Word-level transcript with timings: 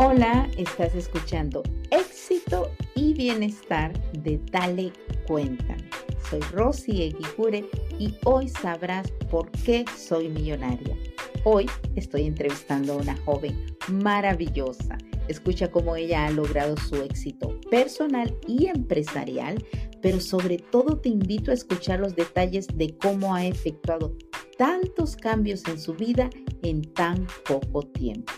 Hola, 0.00 0.48
estás 0.56 0.94
escuchando 0.94 1.64
Éxito 1.90 2.70
y 2.94 3.14
Bienestar 3.14 3.92
de 4.12 4.40
Dale 4.52 4.92
Cuéntame. 5.26 5.90
Soy 6.30 6.38
Rosy 6.52 7.02
Eguigure 7.02 7.64
y 7.98 8.14
hoy 8.24 8.48
sabrás 8.48 9.10
por 9.28 9.50
qué 9.50 9.84
soy 9.96 10.28
millonaria. 10.28 10.96
Hoy 11.42 11.66
estoy 11.96 12.26
entrevistando 12.26 12.92
a 12.92 12.96
una 12.98 13.16
joven 13.24 13.56
maravillosa. 13.88 14.98
Escucha 15.26 15.68
cómo 15.72 15.96
ella 15.96 16.26
ha 16.26 16.30
logrado 16.30 16.76
su 16.76 16.94
éxito 17.02 17.58
personal 17.68 18.38
y 18.46 18.66
empresarial, 18.66 19.66
pero 20.00 20.20
sobre 20.20 20.58
todo 20.58 21.00
te 21.00 21.08
invito 21.08 21.50
a 21.50 21.54
escuchar 21.54 21.98
los 21.98 22.14
detalles 22.14 22.68
de 22.72 22.96
cómo 22.98 23.34
ha 23.34 23.44
efectuado 23.44 24.16
tantos 24.56 25.16
cambios 25.16 25.66
en 25.66 25.80
su 25.80 25.94
vida 25.94 26.30
en 26.62 26.82
tan 26.82 27.26
poco 27.44 27.82
tiempo. 27.82 28.32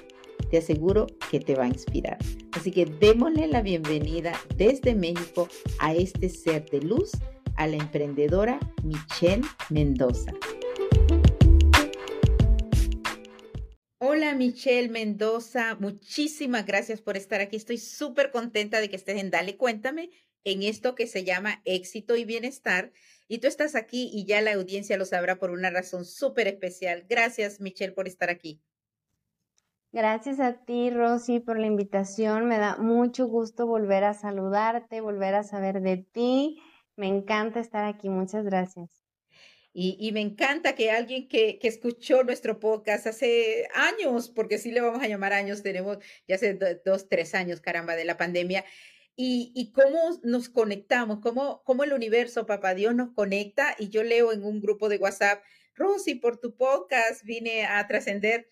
Te 0.50 0.58
aseguro 0.58 1.06
que 1.30 1.38
te 1.38 1.54
va 1.54 1.64
a 1.64 1.68
inspirar. 1.68 2.18
Así 2.52 2.72
que 2.72 2.84
démosle 2.84 3.46
la 3.46 3.62
bienvenida 3.62 4.32
desde 4.56 4.96
México 4.96 5.48
a 5.78 5.94
este 5.94 6.28
ser 6.28 6.68
de 6.70 6.80
luz, 6.80 7.12
a 7.56 7.68
la 7.68 7.76
emprendedora 7.76 8.58
Michelle 8.82 9.42
Mendoza. 9.68 10.32
Hola 13.98 14.34
Michelle 14.34 14.88
Mendoza, 14.88 15.76
muchísimas 15.78 16.66
gracias 16.66 17.00
por 17.00 17.16
estar 17.16 17.40
aquí. 17.40 17.56
Estoy 17.56 17.78
súper 17.78 18.32
contenta 18.32 18.80
de 18.80 18.90
que 18.90 18.96
estés 18.96 19.20
en 19.20 19.30
Dale 19.30 19.56
Cuéntame 19.56 20.10
en 20.42 20.62
esto 20.62 20.94
que 20.94 21.06
se 21.06 21.22
llama 21.22 21.62
éxito 21.64 22.16
y 22.16 22.24
bienestar. 22.24 22.92
Y 23.28 23.38
tú 23.38 23.46
estás 23.46 23.76
aquí 23.76 24.10
y 24.12 24.24
ya 24.24 24.40
la 24.40 24.54
audiencia 24.54 24.96
lo 24.96 25.04
sabrá 25.04 25.38
por 25.38 25.50
una 25.50 25.70
razón 25.70 26.04
súper 26.04 26.48
especial. 26.48 27.06
Gracias 27.08 27.60
Michelle 27.60 27.92
por 27.92 28.08
estar 28.08 28.30
aquí. 28.30 28.60
Gracias 29.92 30.38
a 30.38 30.64
ti, 30.64 30.90
Rosy, 30.90 31.40
por 31.40 31.58
la 31.58 31.66
invitación. 31.66 32.46
Me 32.46 32.58
da 32.58 32.76
mucho 32.76 33.26
gusto 33.26 33.66
volver 33.66 34.04
a 34.04 34.14
saludarte, 34.14 35.00
volver 35.00 35.34
a 35.34 35.42
saber 35.42 35.80
de 35.80 35.96
ti. 35.96 36.62
Me 36.94 37.08
encanta 37.08 37.58
estar 37.58 37.84
aquí. 37.84 38.08
Muchas 38.08 38.44
gracias. 38.44 39.00
Y, 39.72 40.10
me 40.12 40.20
encanta 40.20 40.74
que 40.74 40.90
alguien 40.90 41.28
que, 41.28 41.58
escuchó 41.62 42.24
nuestro 42.24 42.58
podcast 42.58 43.06
hace 43.06 43.68
años, 43.74 44.28
porque 44.28 44.58
sí 44.58 44.72
le 44.72 44.80
vamos 44.80 45.02
a 45.02 45.06
llamar 45.06 45.32
años, 45.32 45.62
tenemos 45.62 45.98
ya 46.26 46.34
hace 46.34 46.58
dos, 46.84 47.08
tres 47.08 47.34
años, 47.36 47.60
caramba, 47.60 47.94
de 47.94 48.04
la 48.04 48.16
pandemia, 48.16 48.64
y, 49.14 49.52
y, 49.54 49.70
cómo 49.72 50.20
nos 50.24 50.48
conectamos, 50.48 51.20
cómo, 51.20 51.62
cómo 51.64 51.84
el 51.84 51.92
universo, 51.92 52.46
papá 52.46 52.74
Dios, 52.74 52.94
nos 52.94 53.12
conecta. 53.12 53.76
Y 53.78 53.90
yo 53.90 54.02
leo 54.02 54.32
en 54.32 54.44
un 54.44 54.60
grupo 54.60 54.88
de 54.88 54.98
WhatsApp, 54.98 55.42
Rosy, 55.74 56.16
por 56.16 56.38
tu 56.38 56.56
podcast 56.56 57.24
vine 57.24 57.64
a 57.64 57.86
trascender 57.86 58.46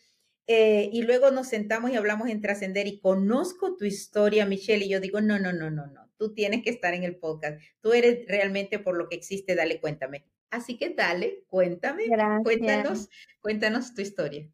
eh, 0.50 0.88
y 0.94 1.02
luego 1.02 1.30
nos 1.30 1.46
sentamos 1.46 1.90
y 1.90 1.96
hablamos 1.96 2.30
en 2.30 2.40
trascender 2.40 2.86
y 2.86 3.00
conozco 3.00 3.76
tu 3.76 3.84
historia, 3.84 4.46
Michelle, 4.46 4.86
y 4.86 4.88
yo 4.88 4.98
digo, 4.98 5.20
no, 5.20 5.38
no, 5.38 5.52
no, 5.52 5.70
no, 5.70 5.86
no, 5.86 6.10
tú 6.16 6.32
tienes 6.32 6.62
que 6.64 6.70
estar 6.70 6.94
en 6.94 7.04
el 7.04 7.16
podcast. 7.16 7.60
Tú 7.82 7.92
eres 7.92 8.26
realmente 8.26 8.78
por 8.78 8.96
lo 8.96 9.10
que 9.10 9.16
existe, 9.16 9.54
dale, 9.54 9.78
cuéntame. 9.78 10.24
Así 10.50 10.78
que 10.78 10.94
dale, 10.94 11.44
cuéntame, 11.48 12.04
cuéntanos, 12.42 13.10
cuéntanos 13.42 13.92
tu 13.92 14.00
historia. 14.00 14.48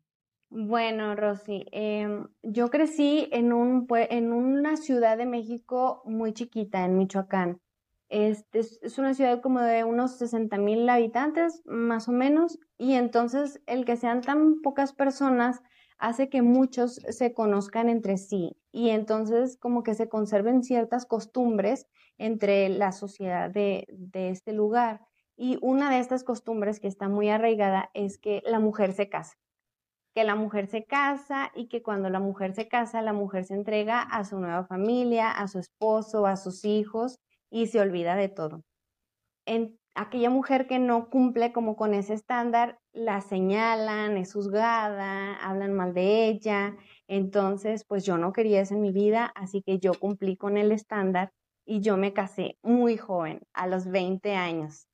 Bueno, 0.51 1.15
Rosy, 1.15 1.65
em, 1.71 2.27
yo 2.43 2.71
crecí 2.71 3.29
en, 3.31 3.53
un, 3.53 3.87
en 3.91 4.33
una 4.33 4.77
ciudad 4.77 5.17
de 5.17 5.27
México 5.27 6.03
muy 6.07 6.33
chiquita, 6.33 6.85
en 6.85 6.99
Michoacán. 6.99 7.61
Este, 8.09 8.59
es 8.59 8.99
una 8.99 9.15
ciudad 9.15 9.41
como 9.41 9.61
de 9.61 9.85
unos 9.85 10.19
60 10.19 10.59
mil 10.59 10.89
habitantes, 10.89 11.63
más 11.67 12.09
o 12.09 12.13
menos, 12.13 12.59
y 12.79 12.95
entonces 12.95 13.63
el 13.67 13.85
que 13.85 13.97
sean 13.97 14.23
tan 14.23 14.61
pocas 14.61 14.93
personas 14.93 15.63
hace 15.99 16.29
que 16.29 16.43
muchos 16.43 16.95
se 17.09 17.33
conozcan 17.33 17.89
entre 17.89 18.17
sí 18.17 18.57
y 18.73 18.91
entonces 18.91 19.57
como 19.57 19.83
que 19.83 19.95
se 19.95 20.09
conserven 20.09 20.63
ciertas 20.63 21.07
costumbres 21.07 21.87
entre 22.19 22.69
la 22.69 22.93
sociedad 22.93 23.51
de, 23.51 23.87
este 24.13 24.53
lugar. 24.53 25.01
Y 25.37 25.59
una 25.63 25.91
de 25.91 25.99
estas 25.99 26.25
costumbres 26.25 26.81
que 26.81 26.89
está 26.89 27.09
muy 27.09 27.29
arraigada 27.29 27.91
es 27.95 28.19
que 28.19 28.43
la 28.47 28.61
mujer 28.61 28.93
se 28.93 29.09
casa, 29.09 29.37
que 30.15 30.25
la 30.25 30.35
mujer 30.37 30.69
se 30.69 30.85
casa 30.85 31.51
y 31.55 31.69
que 31.69 31.83
cuando 31.83 32.11
la 32.11 32.21
mujer 32.21 32.55
se 32.55 32.69
casa, 32.69 33.03
la 33.03 33.13
mujer 33.13 33.45
se 33.45 33.55
entrega 33.55 34.01
a 34.03 34.25
su 34.25 34.39
nueva 34.39 34.65
familia, 34.67 35.31
a 35.31 35.49
su 35.49 35.59
esposo, 35.59 36.27
a 36.27 36.37
sus 36.37 36.65
hijos 36.65 37.19
y 37.51 37.67
se 37.67 37.81
olvida 37.81 38.15
de 38.15 38.29
todo. 38.29 38.63
Aquella 39.95 40.31
mujer 40.31 40.67
que 40.67 40.79
no 40.79 41.09
cumple 41.09 41.53
como 41.53 41.77
con 41.77 41.95
ese 41.95 42.15
estándar, 42.15 42.79
la 42.93 43.21
señalan, 43.21 44.17
es 44.17 44.33
juzgada, 44.33 45.35
hablan 45.35 45.75
mal 45.75 45.95
de 45.95 46.29
ella. 46.29 46.77
Entonces, 47.07 47.85
pues 47.85 48.05
yo 48.05 48.19
no 48.19 48.33
quería 48.33 48.61
eso 48.61 48.75
en 48.75 48.83
mi 48.83 48.93
vida, 48.93 49.33
así 49.35 49.63
que 49.63 49.79
yo 49.79 49.95
cumplí 49.95 50.37
con 50.37 50.57
el 50.57 50.73
estándar 50.73 51.33
y 51.65 51.81
yo 51.81 51.97
me 51.97 52.13
casé 52.13 52.59
muy 52.63 52.97
joven, 52.97 53.41
a 53.53 53.67
los 53.67 53.87
20 53.87 54.35
años. 54.35 54.87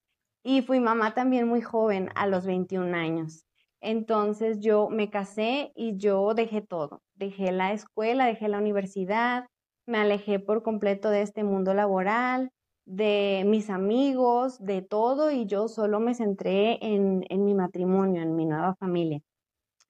Y 0.42 0.62
fui 0.62 0.80
mamá 0.80 1.14
también 1.14 1.48
muy 1.48 1.60
joven, 1.60 2.10
a 2.14 2.26
los 2.26 2.46
21 2.46 2.94
años. 2.94 3.44
Entonces 3.80 4.60
yo 4.60 4.88
me 4.90 5.10
casé 5.10 5.72
y 5.74 5.96
yo 5.96 6.34
dejé 6.34 6.60
todo. 6.60 7.02
Dejé 7.14 7.52
la 7.52 7.72
escuela, 7.72 8.26
dejé 8.26 8.48
la 8.48 8.58
universidad, 8.58 9.46
me 9.86 9.98
alejé 9.98 10.38
por 10.38 10.62
completo 10.62 11.10
de 11.10 11.22
este 11.22 11.44
mundo 11.44 11.74
laboral, 11.74 12.50
de 12.84 13.44
mis 13.46 13.70
amigos, 13.70 14.58
de 14.64 14.82
todo, 14.82 15.30
y 15.30 15.46
yo 15.46 15.68
solo 15.68 16.00
me 16.00 16.14
centré 16.14 16.78
en, 16.80 17.24
mi 17.44 17.54
matrimonio, 17.54 18.22
en 18.22 18.36
mi 18.36 18.46
nueva 18.46 18.74
familia. 18.74 19.20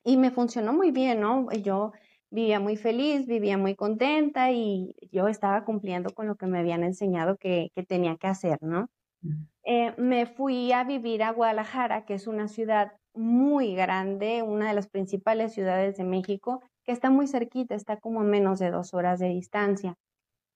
Y 0.05 0.17
me 0.17 0.31
funcionó 0.31 0.73
muy 0.73 0.91
bien, 0.91 1.21
¿no? 1.21 1.51
Yo 1.53 1.93
vivía 2.31 2.61
muy 2.61 2.77
feliz, 2.77 3.27
vivía 3.27 3.59
muy 3.59 3.75
contenta 3.75 4.53
y 4.53 4.95
yo 5.11 5.29
estaba 5.29 5.65
cumpliendo 5.65 6.11
con 6.15 6.27
lo 6.27 6.37
que 6.37 6.47
me 6.47 6.59
habían 6.59 6.85
enseñado 6.85 7.37
que, 7.37 7.71
tenía 7.89 8.17
que 8.17 8.27
hacer, 8.27 8.59
¿no? 8.63 8.89
Eh, 9.65 9.95
me 9.99 10.27
fui 10.27 10.73
a 10.73 10.85
vivir 10.85 11.23
a 11.23 11.33
Guadalajara, 11.33 12.05
que 12.05 12.15
es 12.15 12.27
una 12.27 12.49
ciudad 12.49 12.93
muy 13.15 13.75
grande, 13.75 14.43
una 14.43 14.69
de 14.69 14.75
las 14.75 14.89
principales 14.89 15.53
ciudades 15.53 15.97
de 15.97 16.05
México, 16.05 16.63
que 16.85 16.93
está 16.93 17.11
muy 17.11 17.27
cerquita, 17.27 17.75
está 17.75 17.99
como 17.99 18.21
a 18.21 18.25
menos 18.25 18.59
de 18.59 18.71
dos 18.71 18.95
horas 18.95 19.19
de 19.19 19.29
distancia. 19.29 19.97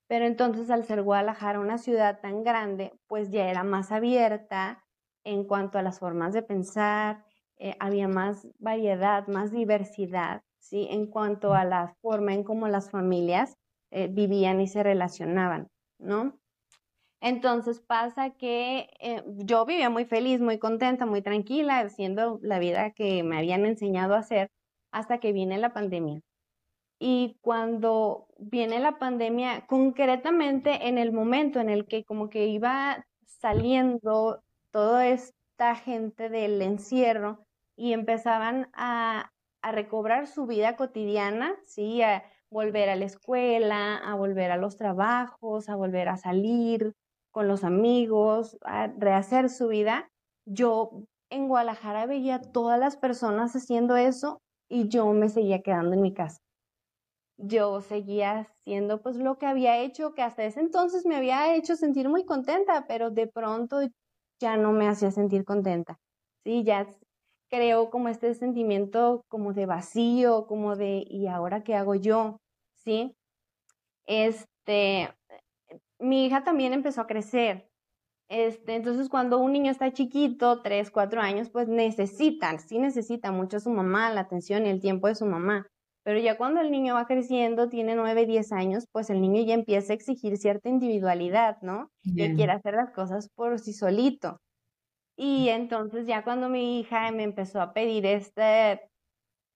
Pero 0.08 0.26
entonces 0.26 0.70
al 0.70 0.84
ser 0.84 1.02
Guadalajara 1.02 1.60
una 1.60 1.78
ciudad 1.78 2.20
tan 2.20 2.42
grande, 2.44 2.92
pues 3.06 3.30
ya 3.30 3.48
era 3.48 3.64
más 3.64 3.92
abierta 3.92 4.84
en 5.24 5.44
cuanto 5.44 5.78
a 5.78 5.82
las 5.82 5.98
formas 5.98 6.34
de 6.34 6.42
pensar, 6.42 7.24
eh, 7.58 7.76
había 7.80 8.08
más 8.08 8.46
variedad, 8.58 9.26
más 9.28 9.52
diversidad, 9.52 10.42
¿sí? 10.58 10.88
En 10.90 11.06
cuanto 11.06 11.54
a 11.54 11.64
la 11.64 11.94
forma 12.02 12.34
en 12.34 12.44
cómo 12.44 12.68
las 12.68 12.90
familias 12.90 13.56
eh, 13.90 14.08
vivían 14.10 14.60
y 14.60 14.66
se 14.68 14.82
relacionaban, 14.82 15.68
¿no? 15.98 16.38
Entonces 17.20 17.80
pasa 17.80 18.30
que 18.30 18.88
eh, 19.00 19.22
yo 19.38 19.64
vivía 19.64 19.90
muy 19.90 20.04
feliz, 20.04 20.40
muy 20.40 20.58
contenta, 20.58 21.06
muy 21.06 21.22
tranquila, 21.22 21.80
haciendo 21.80 22.38
la 22.42 22.58
vida 22.58 22.90
que 22.92 23.22
me 23.22 23.38
habían 23.38 23.64
enseñado 23.66 24.14
a 24.14 24.18
hacer 24.18 24.48
hasta 24.92 25.18
que 25.18 25.32
viene 25.32 25.58
la 25.58 25.72
pandemia. 25.72 26.20
Y 26.98 27.38
cuando 27.40 28.28
viene 28.38 28.78
la 28.78 28.98
pandemia, 28.98 29.66
concretamente 29.66 30.88
en 30.88 30.98
el 30.98 31.12
momento 31.12 31.60
en 31.60 31.68
el 31.68 31.86
que 31.86 32.04
como 32.04 32.30
que 32.30 32.46
iba 32.46 33.04
saliendo 33.26 34.42
toda 34.70 35.06
esta 35.08 35.74
gente 35.74 36.28
del 36.28 36.60
encierro 36.62 37.44
y 37.76 37.92
empezaban 37.92 38.70
a, 38.74 39.30
recobrar 39.62 40.26
su 40.26 40.46
vida 40.46 40.76
cotidiana, 40.76 41.56
¿sí? 41.64 42.02
A 42.02 42.22
volver 42.50 42.90
a 42.90 42.96
la 42.96 43.06
escuela, 43.06 43.96
a 43.96 44.14
volver 44.14 44.50
a 44.50 44.58
los 44.58 44.76
trabajos, 44.76 45.70
a 45.70 45.74
volver 45.74 46.10
a 46.10 46.18
salir 46.18 46.92
con 47.30 47.48
los 47.48 47.64
amigos, 47.64 48.58
a 48.62 48.88
rehacer 48.88 49.48
su 49.48 49.68
vida. 49.68 50.10
Yo 50.44 50.90
en 51.30 51.48
Guadalajara 51.48 52.04
veía 52.04 52.34
a 52.34 52.42
todas 52.42 52.78
las 52.78 52.98
personas 52.98 53.56
haciendo 53.56 53.96
eso 53.96 54.42
y 54.68 54.88
yo 54.88 55.10
me 55.14 55.30
seguía 55.30 55.62
quedando 55.62 55.94
en 55.94 56.02
mi 56.02 56.12
casa 56.12 56.43
yo 57.36 57.80
seguía 57.80 58.40
haciendo 58.40 59.02
pues 59.02 59.16
lo 59.16 59.38
que 59.38 59.46
había 59.46 59.78
hecho, 59.78 60.14
que 60.14 60.22
hasta 60.22 60.44
ese 60.44 60.60
entonces 60.60 61.06
me 61.06 61.16
había 61.16 61.54
hecho 61.54 61.76
sentir 61.76 62.08
muy 62.08 62.24
contenta, 62.24 62.86
pero 62.86 63.10
de 63.10 63.26
pronto 63.26 63.80
ya 64.40 64.56
no 64.56 64.72
me 64.72 64.88
hacía 64.88 65.10
sentir 65.10 65.44
contenta. 65.44 65.98
Sí, 66.44 66.64
ya 66.64 66.86
creo 67.50 67.90
como 67.90 68.08
este 68.08 68.34
sentimiento 68.34 69.24
como 69.28 69.52
de 69.52 69.66
vacío, 69.66 70.46
como 70.46 70.76
de 70.76 71.04
¿y 71.08 71.26
ahora 71.26 71.62
qué 71.64 71.74
hago 71.74 71.94
yo? 71.94 72.38
Sí. 72.74 73.14
Este 74.06 75.10
mi 75.98 76.26
hija 76.26 76.44
también 76.44 76.72
empezó 76.72 77.00
a 77.02 77.06
crecer. 77.06 77.68
Este, 78.28 78.74
entonces 78.74 79.08
cuando 79.08 79.38
un 79.38 79.52
niño 79.52 79.70
está 79.70 79.92
chiquito, 79.92 80.62
tres, 80.62 80.90
cuatro 80.90 81.20
años, 81.20 81.50
pues 81.50 81.68
necesitan, 81.68 82.58
sí 82.58 82.78
necesita 82.78 83.32
mucho 83.32 83.58
a 83.58 83.60
su 83.60 83.70
mamá, 83.70 84.10
la 84.10 84.22
atención 84.22 84.66
y 84.66 84.70
el 84.70 84.80
tiempo 84.80 85.08
de 85.08 85.14
su 85.14 85.26
mamá. 85.26 85.66
Pero 86.04 86.18
ya 86.20 86.36
cuando 86.36 86.60
el 86.60 86.70
niño 86.70 86.94
va 86.94 87.06
creciendo, 87.06 87.68
tiene 87.70 87.94
9, 87.96 88.26
10 88.26 88.52
años, 88.52 88.84
pues 88.92 89.10
el 89.10 89.20
niño 89.22 89.42
ya 89.42 89.54
empieza 89.54 89.92
a 89.92 89.96
exigir 89.96 90.36
cierta 90.36 90.68
individualidad, 90.68 91.56
¿no? 91.62 91.90
Y 92.04 92.34
quiere 92.34 92.52
hacer 92.52 92.74
las 92.74 92.90
cosas 92.92 93.28
por 93.34 93.58
sí 93.58 93.72
solito. 93.72 94.38
Y 95.16 95.48
entonces 95.48 96.06
ya 96.06 96.24
cuando 96.24 96.48
mi 96.48 96.80
hija 96.80 97.10
me 97.12 97.22
empezó 97.22 97.60
a 97.60 97.72
pedir 97.72 98.06
este, 98.06 98.80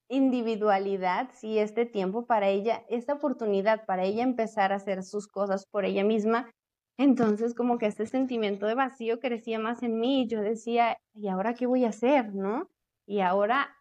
individualidad, 0.09 1.31
sí, 1.35 1.59
este 1.59 1.87
tiempo 1.87 2.27
para 2.27 2.49
ella, 2.49 2.85
esta 2.89 3.15
oportunidad 3.15 3.85
para 3.87 4.05
ella 4.05 4.23
empezar 4.23 4.73
a 4.73 4.77
hacer 4.77 5.03
sus 5.03 5.29
cosas 5.29 5.67
por 5.71 5.85
ella 5.85 6.05
misma. 6.05 6.51
Entonces, 6.99 7.55
como 7.55 7.79
que 7.79 7.87
este 7.87 8.07
sentimiento 8.07 8.67
de 8.67 8.75
vacío 8.75 9.21
crecía 9.21 9.59
más 9.59 9.83
en 9.83 10.01
mí 10.01 10.23
y 10.23 10.29
yo 10.29 10.41
decía, 10.41 10.97
¿y 11.15 11.29
ahora 11.29 11.55
qué 11.55 11.67
voy 11.67 11.85
a 11.85 11.91
hacer, 11.91 12.35
no? 12.35 12.69
Y 13.07 13.21
ahora, 13.21 13.77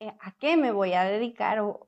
eh, 0.00 0.12
¿a 0.20 0.32
qué 0.38 0.56
me 0.56 0.72
voy 0.72 0.94
a 0.94 1.04
dedicar 1.04 1.60
o 1.60 1.86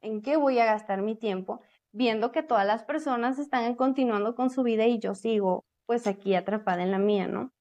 en 0.00 0.22
qué 0.22 0.36
voy 0.36 0.58
a 0.58 0.64
gastar 0.64 1.02
mi 1.02 1.16
tiempo? 1.16 1.60
Viendo 1.92 2.32
que 2.32 2.42
todas 2.42 2.66
las 2.66 2.84
personas 2.84 3.38
están 3.38 3.74
continuando 3.74 4.34
con 4.34 4.50
su 4.50 4.62
vida 4.62 4.86
y 4.86 4.98
yo 4.98 5.14
sigo 5.14 5.64
pues 5.86 6.06
aquí 6.06 6.34
atrapada 6.34 6.82
en 6.82 6.90
la 6.90 6.98
mía, 6.98 7.26
¿no? 7.28 7.52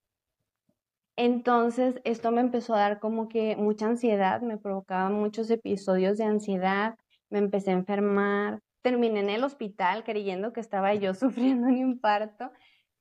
Entonces, 1.15 1.99
esto 2.03 2.31
me 2.31 2.41
empezó 2.41 2.75
a 2.75 2.79
dar 2.79 2.99
como 2.99 3.27
que 3.27 3.55
mucha 3.55 3.87
ansiedad, 3.87 4.41
me 4.41 4.57
provocaba 4.57 5.09
muchos 5.09 5.49
episodios 5.49 6.17
de 6.17 6.25
ansiedad, 6.25 6.95
me 7.29 7.39
empecé 7.39 7.71
a 7.71 7.73
enfermar, 7.73 8.59
terminé 8.83 9.21
en 9.21 9.29
el 9.29 9.43
hospital 9.43 10.03
creyendo 10.03 10.53
que 10.53 10.59
estaba 10.59 10.93
yo 10.93 11.13
sufriendo 11.15 11.67
un 11.67 11.77
infarto, 11.77 12.51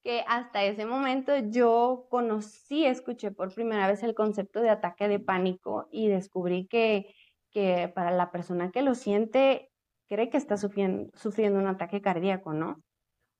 que 0.02 0.24
hasta 0.28 0.64
ese 0.64 0.86
momento 0.86 1.36
yo 1.50 2.06
conocí, 2.08 2.86
escuché 2.86 3.32
por 3.32 3.52
primera 3.52 3.86
vez 3.88 4.02
el 4.02 4.14
concepto 4.14 4.62
de 4.62 4.70
ataque 4.70 5.08
de 5.08 5.18
pánico 5.18 5.88
y 5.90 6.08
descubrí 6.08 6.66
que, 6.68 7.14
que 7.56 7.88
para 7.88 8.10
la 8.10 8.30
persona 8.30 8.70
que 8.70 8.82
lo 8.82 8.94
siente, 8.94 9.70
cree 10.08 10.28
que 10.28 10.36
está 10.36 10.58
sufriendo, 10.58 11.10
un 11.58 11.66
ataque 11.66 12.02
cardíaco, 12.02 12.52
¿no? 12.52 12.82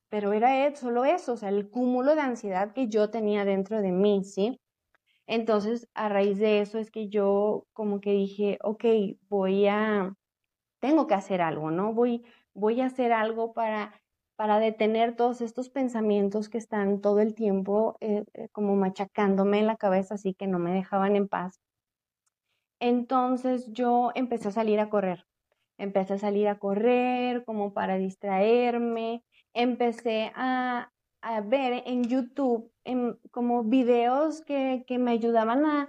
Pero 0.09 0.33
era 0.33 0.75
solo 0.75 1.05
eso, 1.05 1.35
o 1.35 1.37
sea, 1.37 1.51
el 1.51 1.69
cúmulo 1.69 2.15
de 2.15 2.23
ansiedad 2.23 2.73
que 2.73 2.89
yo 2.89 3.11
tenía 3.11 3.45
dentro 3.45 3.83
de 3.83 3.93
mí, 3.93 4.25
¿sí? 4.25 4.59
Entonces, 5.27 5.87
a 5.93 6.09
raíz 6.09 6.39
de 6.39 6.61
eso 6.63 6.79
es 6.79 6.91
que 6.91 7.09
yo 7.11 7.67
como 7.75 8.01
que 8.01 8.13
dije, 8.13 8.59
ok, 8.63 8.85
voy 9.29 9.67
a, 9.67 10.15
tengo 10.81 11.07
que 11.07 11.15
hacer 11.15 11.43
algo, 11.43 11.71
¿no? 11.71 11.93
Voy, 11.93 12.25
voy 12.55 12.81
a 12.81 12.87
hacer 12.87 13.13
algo 13.13 13.53
para, 13.53 14.01
para 14.37 14.61
detener 14.61 15.15
todos 15.15 15.43
estos 15.43 15.69
pensamientos 15.69 16.49
que 16.49 16.57
están 16.57 17.03
todo 17.03 17.21
el 17.21 17.35
tiempo 17.35 17.99
eh, 18.01 18.25
eh, 18.33 18.49
como 18.53 18.77
machacándome 18.77 19.59
en 19.59 19.67
la 19.67 19.77
cabeza, 19.77 20.15
así 20.15 20.33
que 20.33 20.47
no 20.47 20.59
me 20.59 20.73
dejaban 20.73 21.17
en 21.17 21.29
paz. 21.29 21.61
Entonces 22.81 23.73
yo 23.73 24.13
empecé 24.15 24.49
a 24.49 24.53
salir 24.53 24.81
a 24.81 24.91
correr, 24.91 25.27
empecé 25.79 26.15
a 26.15 26.19
salir 26.19 26.49
a 26.49 26.59
correr 26.59 27.45
como 27.45 27.73
para 27.73 27.97
distraerme, 27.97 29.25
empecé 29.55 30.33
a, 30.35 30.93
a 31.23 31.41
ver 31.41 31.83
en 31.87 32.05
YouTube 32.05 32.71
como 33.31 33.65
videos 33.65 34.43
que, 34.43 34.85
me 34.99 35.11
ayudaban 35.13 35.65
a, 35.65 35.89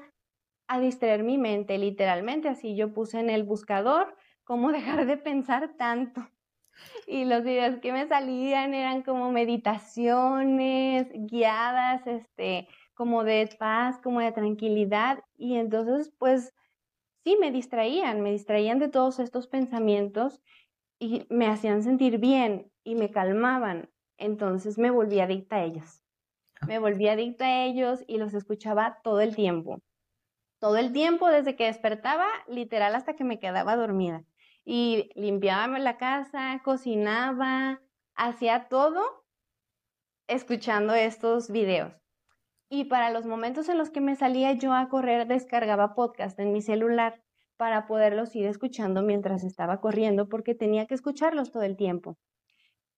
a, 0.68 0.80
distraer 0.80 1.24
mi 1.24 1.38
mente, 1.38 1.78
literalmente. 1.78 2.48
Así 2.50 2.76
yo 2.76 2.94
puse 2.94 3.20
en 3.20 3.30
el 3.30 3.44
buscador 3.44 4.16
cómo 4.44 4.72
dejar 4.72 5.06
de 5.06 5.18
pensar 5.18 5.76
tanto. 5.78 6.28
Y 7.08 7.26
los 7.26 7.44
videos 7.44 7.80
que 7.80 7.92
me 7.92 8.08
salían 8.08 8.74
eran 8.74 9.02
como 9.02 9.32
meditaciones 9.32 11.08
guiadas, 11.12 12.06
este, 12.06 12.68
como 12.94 13.24
de 13.24 13.50
paz, 13.60 14.00
como 14.02 14.20
de 14.20 14.32
tranquilidad. 14.32 15.24
Y 15.38 15.56
entonces, 15.56 16.14
pues, 16.20 16.54
sí, 17.28 17.36
me 17.42 17.52
distraían, 17.52 18.22
me 18.22 18.32
distraían 18.32 18.80
de 18.80 18.88
todos 18.88 19.20
estos 19.20 19.48
pensamientos 19.48 20.42
y 20.98 21.26
me 21.30 21.48
hacían 21.48 21.84
sentir 21.84 22.20
bien 22.20 22.72
y 22.86 22.96
me 22.96 23.12
calmaban. 23.12 23.90
Entonces 24.18 24.78
me 24.78 24.92
volví 24.92 25.20
adicta 25.20 25.58
a 25.58 25.64
ellos. 25.66 26.06
Ah. 26.62 26.68
Me 26.68 26.80
volví 26.80 27.10
adicta 27.10 27.44
a 27.44 27.66
ellos 27.66 28.02
y 28.08 28.18
los 28.18 28.34
escuchaba 28.34 29.02
todo 29.04 29.20
el 29.20 29.36
tiempo. 29.36 29.82
Todo 30.60 30.78
el 30.78 30.94
tiempo, 30.94 31.28
desde 31.28 31.58
que 31.58 31.66
despertaba, 31.66 32.28
literal 32.48 32.96
hasta 32.96 33.18
que 33.18 33.26
me 33.26 33.40
quedaba 33.40 33.76
dormida. 33.76 34.24
Y 34.64 35.10
limpiaba 35.16 35.80
la 35.80 35.98
casa, 35.98 36.62
cocinaba, 36.64 37.82
hacía 38.16 38.70
todo 38.70 39.26
escuchando 40.30 40.94
estos 40.94 41.52
videos. 41.52 41.94
Y 42.70 42.86
para 42.86 43.12
los 43.12 43.26
momentos 43.26 43.70
en 43.70 43.78
los 43.78 43.90
que 43.90 44.02
me 44.02 44.16
salía 44.16 44.54
yo 44.54 44.74
a 44.74 44.90
correr, 44.90 45.28
descargaba 45.28 45.96
podcast 45.96 46.38
en 46.40 46.52
mi 46.52 46.62
celular 46.62 47.22
para 47.58 47.88
poderlos 47.88 48.36
ir 48.36 48.46
escuchando 48.46 49.02
mientras 49.02 49.44
estaba 49.44 49.80
corriendo, 49.80 50.30
porque 50.30 50.54
tenía 50.54 50.86
que 50.86 50.94
escucharlos 50.94 51.52
todo 51.52 51.64
el 51.64 51.78
tiempo. 51.78 52.18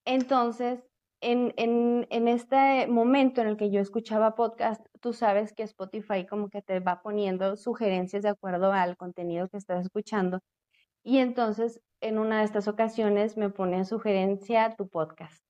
Entonces, 0.05 0.83
en, 1.21 1.53
en, 1.57 2.07
en, 2.09 2.27
este 2.27 2.87
momento 2.87 3.41
en 3.41 3.47
el 3.47 3.57
que 3.57 3.71
yo 3.71 3.81
escuchaba 3.81 4.35
podcast, 4.35 4.85
tú 5.01 5.13
sabes 5.13 5.53
que 5.53 5.63
Spotify 5.63 6.25
como 6.25 6.49
que 6.49 6.61
te 6.61 6.79
va 6.79 7.01
poniendo 7.01 7.57
sugerencias 7.57 8.23
de 8.23 8.29
acuerdo 8.29 8.71
al 8.71 8.97
contenido 8.97 9.49
que 9.49 9.57
estás 9.57 9.85
escuchando. 9.85 10.41
Y 11.03 11.19
entonces, 11.19 11.81
en 12.01 12.19
una 12.19 12.39
de 12.39 12.45
estas 12.45 12.67
ocasiones, 12.67 13.37
me 13.37 13.49
pone 13.49 13.77
en 13.77 13.85
sugerencia 13.85 14.75
tu 14.77 14.89
podcast. 14.89 15.43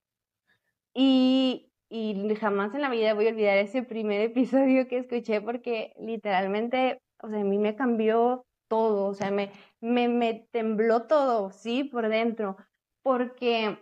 Y, 0.94 1.69
y 1.90 2.34
jamás 2.36 2.72
en 2.74 2.82
la 2.82 2.88
vida 2.88 3.14
voy 3.14 3.26
a 3.26 3.30
olvidar 3.30 3.58
ese 3.58 3.82
primer 3.82 4.20
episodio 4.20 4.86
que 4.88 4.98
escuché 4.98 5.40
porque 5.40 5.92
literalmente, 5.98 7.02
o 7.20 7.28
sea, 7.28 7.40
a 7.40 7.44
mí 7.44 7.58
me 7.58 7.74
cambió 7.74 8.46
todo, 8.68 9.08
o 9.08 9.14
sea, 9.14 9.32
me, 9.32 9.50
me, 9.80 10.08
me 10.08 10.46
tembló 10.52 11.08
todo, 11.08 11.50
sí, 11.50 11.82
por 11.84 12.08
dentro, 12.08 12.56
porque 13.02 13.76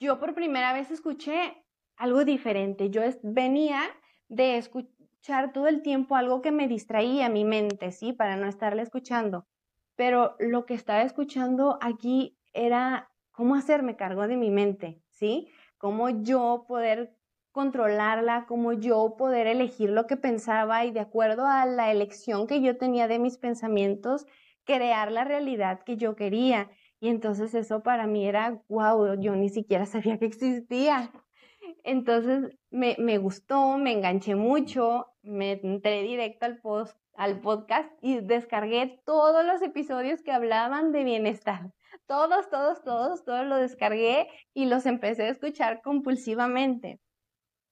yo 0.00 0.18
por 0.18 0.34
primera 0.34 0.72
vez 0.72 0.90
escuché 0.90 1.64
algo 1.96 2.24
diferente. 2.24 2.88
Yo 2.88 3.02
venía 3.22 3.82
de 4.28 4.56
escuchar 4.56 5.52
todo 5.52 5.66
el 5.68 5.82
tiempo 5.82 6.16
algo 6.16 6.40
que 6.40 6.52
me 6.52 6.68
distraía 6.68 7.28
mi 7.28 7.44
mente, 7.44 7.92
¿sí? 7.92 8.14
Para 8.14 8.36
no 8.36 8.46
estarle 8.46 8.82
escuchando. 8.82 9.46
Pero 9.94 10.36
lo 10.38 10.64
que 10.64 10.74
estaba 10.74 11.02
escuchando 11.02 11.78
aquí 11.82 12.38
era 12.52 13.10
cómo 13.30 13.54
hacerme 13.54 13.96
cargo 13.96 14.26
de 14.26 14.36
mi 14.36 14.50
mente, 14.50 15.02
¿sí? 15.10 15.48
Cómo 15.78 16.10
yo 16.10 16.64
poder 16.68 17.14
controlarla, 17.52 18.46
cómo 18.46 18.72
yo 18.72 19.16
poder 19.16 19.46
elegir 19.46 19.90
lo 19.90 20.06
que 20.06 20.16
pensaba 20.16 20.84
y 20.84 20.90
de 20.90 21.00
acuerdo 21.00 21.46
a 21.46 21.66
la 21.66 21.90
elección 21.90 22.46
que 22.46 22.60
yo 22.60 22.76
tenía 22.76 23.08
de 23.08 23.18
mis 23.18 23.38
pensamientos, 23.38 24.26
crear 24.64 25.10
la 25.10 25.24
realidad 25.24 25.80
que 25.84 25.96
yo 25.96 26.14
quería. 26.14 26.70
Y 27.00 27.08
entonces 27.08 27.54
eso 27.54 27.82
para 27.82 28.06
mí 28.06 28.26
era, 28.26 28.62
wow, 28.68 29.20
yo 29.20 29.34
ni 29.34 29.48
siquiera 29.48 29.86
sabía 29.86 30.18
que 30.18 30.26
existía. 30.26 31.10
Entonces 31.84 32.56
me, 32.70 32.96
me 32.98 33.18
gustó, 33.18 33.78
me 33.78 33.92
enganché 33.92 34.34
mucho, 34.34 35.06
me 35.22 35.52
entré 35.52 36.02
directo 36.02 36.46
al, 36.46 36.58
post, 36.58 36.96
al 37.14 37.40
podcast 37.40 37.90
y 38.00 38.20
descargué 38.20 39.00
todos 39.04 39.44
los 39.44 39.62
episodios 39.62 40.22
que 40.22 40.32
hablaban 40.32 40.92
de 40.92 41.04
bienestar. 41.04 41.72
Todos, 42.08 42.48
todos, 42.48 42.82
todos, 42.82 43.22
todos 43.22 43.46
los 43.46 43.60
descargué 43.60 44.28
y 44.54 44.64
los 44.64 44.86
empecé 44.86 45.24
a 45.24 45.28
escuchar 45.28 45.82
compulsivamente. 45.82 47.00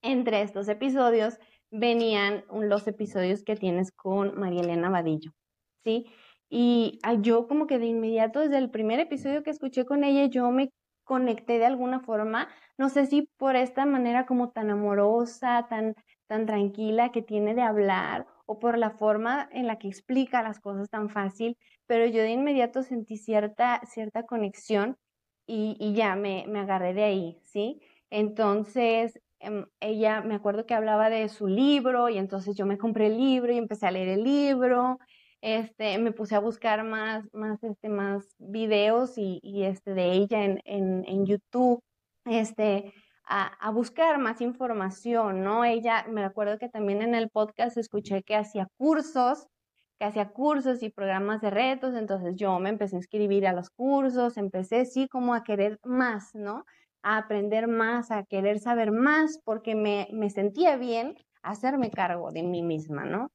Entre 0.02 0.42
estos 0.42 0.68
episodios 0.68 1.38
venían 1.70 2.44
los 2.52 2.86
episodios 2.86 3.42
que 3.44 3.56
tienes 3.56 3.92
con 3.92 4.38
María 4.38 4.60
Elena 4.60 4.90
Vadillo, 4.90 5.32
¿sí? 5.84 6.04
Y 6.50 6.98
yo 7.22 7.48
como 7.48 7.66
que 7.66 7.78
de 7.78 7.86
inmediato, 7.86 8.40
desde 8.40 8.58
el 8.58 8.70
primer 8.70 9.00
episodio 9.00 9.42
que 9.42 9.50
escuché 9.50 9.86
con 9.86 10.04
ella, 10.04 10.26
yo 10.26 10.50
me 10.50 10.68
conecté 11.04 11.58
de 11.58 11.66
alguna 11.66 12.00
forma, 12.00 12.48
no 12.76 12.90
sé 12.90 13.06
si 13.06 13.30
por 13.38 13.56
esta 13.56 13.86
manera 13.86 14.26
como 14.26 14.50
tan 14.50 14.68
amorosa, 14.70 15.66
tan, 15.70 15.94
tan 16.26 16.44
tranquila 16.44 17.10
que 17.10 17.22
tiene 17.22 17.54
de 17.54 17.62
hablar, 17.62 18.26
o 18.44 18.58
por 18.58 18.76
la 18.76 18.90
forma 18.90 19.48
en 19.50 19.66
la 19.66 19.78
que 19.78 19.88
explica 19.88 20.42
las 20.42 20.60
cosas 20.60 20.90
tan 20.90 21.08
fácil, 21.08 21.56
pero 21.86 22.06
yo 22.06 22.22
de 22.22 22.30
inmediato 22.30 22.82
sentí 22.82 23.16
cierta, 23.16 23.80
cierta 23.86 24.24
conexión 24.24 24.96
y, 25.46 25.76
y 25.80 25.94
ya 25.94 26.16
me, 26.16 26.44
me, 26.48 26.60
agarré 26.60 26.94
de 26.94 27.04
ahí, 27.04 27.38
¿sí? 27.42 27.80
Entonces, 28.10 29.20
em, 29.40 29.66
ella, 29.80 30.22
me 30.22 30.34
acuerdo 30.34 30.66
que 30.66 30.74
hablaba 30.74 31.10
de 31.10 31.28
su 31.28 31.46
libro 31.46 32.08
y 32.08 32.18
entonces 32.18 32.56
yo 32.56 32.66
me 32.66 32.78
compré 32.78 33.06
el 33.06 33.16
libro 33.18 33.52
y 33.52 33.58
empecé 33.58 33.86
a 33.86 33.90
leer 33.92 34.08
el 34.08 34.24
libro 34.24 34.98
este, 35.46 35.98
me 35.98 36.12
puse 36.12 36.34
a 36.34 36.40
buscar 36.40 36.84
más, 36.84 37.24
más, 37.32 37.62
este, 37.62 37.88
más 37.88 38.34
videos 38.38 39.16
y, 39.16 39.40
este, 39.64 39.94
de 39.94 40.12
ella 40.12 40.44
en, 40.44 40.60
en, 40.64 41.26
YouTube, 41.26 41.82
este, 42.24 42.92
a, 43.24 43.46
a, 43.46 43.70
buscar 43.70 44.18
más 44.18 44.40
información, 44.40 45.42
¿no? 45.44 45.64
Ella, 45.64 46.04
me 46.08 46.24
acuerdo 46.24 46.58
que 46.58 46.68
también 46.68 47.02
en 47.02 47.14
el 47.14 47.30
podcast 47.30 47.76
escuché 47.76 48.22
que 48.22 48.34
hacía 48.36 48.68
cursos, 48.76 49.46
que 49.98 50.04
hacía 50.04 50.28
cursos 50.30 50.82
y 50.82 50.90
programas 50.90 51.40
de 51.40 51.50
retos, 51.50 51.94
entonces 51.94 52.34
yo 52.36 52.58
me 52.58 52.68
empecé 52.68 52.96
a 52.96 52.98
inscribir 52.98 53.46
a 53.46 53.52
los 53.52 53.70
cursos, 53.70 54.36
empecé 54.36 54.84
sí 54.84 55.08
como 55.08 55.34
a 55.34 55.44
querer 55.44 55.78
más, 55.84 56.34
¿no? 56.34 56.64
A 57.02 57.18
aprender 57.18 57.68
más, 57.68 58.10
a 58.10 58.24
querer 58.24 58.58
saber 58.58 58.92
más, 58.92 59.40
porque 59.44 59.74
me, 59.74 60.08
me 60.12 60.30
sentía 60.30 60.76
bien 60.76 61.16
hacerme 61.42 61.90
cargo 61.90 62.30
de 62.32 62.42
mí 62.42 62.62
misma, 62.62 63.04
¿no? 63.04 63.30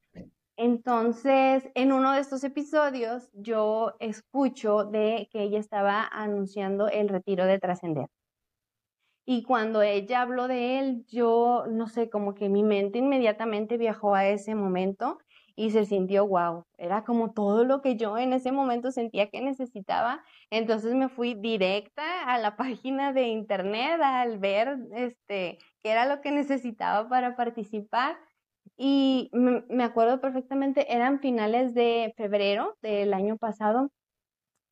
Entonces, 0.57 1.69
en 1.73 1.91
uno 1.91 2.11
de 2.11 2.19
estos 2.19 2.43
episodios, 2.43 3.31
yo 3.33 3.93
escucho 3.99 4.83
de 4.83 5.27
que 5.31 5.43
ella 5.43 5.59
estaba 5.59 6.07
anunciando 6.11 6.87
el 6.87 7.09
retiro 7.09 7.45
de 7.45 7.57
trascender. 7.57 8.07
Y 9.25 9.43
cuando 9.43 9.81
ella 9.81 10.21
habló 10.21 10.47
de 10.47 10.79
él, 10.79 11.05
yo 11.07 11.65
no 11.69 11.87
sé, 11.87 12.09
como 12.09 12.35
que 12.35 12.49
mi 12.49 12.63
mente 12.63 12.99
inmediatamente 12.99 13.77
viajó 13.77 14.13
a 14.13 14.27
ese 14.27 14.55
momento 14.55 15.19
y 15.55 15.71
se 15.71 15.85
sintió 15.85 16.27
wow. 16.27 16.65
Era 16.77 17.03
como 17.03 17.31
todo 17.33 17.63
lo 17.65 17.81
que 17.81 17.95
yo 17.97 18.17
en 18.17 18.33
ese 18.33 18.51
momento 18.51 18.91
sentía 18.91 19.29
que 19.29 19.41
necesitaba. 19.41 20.23
Entonces 20.49 20.93
me 20.95 21.09
fui 21.09 21.33
directa 21.35 22.23
a 22.25 22.37
la 22.37 22.55
página 22.57 23.13
de 23.13 23.27
internet 23.27 24.01
al 24.01 24.39
ver 24.39 24.77
este 24.93 25.59
qué 25.81 25.91
era 25.91 26.05
lo 26.05 26.21
que 26.21 26.31
necesitaba 26.31 27.07
para 27.09 27.35
participar. 27.35 28.17
Y 28.77 29.29
me, 29.33 29.83
acuerdo 29.83 30.21
perfectamente, 30.21 30.93
eran 30.93 31.19
finales 31.19 31.73
de 31.73 32.13
febrero 32.17 32.77
del 32.81 33.13
año 33.13 33.37
pasado. 33.37 33.91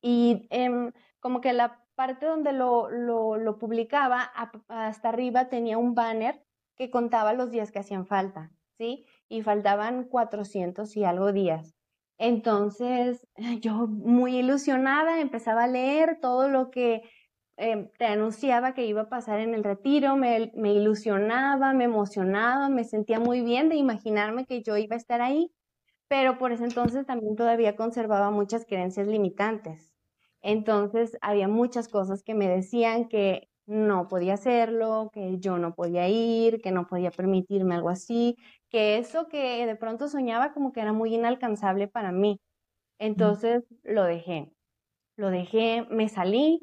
Y 0.02 0.46
em, 0.50 0.92
como 1.20 1.40
que 1.40 1.52
la 1.52 1.80
parte 1.94 2.26
donde 2.26 2.52
lo, 2.52 2.88
lo, 2.90 3.58
publicaba, 3.58 4.22
hasta 4.68 5.08
arriba 5.10 5.48
tenía 5.48 5.78
un 5.78 5.94
banner 5.94 6.42
que 6.76 6.90
contaba 6.90 7.34
los 7.34 7.50
días 7.50 7.70
que 7.72 7.78
hacían 7.80 8.06
falta, 8.06 8.50
¿sí? 8.78 9.06
Y 9.30 9.40
faltaban 9.42 10.04
400 10.04 10.94
y 10.98 11.04
algo 11.04 11.32
días. 11.32 11.74
Entonces, 12.18 13.26
yo 13.62 13.86
muy 13.86 14.36
ilusionada 14.36 15.20
empezaba 15.20 15.64
a 15.64 15.68
leer 15.68 16.18
todo 16.20 16.48
lo 16.48 16.70
que 16.70 17.00
eh, 17.56 17.90
te 17.98 18.06
anunciaba 18.06 18.74
que 18.74 18.86
iba 18.86 19.02
a 19.02 19.08
pasar 19.08 19.40
en 19.40 19.54
el 19.54 19.64
retiro, 19.64 20.16
me, 20.16 20.52
me 20.54 20.74
ilusionaba, 20.74 21.72
me 21.72 21.84
emocionaba, 21.84 22.68
me 22.68 22.84
sentía 22.84 23.20
muy 23.20 23.40
bien 23.42 23.68
de 23.70 23.76
imaginarme 23.76 24.46
que 24.46 24.62
yo 24.62 24.76
iba 24.76 24.96
a 24.96 24.98
estar 24.98 25.22
ahí, 25.22 25.52
pero 26.08 26.38
por 26.38 26.52
ese 26.52 26.64
entonces 26.64 27.06
también 27.06 27.36
todavía 27.36 27.76
conservaba 27.76 28.30
muchas 28.30 28.66
creencias 28.66 29.06
limitantes. 29.06 29.94
Entonces, 30.42 31.16
había 31.20 31.48
muchas 31.48 31.88
cosas 31.88 32.22
que 32.22 32.34
me 32.34 32.48
decían 32.48 33.08
que 33.08 33.48
no 33.66 34.08
podía 34.08 34.34
hacerlo, 34.34 35.10
que 35.12 35.38
yo 35.38 35.58
no 35.58 35.74
podía 35.74 36.08
ir, 36.08 36.60
que 36.60 36.72
no 36.72 36.86
podía 36.88 37.10
permitirme 37.10 37.74
algo 37.76 37.90
así, 37.90 38.36
que 38.70 38.98
eso 38.98 39.28
que 39.28 39.66
de 39.66 39.76
pronto 39.76 40.08
soñaba 40.08 40.52
como 40.52 40.72
que 40.72 40.80
era 40.80 40.92
muy 40.92 41.14
inalcanzable 41.14 41.88
para 41.88 42.12
mí. 42.12 42.40
Entonces 42.98 43.64
lo 43.84 44.04
dejé, 44.04 44.52
lo 45.16 45.30
dejé, 45.30 45.86
me 45.90 46.08
salí, 46.08 46.60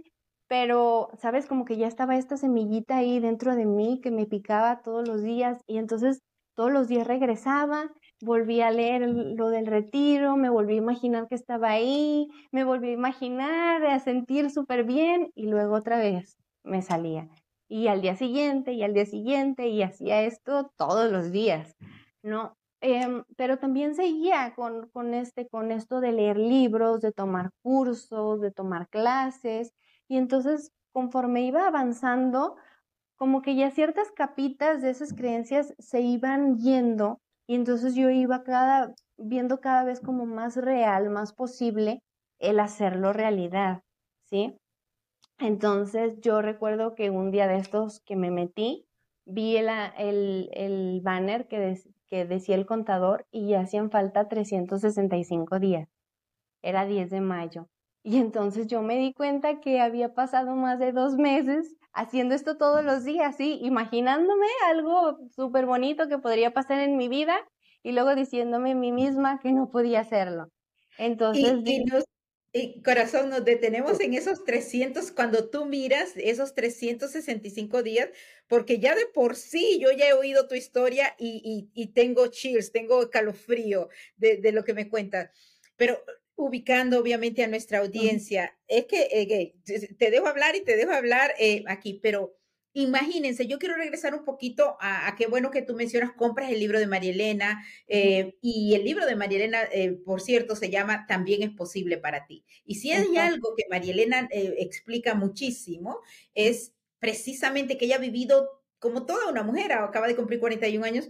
pero, 0.48 1.10
¿sabes? 1.18 1.48
Como 1.48 1.66
que 1.66 1.78
ya 1.78 1.88
estaba 1.88 2.18
esta 2.18 2.38
semillita 2.38 2.98
ahí 2.98 3.20
dentro 3.20 3.56
de 3.56 3.66
mí 3.66 4.00
que 4.02 4.12
me 4.12 4.26
picaba 4.26 4.82
todos 4.82 5.08
los 5.08 5.22
días 5.24 5.62
y 5.68 5.78
entonces 5.78 6.22
todos 6.56 6.72
los 6.72 6.88
días 6.88 7.08
regresaba, 7.08 7.92
volví 8.22 8.62
a 8.62 8.72
leer 8.72 9.02
lo 9.08 9.50
del 9.50 9.68
retiro, 9.68 10.38
me 10.38 10.50
volví 10.50 10.74
a 10.74 10.78
imaginar 10.78 11.28
que 11.28 11.36
estaba 11.36 11.70
ahí, 11.70 12.28
me 12.52 12.64
volví 12.64 12.90
a 12.90 12.94
imaginar, 12.94 13.86
a 13.86 14.00
sentir 14.00 14.50
súper 14.50 14.84
bien 14.84 15.32
y 15.36 15.48
luego 15.48 15.76
otra 15.76 15.98
vez 16.00 16.38
me 16.64 16.82
salía. 16.82 17.30
Y 17.70 17.88
al 17.88 18.02
día 18.02 18.16
siguiente, 18.16 18.74
y 18.74 18.84
al 18.84 18.94
día 18.94 19.06
siguiente, 19.06 19.68
y 19.68 19.84
hacía 19.84 20.22
esto 20.24 20.72
todos 20.78 21.12
los 21.12 21.32
días, 21.32 21.76
¿no? 22.24 22.56
Em, 22.82 23.24
pero 23.36 23.58
también 23.58 23.96
seguía 23.96 24.54
con, 24.56 24.90
con, 24.90 25.14
este, 25.14 25.48
con 25.48 25.72
esto 25.72 26.00
de 26.00 26.12
leer 26.12 26.38
libros, 26.38 27.02
de 27.02 27.12
tomar 27.12 27.50
cursos, 27.64 28.40
de 28.40 28.52
tomar 28.52 28.88
clases, 28.90 29.74
y 30.08 30.18
entonces 30.18 30.72
conforme 30.94 31.42
iba 31.44 31.68
avanzando, 31.68 32.56
como 33.18 33.42
que 33.42 33.56
ya 33.56 33.72
ciertas 33.72 34.12
capitas 34.12 34.82
de 34.82 34.92
esas 34.92 35.14
creencias 35.14 35.74
se 35.80 36.02
iban 36.02 36.58
yendo, 36.58 37.20
y 37.48 37.56
entonces 37.56 37.96
yo 37.96 38.10
iba 38.10 38.44
cada, 38.44 38.94
viendo 39.18 39.60
cada 39.60 39.84
vez 39.84 40.00
como 40.00 40.26
más 40.26 40.56
real, 40.56 41.10
más 41.10 41.34
posible 41.34 42.02
el 42.40 42.60
hacerlo 42.60 43.14
realidad, 43.14 43.82
¿sí? 44.26 44.56
Entonces 45.40 46.20
yo 46.22 46.42
recuerdo 46.42 46.96
que 46.96 47.10
un 47.10 47.32
día 47.32 47.48
de 47.48 47.58
estos 47.58 48.00
que 48.02 48.16
me 48.16 48.32
metí, 48.32 48.88
vi 49.26 49.58
el, 49.58 50.50
el, 50.54 51.02
banner 51.02 51.48
que, 51.48 51.80
que 52.08 52.26
decía 52.26 52.56
el 52.56 52.66
contador 52.66 53.28
y 53.32 53.50
ya 53.50 53.62
hacían 53.62 53.92
falta 53.92 54.28
365 54.28 55.60
días. 55.60 55.90
Era 56.62 56.86
10 56.86 57.10
de 57.12 57.22
mayo. 57.22 57.68
Y 58.04 58.18
entonces 58.18 58.68
yo 58.68 58.82
me 58.82 58.98
di 58.98 59.14
cuenta 59.14 59.60
que 59.60 59.82
había 59.82 60.14
pasado 60.14 60.56
más 60.56 60.80
de 60.80 60.94
dos 60.94 61.18
meses 61.18 61.76
haciendo 61.92 62.36
esto 62.36 62.58
todos 62.58 62.84
los 62.84 63.04
días, 63.04 63.36
¿sí? 63.36 63.60
Imaginándome 63.62 64.48
algo 64.70 65.18
súper 65.36 65.66
bonito 65.66 66.08
que 66.08 66.18
podría 66.18 66.54
pasar 66.54 66.80
en 66.80 66.96
mi 66.96 67.10
vida 67.10 67.38
y 67.84 67.92
luego 67.92 68.16
diciéndome 68.16 68.72
a 68.72 68.76
mí 68.76 68.92
misma 68.92 69.40
que 69.40 69.52
no 69.52 69.70
podía 69.70 70.00
hacerlo. 70.00 70.48
Entonces, 70.98 71.62
y 71.66 71.84
corazón, 72.84 73.30
nos 73.30 73.44
detenemos 73.44 74.00
en 74.00 74.14
esos 74.14 74.44
300, 74.44 75.12
cuando 75.12 75.50
tú 75.50 75.66
miras 75.66 76.12
esos 76.16 76.54
365 76.56 77.84
días, 77.84 78.10
porque 78.48 78.80
ya 78.80 78.96
de 78.96 79.06
por 79.08 79.36
sí 79.36 79.80
yo 79.82 79.92
ya 79.92 80.08
he 80.08 80.14
oído 80.14 80.48
tu 80.48 80.56
historia 80.56 81.16
y, 81.18 81.70
y, 81.74 81.88
tengo 81.88 82.28
chills, 82.28 82.72
tengo 82.72 83.10
calofrío 83.10 83.90
de, 84.18 84.38
de, 84.38 84.52
lo 84.52 84.64
que 84.64 84.74
me 84.74 84.90
cuentas. 84.90 85.30
Pero 85.76 86.04
ubicando 86.38 87.00
obviamente 87.00 87.44
a 87.44 87.48
nuestra 87.48 87.80
audiencia, 87.80 88.58
es 88.68 88.86
que 88.86 89.08
eh, 89.12 89.56
te 89.98 90.12
dejo 90.12 90.28
hablar 90.28 90.56
y 90.56 90.64
te 90.64 90.78
dejo 90.78 90.92
hablar 90.92 91.34
eh, 91.40 91.64
aquí, 91.68 92.00
pero 92.02 92.38
Imagínense, 92.80 93.48
yo 93.48 93.58
quiero 93.58 93.76
regresar 93.76 94.14
un 94.14 94.24
poquito 94.24 94.78
a, 94.80 95.16
qué 95.18 95.26
bueno 95.26 95.50
que 95.50 95.64
tú 95.64 95.74
mencionas, 95.74 96.12
compras 96.12 96.52
el 96.52 96.60
libro 96.60 96.78
de 96.78 96.86
María 96.86 97.10
Elena 97.10 97.66
eh, 97.88 98.38
y 98.40 98.76
el 98.76 98.84
libro 98.84 99.08
de 99.08 99.16
María 99.16 99.40
Elena, 99.40 99.64
eh, 99.72 99.94
por 100.06 100.22
cierto, 100.22 100.56
se 100.56 100.70
llama 100.70 101.08
También 101.08 101.42
es 101.42 101.50
posible 101.50 101.98
para 101.98 102.28
ti. 102.28 102.46
Y 102.66 102.76
si 102.76 102.92
hay 102.92 103.18
algo 103.18 103.56
que 103.58 103.64
María 103.68 103.94
Elena 103.94 104.30
eh, 104.30 104.58
explica 104.60 105.16
muchísimo, 105.16 106.02
es 106.36 106.76
precisamente 107.00 107.80
que 107.80 107.86
ella 107.86 107.96
ha 107.96 108.00
vivido 108.00 108.62
como 108.78 109.08
toda 109.08 109.28
una 109.28 109.42
mujer, 109.42 109.74
acaba 109.74 110.08
de 110.08 110.16
cumplir 110.16 110.40
41 110.40 110.86
años, 110.86 111.10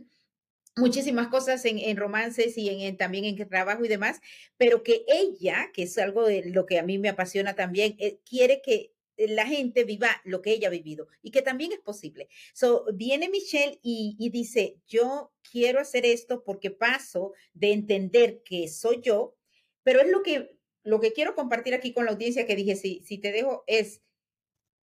muchísimas 0.78 1.28
cosas 1.28 1.66
en, 1.66 1.98
romances 1.98 2.58
y 2.58 2.70
en, 2.70 2.96
también 2.96 3.26
en 3.26 3.50
trabajo 3.50 3.84
y 3.84 3.90
demás, 3.90 4.22
pero 4.56 4.84
que 4.84 5.04
ella, 5.10 5.70
que 5.74 5.84
es 5.84 5.98
algo 5.98 6.26
de 6.26 6.50
lo 6.50 6.66
que 6.66 6.80
a 6.80 6.84
mí 6.84 6.98
me 6.98 7.10
apasiona 7.10 7.56
también, 7.56 7.98
quiere 8.24 8.62
que 8.62 8.94
la 9.18 9.46
gente 9.46 9.84
viva 9.84 10.22
lo 10.24 10.42
que 10.42 10.52
ella 10.52 10.68
ha 10.68 10.72
vivido 10.72 11.08
y 11.22 11.32
que 11.32 11.42
también 11.42 11.72
es 11.72 11.80
posible. 11.80 12.30
So, 12.54 12.86
viene 12.94 13.30
Michelle 13.30 13.80
y, 13.82 14.30
dice, 14.32 14.80
yo 14.88 15.34
quiero 15.52 15.80
hacer 15.80 16.06
esto 16.06 16.44
porque 16.44 16.72
paso 16.72 17.34
de 17.54 17.74
entender 17.74 18.44
que 18.44 18.68
soy 18.68 19.02
yo, 19.02 19.36
pero 19.84 20.02
es 20.02 20.10
lo 20.10 20.22
que, 20.22 20.58
lo 20.84 21.00
que 21.00 21.14
quiero 21.14 21.36
compartir 21.36 21.74
aquí 21.74 21.94
con 21.94 22.06
la 22.06 22.12
audiencia 22.12 22.46
que 22.46 22.56
dije, 22.56 22.76
si, 22.76 23.02
si 23.04 23.18
te 23.18 23.32
dejo, 23.32 23.64
es, 23.68 24.02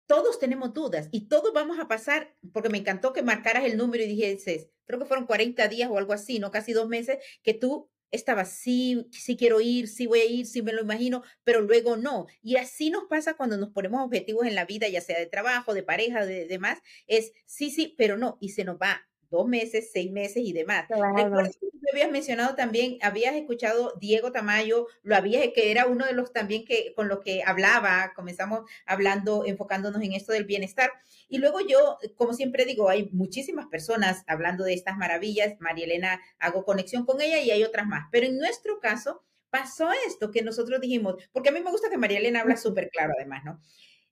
todos 0.06 0.38
tenemos 0.38 0.72
dudas 0.72 1.08
y 1.12 1.28
todos 1.28 1.52
vamos 1.52 1.78
a 1.78 1.88
pasar, 1.88 2.34
porque 2.52 2.68
me 2.68 2.78
encantó 2.78 3.12
que 3.12 3.22
marcaras 3.22 3.64
el 3.64 3.76
número 3.76 4.02
y 4.02 4.08
dijese, 4.08 4.70
creo 4.84 4.98
que 4.98 5.06
fueron 5.06 5.26
40 5.26 5.68
días 5.68 5.90
o 5.90 5.98
algo 5.98 6.12
así, 6.12 6.38
no 6.38 6.50
casi 6.50 6.72
dos 6.72 6.88
meses, 6.88 7.18
que 7.42 7.54
tú 7.54 7.90
estaba, 8.12 8.44
sí, 8.44 9.08
sí 9.10 9.36
quiero 9.36 9.60
ir, 9.60 9.88
sí 9.88 10.06
voy 10.06 10.20
a 10.20 10.26
ir, 10.26 10.46
sí 10.46 10.62
me 10.62 10.72
lo 10.72 10.82
imagino, 10.82 11.22
pero 11.44 11.60
luego 11.62 11.96
no. 11.96 12.26
Y 12.42 12.56
así 12.56 12.90
nos 12.90 13.04
pasa 13.04 13.34
cuando 13.34 13.56
nos 13.56 13.70
ponemos 13.70 14.04
objetivos 14.04 14.46
en 14.46 14.54
la 14.54 14.64
vida, 14.66 14.88
ya 14.88 15.00
sea 15.00 15.18
de 15.18 15.26
trabajo, 15.26 15.74
de 15.74 15.82
pareja, 15.82 16.24
de 16.26 16.46
demás, 16.46 16.78
es 17.06 17.32
sí, 17.46 17.70
sí, 17.70 17.94
pero 17.98 18.16
no, 18.16 18.38
y 18.40 18.50
se 18.50 18.64
nos 18.64 18.76
va 18.76 19.08
dos 19.30 19.48
meses, 19.48 19.90
seis 19.92 20.12
meses 20.12 20.42
y 20.44 20.52
demás. 20.52 20.90
Recuerdo 21.16 21.50
que 21.58 21.71
tú 21.82 21.88
habías 21.92 22.10
mencionado 22.12 22.54
también, 22.54 22.98
habías 23.02 23.34
escuchado 23.34 23.92
Diego 24.00 24.30
Tamayo, 24.30 24.86
lo 25.02 25.16
habías, 25.16 25.48
que 25.52 25.72
era 25.72 25.86
uno 25.86 26.06
de 26.06 26.12
los 26.12 26.32
también 26.32 26.64
que 26.64 26.94
con 26.94 27.08
los 27.08 27.20
que 27.20 27.42
hablaba, 27.44 28.12
comenzamos 28.14 28.62
hablando, 28.86 29.44
enfocándonos 29.44 30.00
en 30.02 30.12
esto 30.12 30.32
del 30.32 30.44
bienestar. 30.44 30.92
Y 31.28 31.38
luego 31.38 31.60
yo, 31.60 31.98
como 32.16 32.34
siempre 32.34 32.64
digo, 32.64 32.88
hay 32.88 33.08
muchísimas 33.12 33.66
personas 33.66 34.22
hablando 34.28 34.64
de 34.64 34.74
estas 34.74 34.96
maravillas. 34.96 35.54
María 35.58 35.86
Elena, 35.86 36.20
hago 36.38 36.64
conexión 36.64 37.04
con 37.04 37.20
ella 37.20 37.40
y 37.40 37.50
hay 37.50 37.64
otras 37.64 37.86
más. 37.86 38.06
Pero 38.12 38.26
en 38.26 38.38
nuestro 38.38 38.78
caso, 38.78 39.24
pasó 39.50 39.90
esto 40.06 40.30
que 40.30 40.42
nosotros 40.42 40.80
dijimos, 40.80 41.16
porque 41.32 41.48
a 41.48 41.52
mí 41.52 41.60
me 41.60 41.70
gusta 41.70 41.90
que 41.90 41.98
María 41.98 42.18
Elena 42.18 42.40
habla 42.40 42.56
súper 42.56 42.90
claro 42.90 43.12
además, 43.18 43.44
¿no? 43.44 43.60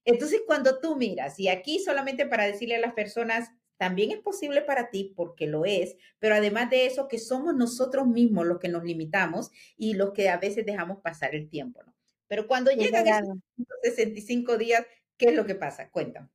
Entonces, 0.04 0.40
cuando 0.46 0.80
tú 0.80 0.96
miras, 0.96 1.38
y 1.38 1.48
aquí 1.48 1.78
solamente 1.78 2.26
para 2.26 2.46
decirle 2.46 2.76
a 2.76 2.80
las 2.80 2.94
personas, 2.94 3.50
también 3.80 4.10
es 4.10 4.18
posible 4.18 4.60
para 4.60 4.90
ti 4.90 5.14
porque 5.16 5.46
lo 5.46 5.64
es, 5.64 5.96
pero 6.18 6.34
además 6.34 6.68
de 6.68 6.84
eso, 6.84 7.08
que 7.08 7.18
somos 7.18 7.54
nosotros 7.54 8.06
mismos 8.06 8.44
los 8.46 8.58
que 8.58 8.68
nos 8.68 8.84
limitamos 8.84 9.50
y 9.78 9.94
los 9.94 10.12
que 10.12 10.28
a 10.28 10.36
veces 10.36 10.66
dejamos 10.66 10.98
pasar 11.00 11.34
el 11.34 11.48
tiempo, 11.48 11.82
¿no? 11.86 11.94
Pero 12.28 12.46
cuando 12.46 12.70
llegan 12.72 13.06
esos 13.08 13.38
65 13.82 14.58
días, 14.58 14.84
¿qué 15.16 15.30
es 15.30 15.34
lo 15.34 15.46
que 15.46 15.54
pasa? 15.54 15.88
Cuéntame. 15.88 16.28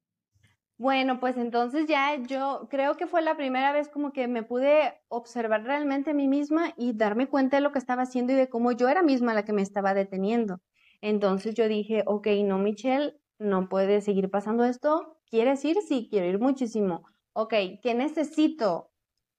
Bueno, 0.79 1.19
pues 1.19 1.37
entonces 1.37 1.85
ya 1.85 2.15
yo 2.15 2.67
creo 2.71 2.97
que 2.97 3.05
fue 3.05 3.21
la 3.21 3.37
primera 3.37 3.71
vez 3.71 3.89
como 3.89 4.11
que 4.11 4.27
me 4.27 4.41
pude 4.41 4.99
observar 5.07 5.65
realmente 5.65 6.09
a 6.09 6.15
mí 6.15 6.27
misma 6.27 6.73
y 6.77 6.93
darme 6.93 7.27
cuenta 7.27 7.57
de 7.57 7.61
lo 7.61 7.71
que 7.71 7.77
estaba 7.77 8.01
haciendo 8.01 8.33
y 8.33 8.37
de 8.37 8.49
cómo 8.49 8.71
yo 8.71 8.89
era 8.89 9.03
misma 9.03 9.35
la 9.35 9.45
que 9.45 9.53
me 9.53 9.61
estaba 9.61 9.93
deteniendo. 9.93 10.61
Entonces 10.99 11.53
yo 11.53 11.67
dije, 11.67 12.01
ok, 12.07 12.25
no, 12.43 12.57
Michelle, 12.57 13.19
no 13.37 13.69
puede 13.69 14.01
seguir 14.01 14.31
pasando 14.31 14.65
esto. 14.65 15.19
¿Quieres 15.29 15.63
ir? 15.63 15.77
Sí, 15.87 16.07
quiero 16.09 16.25
ir 16.25 16.39
muchísimo 16.39 17.03
ok, 17.35 17.53
¿qué 17.83 17.93
necesito? 17.93 18.91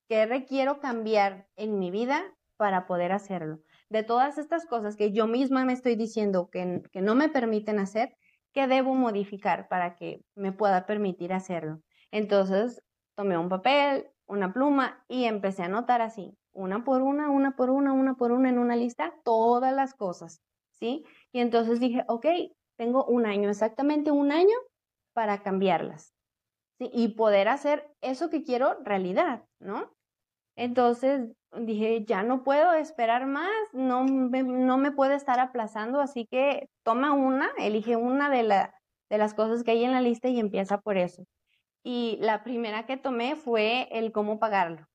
¿Qué 0.09 0.26
requiero 0.26 0.81
cambiar 0.81 1.49
en 1.57 1.79
mi 1.79 1.91
vida 1.91 2.23
para 2.57 2.87
poder 2.87 3.11
hacerlo? 3.12 3.61
De 3.88 4.03
todas 4.03 4.38
estas 4.38 4.67
cosas 4.67 4.97
que 4.97 5.12
yo 5.12 5.26
misma 5.26 5.65
me 5.65 5.73
estoy 5.73 5.97
diciendo 5.97 6.50
que, 6.50 6.83
que 6.93 7.00
no 7.00 7.15
me 7.15 7.31
permiten 7.31 7.79
hacer, 7.79 8.15
¿qué 8.53 8.67
debo 8.67 8.95
modificar 8.95 9.69
para 9.69 9.97
que 9.97 10.21
me 10.35 10.53
pueda 10.53 10.87
permitir 10.87 11.33
hacerlo? 11.33 11.81
Entonces, 12.11 12.83
tomé 13.17 13.38
un 13.38 13.49
papel, 13.49 14.11
una 14.26 14.53
pluma 14.53 15.03
y 15.09 15.25
empecé 15.25 15.62
a 15.62 15.67
anotar 15.67 16.03
así, 16.03 16.37
una 16.53 16.85
por 16.85 17.00
una, 17.03 17.31
una 17.31 17.57
por 17.57 17.71
una, 17.71 17.95
una 17.95 18.15
por 18.15 18.31
una 18.31 18.50
en 18.50 18.59
una 18.59 18.76
lista, 18.76 19.15
todas 19.25 19.75
las 19.75 19.95
cosas, 19.95 20.43
¿sí? 20.71 21.05
Y 21.33 21.41
entonces 21.41 21.81
dije, 21.81 22.05
ok, 22.09 22.26
tengo 22.76 23.07
un 23.07 23.25
año, 23.25 23.49
exactamente 23.49 24.11
un 24.11 24.33
año 24.33 24.57
para 25.15 25.43
cambiarlas, 25.43 26.15
Y 26.78 27.09
poder 27.09 27.49
hacer 27.49 27.90
eso 28.02 28.28
que 28.28 28.42
quiero 28.42 28.76
realidad, 28.83 29.45
¿no? 29.61 29.92
Entonces 30.56 31.33
dije, 31.52 32.04
ya 32.04 32.23
no 32.23 32.42
puedo 32.42 32.73
esperar 32.75 33.26
más, 33.26 33.50
no 33.73 34.04
me, 34.04 34.42
no 34.42 34.78
me 34.78 34.92
puede 34.92 35.14
estar 35.14 35.38
aplazando, 35.38 36.00
así 36.00 36.26
que 36.30 36.68
toma 36.83 37.12
una, 37.12 37.50
elige 37.59 37.97
una 37.97 38.30
de, 38.30 38.42
la, 38.42 38.75
de 39.11 39.18
las 39.18 39.35
cosas 39.35 39.62
que 39.62 39.73
hay 39.73 39.85
en 39.85 39.92
la 39.92 40.00
lista 40.00 40.28
y 40.28 40.40
empieza 40.40 40.78
por 40.78 40.97
eso. 40.97 41.25
Y 41.83 42.18
la 42.21 42.42
primera 42.42 42.87
que 42.87 42.97
tomé 42.97 43.37
fue 43.37 43.88
el 43.92 44.12
cómo 44.12 44.38
pagarlo, 44.38 44.87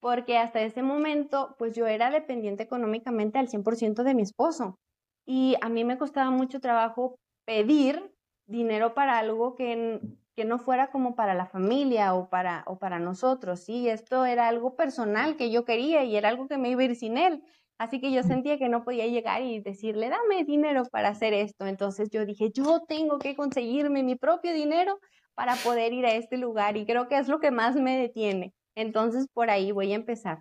porque 0.00 0.38
hasta 0.38 0.62
ese 0.62 0.82
momento, 0.82 1.54
pues 1.58 1.74
yo 1.74 1.86
era 1.86 2.10
dependiente 2.10 2.62
económicamente 2.64 3.38
al 3.38 3.48
100% 3.48 4.02
de 4.02 4.14
mi 4.14 4.22
esposo. 4.22 4.78
Y 5.26 5.56
a 5.60 5.68
mí 5.68 5.84
me 5.84 5.98
costaba 5.98 6.30
mucho 6.30 6.60
trabajo 6.60 7.18
pedir 7.44 8.12
dinero 8.46 8.94
para 8.94 9.18
algo 9.18 9.54
que, 9.54 10.00
que 10.36 10.44
no 10.44 10.58
fuera 10.58 10.90
como 10.90 11.14
para 11.16 11.34
la 11.34 11.46
familia 11.46 12.14
o 12.14 12.28
para, 12.28 12.62
o 12.66 12.78
para 12.78 12.98
nosotros, 12.98 13.60
¿sí? 13.60 13.88
Esto 13.88 14.26
era 14.26 14.48
algo 14.48 14.76
personal 14.76 15.36
que 15.36 15.50
yo 15.50 15.64
quería 15.64 16.04
y 16.04 16.16
era 16.16 16.28
algo 16.28 16.46
que 16.46 16.58
me 16.58 16.68
iba 16.70 16.82
a 16.82 16.84
ir 16.84 16.96
sin 16.96 17.16
él. 17.16 17.42
Así 17.78 18.00
que 18.00 18.12
yo 18.12 18.22
sentía 18.22 18.58
que 18.58 18.68
no 18.68 18.84
podía 18.84 19.06
llegar 19.06 19.42
y 19.42 19.60
decirle, 19.60 20.08
dame 20.10 20.44
dinero 20.44 20.84
para 20.90 21.08
hacer 21.08 21.32
esto. 21.34 21.66
Entonces 21.66 22.10
yo 22.10 22.24
dije, 22.26 22.50
yo 22.52 22.82
tengo 22.86 23.18
que 23.18 23.34
conseguirme 23.34 24.02
mi 24.02 24.16
propio 24.16 24.52
dinero 24.52 24.98
para 25.34 25.54
poder 25.56 25.92
ir 25.92 26.06
a 26.06 26.12
este 26.12 26.36
lugar 26.38 26.76
y 26.76 26.86
creo 26.86 27.08
que 27.08 27.18
es 27.18 27.28
lo 27.28 27.40
que 27.40 27.50
más 27.50 27.76
me 27.76 27.98
detiene. 27.98 28.52
Entonces 28.74 29.26
por 29.32 29.50
ahí 29.50 29.72
voy 29.72 29.92
a 29.92 29.96
empezar. 29.96 30.40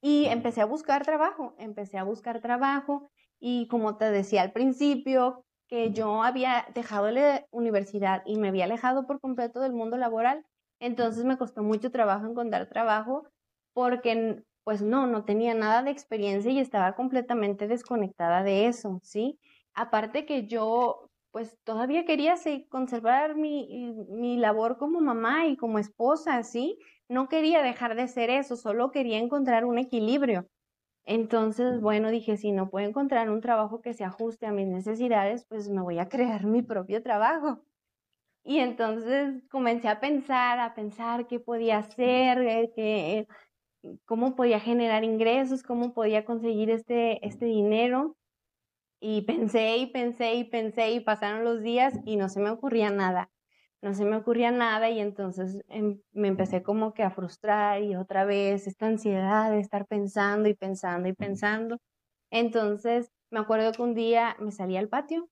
Y 0.00 0.26
empecé 0.26 0.60
a 0.60 0.64
buscar 0.66 1.04
trabajo, 1.04 1.54
empecé 1.58 1.98
a 1.98 2.04
buscar 2.04 2.40
trabajo 2.40 3.10
y 3.40 3.66
como 3.68 3.96
te 3.96 4.10
decía 4.10 4.42
al 4.42 4.52
principio, 4.52 5.44
que 5.68 5.92
yo 5.92 6.22
había 6.22 6.66
dejado 6.74 7.10
la 7.10 7.46
universidad 7.50 8.22
y 8.26 8.38
me 8.38 8.48
había 8.48 8.64
alejado 8.64 9.06
por 9.06 9.20
completo 9.20 9.60
del 9.60 9.72
mundo 9.72 9.96
laboral, 9.96 10.44
entonces 10.80 11.24
me 11.24 11.38
costó 11.38 11.62
mucho 11.62 11.90
trabajo 11.90 12.26
encontrar 12.26 12.68
trabajo 12.68 13.28
porque 13.74 14.42
pues 14.64 14.82
no, 14.82 15.06
no 15.06 15.24
tenía 15.24 15.54
nada 15.54 15.82
de 15.82 15.90
experiencia 15.90 16.50
y 16.50 16.58
estaba 16.58 16.94
completamente 16.94 17.68
desconectada 17.68 18.42
de 18.42 18.66
eso, 18.66 19.00
¿sí? 19.02 19.38
Aparte 19.74 20.26
que 20.26 20.46
yo 20.46 21.10
pues 21.30 21.58
todavía 21.64 22.04
quería 22.04 22.34
conservar 22.68 23.36
mi, 23.36 23.92
mi 24.08 24.36
labor 24.38 24.78
como 24.78 25.00
mamá 25.00 25.46
y 25.46 25.56
como 25.56 25.78
esposa, 25.78 26.42
¿sí? 26.42 26.78
No 27.08 27.28
quería 27.28 27.62
dejar 27.62 27.94
de 27.94 28.08
ser 28.08 28.30
eso, 28.30 28.56
solo 28.56 28.90
quería 28.90 29.18
encontrar 29.18 29.64
un 29.64 29.78
equilibrio. 29.78 30.48
Entonces, 31.10 31.80
bueno, 31.80 32.10
dije, 32.10 32.36
si 32.36 32.52
no 32.52 32.68
puedo 32.68 32.86
encontrar 32.86 33.30
un 33.30 33.40
trabajo 33.40 33.80
que 33.80 33.94
se 33.94 34.04
ajuste 34.04 34.44
a 34.44 34.52
mis 34.52 34.66
necesidades, 34.66 35.46
pues 35.48 35.70
me 35.70 35.80
voy 35.80 35.98
a 35.98 36.08
crear 36.10 36.44
mi 36.44 36.60
propio 36.62 37.02
trabajo. 37.02 37.64
Y 38.44 38.58
entonces 38.58 39.42
comencé 39.50 39.88
a 39.88 40.00
pensar, 40.00 40.60
a 40.60 40.74
pensar 40.74 41.26
qué 41.26 41.40
podía 41.40 41.78
hacer, 41.78 42.38
eh, 42.42 42.72
qué, 42.76 43.26
cómo 44.04 44.36
podía 44.36 44.60
generar 44.60 45.02
ingresos, 45.04 45.62
cómo 45.62 45.94
podía 45.94 46.26
conseguir 46.26 46.70
este, 46.70 47.26
este 47.26 47.46
dinero. 47.46 48.18
Y 49.00 49.22
pensé 49.22 49.78
y 49.78 49.86
pensé 49.86 50.34
y 50.34 50.44
pensé 50.44 50.90
y 50.92 51.00
pasaron 51.00 51.44
los 51.44 51.62
días 51.62 51.94
y 52.04 52.16
no 52.16 52.28
se 52.28 52.40
me 52.40 52.50
ocurría 52.50 52.90
nada 52.90 53.30
no 53.82 53.94
se 53.94 54.04
me 54.04 54.16
ocurría 54.16 54.50
nada 54.50 54.90
y 54.90 55.00
entonces 55.00 55.62
em, 55.68 56.00
me 56.12 56.28
empecé 56.28 56.62
como 56.62 56.94
que 56.94 57.02
a 57.02 57.10
frustrar 57.10 57.82
y 57.82 57.96
otra 57.96 58.24
vez 58.24 58.66
esta 58.66 58.86
ansiedad 58.86 59.50
de 59.50 59.60
estar 59.60 59.86
pensando 59.86 60.48
y 60.48 60.54
pensando 60.54 61.08
y 61.08 61.12
pensando. 61.14 61.78
Entonces 62.30 63.12
me 63.30 63.40
acuerdo 63.40 63.72
que 63.72 63.82
un 63.82 63.94
día 63.94 64.36
me 64.40 64.52
salí 64.52 64.76
al 64.76 64.88
patio, 64.88 65.30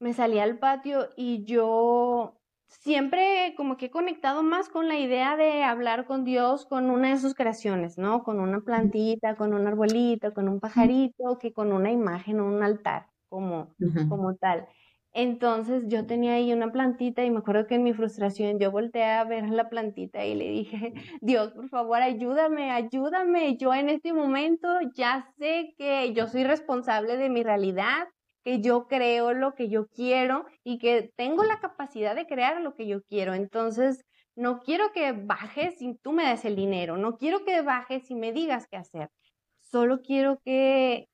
me 0.00 0.12
salí 0.14 0.38
al 0.38 0.58
patio 0.58 1.10
y 1.16 1.44
yo 1.44 2.40
siempre 2.68 3.54
como 3.56 3.76
que 3.76 3.86
he 3.86 3.90
conectado 3.90 4.42
más 4.42 4.68
con 4.68 4.88
la 4.88 4.98
idea 4.98 5.36
de 5.36 5.62
hablar 5.64 6.06
con 6.06 6.24
Dios 6.24 6.66
con 6.66 6.90
una 6.90 7.10
de 7.10 7.18
sus 7.18 7.34
creaciones, 7.34 7.98
¿no? 7.98 8.22
Con 8.22 8.40
una 8.40 8.60
plantita, 8.60 9.36
con 9.36 9.54
un 9.54 9.66
arbolito, 9.66 10.32
con 10.34 10.48
un 10.48 10.60
pajarito, 10.60 11.38
que 11.38 11.52
con 11.52 11.72
una 11.72 11.90
imagen 11.92 12.40
o 12.40 12.46
un 12.46 12.62
altar 12.62 13.10
como, 13.28 13.74
como 14.06 14.36
tal. 14.36 14.68
Entonces 15.12 15.84
yo 15.88 16.06
tenía 16.06 16.34
ahí 16.34 16.52
una 16.52 16.70
plantita 16.70 17.24
y 17.24 17.30
me 17.30 17.38
acuerdo 17.38 17.66
que 17.66 17.74
en 17.74 17.82
mi 17.82 17.92
frustración 17.92 18.60
yo 18.60 18.70
volteé 18.70 19.04
a 19.04 19.24
ver 19.24 19.48
la 19.50 19.68
plantita 19.68 20.24
y 20.24 20.34
le 20.36 20.48
dije, 20.48 20.94
Dios, 21.20 21.52
por 21.52 21.68
favor, 21.68 22.00
ayúdame, 22.00 22.70
ayúdame. 22.70 23.56
Yo 23.56 23.74
en 23.74 23.88
este 23.88 24.12
momento 24.12 24.68
ya 24.94 25.26
sé 25.38 25.74
que 25.76 26.12
yo 26.14 26.28
soy 26.28 26.44
responsable 26.44 27.16
de 27.16 27.28
mi 27.28 27.42
realidad, 27.42 28.06
que 28.44 28.60
yo 28.60 28.86
creo 28.86 29.32
lo 29.32 29.54
que 29.54 29.68
yo 29.68 29.88
quiero 29.88 30.46
y 30.64 30.78
que 30.78 31.12
tengo 31.16 31.44
la 31.44 31.58
capacidad 31.60 32.14
de 32.14 32.26
crear 32.26 32.60
lo 32.60 32.74
que 32.74 32.86
yo 32.86 33.02
quiero. 33.02 33.34
Entonces, 33.34 34.04
no 34.36 34.60
quiero 34.60 34.92
que 34.92 35.12
bajes 35.12 35.82
y 35.82 35.96
tú 36.02 36.12
me 36.12 36.26
des 36.28 36.44
el 36.44 36.56
dinero, 36.56 36.96
no 36.96 37.16
quiero 37.16 37.44
que 37.44 37.62
bajes 37.62 38.10
y 38.10 38.14
me 38.14 38.32
digas 38.32 38.66
qué 38.70 38.76
hacer. 38.76 39.10
Solo 39.58 40.00
quiero 40.02 40.38
que 40.44 41.09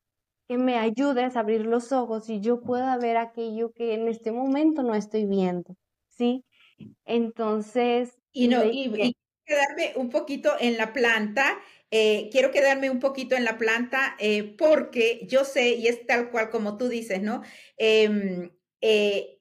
que 0.49 0.59
me 0.59 0.79
ayudes 0.79 1.37
a 1.37 1.41
abrir 1.41 1.67
los 1.67 1.93
ojos 1.93 2.29
y 2.29 2.41
yo 2.41 2.61
pueda 2.61 2.97
ver 2.99 3.17
aquello 3.17 3.73
que 3.73 3.95
en 3.95 4.09
este 4.09 4.33
momento 4.33 4.83
no 4.83 4.95
estoy 4.95 5.27
viendo, 5.27 5.77
¿sí? 6.09 6.45
Entonces... 7.05 8.19
Y 8.33 8.49
no, 8.49 8.65
y, 8.65 9.17
quedarme 9.47 9.93
un 9.97 10.11
poquito 10.11 10.55
en 10.59 10.77
la 10.77 10.93
planta, 10.93 11.59
eh, 11.91 12.29
quiero 12.33 12.51
quedarme 12.51 12.91
un 12.91 12.99
poquito 12.99 13.37
en 13.37 13.45
la 13.45 13.59
planta 13.59 14.17
eh, 14.19 14.57
porque 14.59 15.27
yo 15.29 15.45
sé, 15.45 15.71
y 15.77 15.87
es 15.87 16.05
tal 16.07 16.31
cual 16.31 16.51
como 16.51 16.77
tú 16.77 16.89
dices, 16.89 17.23
¿no? 17.23 17.43
Em, 17.79 18.51
eh, 18.81 19.36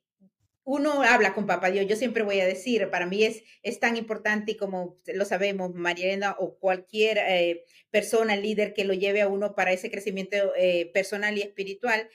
uno 0.66 1.04
habla 1.04 1.34
con 1.34 1.46
Papá 1.46 1.70
Dios, 1.70 1.86
yo 1.88 1.96
siempre 1.96 2.24
voy 2.24 2.40
a 2.40 2.46
decir, 2.46 2.90
para 2.90 3.06
mí 3.06 3.24
es, 3.24 3.44
es 3.62 3.80
tan 3.80 3.96
importante 3.98 4.54
y 4.54 4.58
como 4.58 4.98
lo 5.06 5.24
sabemos, 5.24 5.74
Mariana 5.76 6.36
o 6.40 6.58
cualquier 6.58 7.20
eh, 7.20 7.64
persona, 7.92 8.36
líder 8.36 8.74
que 8.74 8.84
lo 8.84 8.94
lleve 8.94 9.22
a 9.22 9.28
uno 9.28 9.56
para 9.56 9.72
ese 9.72 9.92
crecimiento 9.92 10.36
eh, 10.58 10.90
personal 10.92 11.38
y 11.38 11.44
espiritual, 11.44 12.10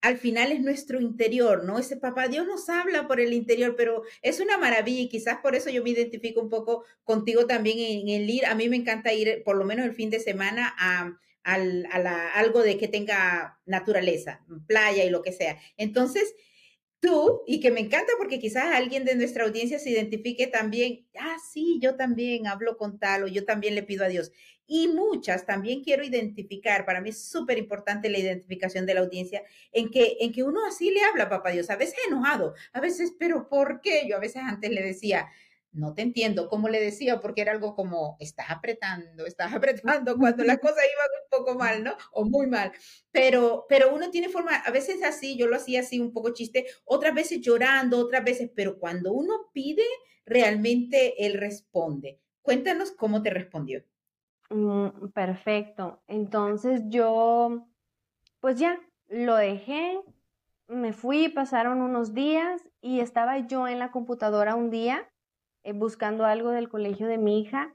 al 0.00 0.18
final 0.18 0.52
es 0.52 0.60
nuestro 0.60 1.00
interior, 1.00 1.64
¿no? 1.64 1.78
Ese 1.78 1.96
Papá 1.96 2.28
Dios 2.28 2.46
nos 2.46 2.68
habla 2.68 3.06
por 3.06 3.20
el 3.20 3.32
interior, 3.32 3.74
pero 3.76 4.02
es 4.22 4.40
una 4.40 4.56
maravilla 4.56 5.02
y 5.02 5.08
quizás 5.08 5.38
por 5.42 5.54
eso 5.54 5.68
yo 5.68 5.82
me 5.82 5.90
identifico 5.90 6.40
un 6.40 6.48
poco 6.48 6.84
contigo 7.04 7.46
también 7.46 7.78
en, 7.78 8.08
el 8.08 8.30
ir. 8.30 8.46
A 8.46 8.54
mí 8.54 8.68
me 8.68 8.76
encanta 8.76 9.12
ir 9.12 9.42
por 9.44 9.56
lo 9.56 9.64
menos 9.64 9.84
el 9.84 9.94
fin 9.94 10.10
de 10.10 10.20
semana 10.20 10.74
a, 10.78 11.12
algo 11.42 12.62
de 12.62 12.78
que 12.78 12.86
tenga 12.86 13.58
naturaleza, 13.66 14.44
playa 14.66 15.04
y 15.04 15.10
lo 15.10 15.22
que 15.22 15.32
sea. 15.32 15.58
Entonces, 15.76 16.34
tú 17.00 17.42
y 17.46 17.60
que 17.60 17.70
me 17.70 17.80
encanta 17.80 18.12
porque 18.18 18.38
quizás 18.38 18.74
alguien 18.74 19.04
de 19.04 19.16
nuestra 19.16 19.44
audiencia 19.44 19.78
se 19.78 19.90
identifique 19.90 20.46
también, 20.46 21.06
ah, 21.18 21.36
sí, 21.52 21.78
yo 21.82 21.96
también 21.96 22.46
hablo 22.46 22.76
con 22.76 22.98
tal 22.98 23.24
o 23.24 23.26
yo 23.26 23.44
también 23.44 23.74
le 23.74 23.82
pido 23.82 24.04
a 24.04 24.08
Dios. 24.08 24.30
Y 24.66 24.86
muchas 24.86 25.46
también 25.46 25.82
quiero 25.82 26.04
identificar, 26.04 26.84
para 26.84 27.00
mí 27.00 27.10
es 27.10 27.24
súper 27.24 27.58
importante 27.58 28.08
la 28.08 28.18
identificación 28.18 28.86
de 28.86 28.94
la 28.94 29.00
audiencia, 29.00 29.42
en 29.72 29.90
que, 29.90 30.18
en 30.20 30.30
que 30.30 30.44
uno 30.44 30.64
así 30.64 30.90
le 30.92 31.02
habla 31.02 31.24
a 31.24 31.28
papá 31.28 31.50
Dios, 31.50 31.70
a 31.70 31.76
veces 31.76 31.96
enojado, 32.06 32.54
a 32.72 32.80
veces, 32.80 33.14
pero 33.18 33.48
¿por 33.48 33.80
qué? 33.80 34.06
Yo 34.08 34.16
a 34.16 34.20
veces 34.20 34.42
antes 34.44 34.70
le 34.70 34.82
decía, 34.82 35.28
no 35.72 35.94
te 35.94 36.02
entiendo 36.02 36.48
cómo 36.48 36.68
le 36.68 36.80
decía, 36.80 37.20
porque 37.20 37.42
era 37.42 37.52
algo 37.52 37.74
como, 37.74 38.16
estás 38.18 38.50
apretando, 38.50 39.26
estás 39.26 39.52
apretando 39.54 40.16
cuando 40.16 40.44
las 40.44 40.58
cosas 40.58 40.78
iban 40.78 41.08
un 41.22 41.38
poco 41.38 41.58
mal, 41.58 41.84
¿no? 41.84 41.96
O 42.12 42.24
muy 42.24 42.46
mal. 42.46 42.72
Pero, 43.12 43.66
pero 43.68 43.94
uno 43.94 44.10
tiene 44.10 44.28
forma, 44.28 44.56
a 44.56 44.70
veces 44.70 45.02
así, 45.02 45.36
yo 45.36 45.46
lo 45.46 45.56
hacía 45.56 45.80
así 45.80 46.00
un 46.00 46.12
poco 46.12 46.32
chiste, 46.32 46.66
otras 46.84 47.14
veces 47.14 47.40
llorando, 47.40 47.98
otras 47.98 48.24
veces, 48.24 48.50
pero 48.54 48.78
cuando 48.78 49.12
uno 49.12 49.50
pide, 49.52 49.84
realmente 50.24 51.26
él 51.26 51.34
responde. 51.34 52.20
Cuéntanos 52.42 52.92
cómo 52.92 53.22
te 53.22 53.30
respondió. 53.30 53.84
Mm, 54.50 55.08
perfecto. 55.14 56.02
Entonces 56.08 56.82
yo, 56.88 57.68
pues 58.40 58.58
ya, 58.58 58.80
lo 59.08 59.36
dejé, 59.36 60.00
me 60.66 60.92
fui, 60.92 61.28
pasaron 61.28 61.80
unos 61.82 62.14
días 62.14 62.62
y 62.80 63.00
estaba 63.00 63.38
yo 63.38 63.68
en 63.68 63.78
la 63.78 63.90
computadora 63.90 64.54
un 64.54 64.70
día 64.70 65.09
eh, 65.62 65.72
buscando 65.72 66.24
algo 66.24 66.50
del 66.50 66.68
colegio 66.68 67.06
de 67.06 67.18
mi 67.18 67.40
hija, 67.40 67.72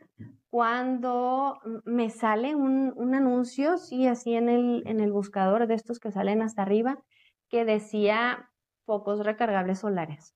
cuando 0.50 1.60
me 1.84 2.10
sale 2.10 2.56
un, 2.56 2.94
un, 2.96 3.14
anuncio, 3.14 3.78
sí, 3.78 4.08
así 4.08 4.36
en 4.36 4.50
el, 4.50 4.84
en 4.88 5.00
el 5.02 5.12
buscador 5.12 5.68
de 5.68 5.74
estos 5.76 6.00
que 6.00 6.12
salen 6.12 6.42
hasta 6.42 6.62
arriba, 6.62 7.04
que 7.50 7.66
decía 7.66 8.50
focos 8.86 9.26
recargables 9.26 9.80
solares. 9.80 10.36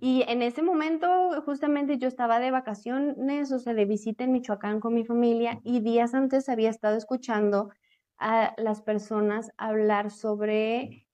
Y 0.00 0.24
en 0.28 0.42
ese 0.42 0.62
momento, 0.62 1.08
justamente 1.44 1.98
yo 1.98 2.08
estaba 2.08 2.40
de 2.40 2.50
vacaciones, 2.50 3.52
o 3.52 3.58
sea, 3.58 3.72
de 3.72 3.84
visita 3.84 4.24
en 4.24 4.32
Michoacán 4.32 4.80
con 4.80 4.94
mi 4.94 5.04
familia, 5.04 5.60
y 5.62 5.80
días 5.80 6.14
antes 6.14 6.48
había 6.48 6.70
estado 6.70 6.96
escuchando 6.96 7.70
a 8.18 8.54
las 8.56 8.82
personas 8.82 9.50
hablar 9.56 10.10
sobre, 10.10 11.06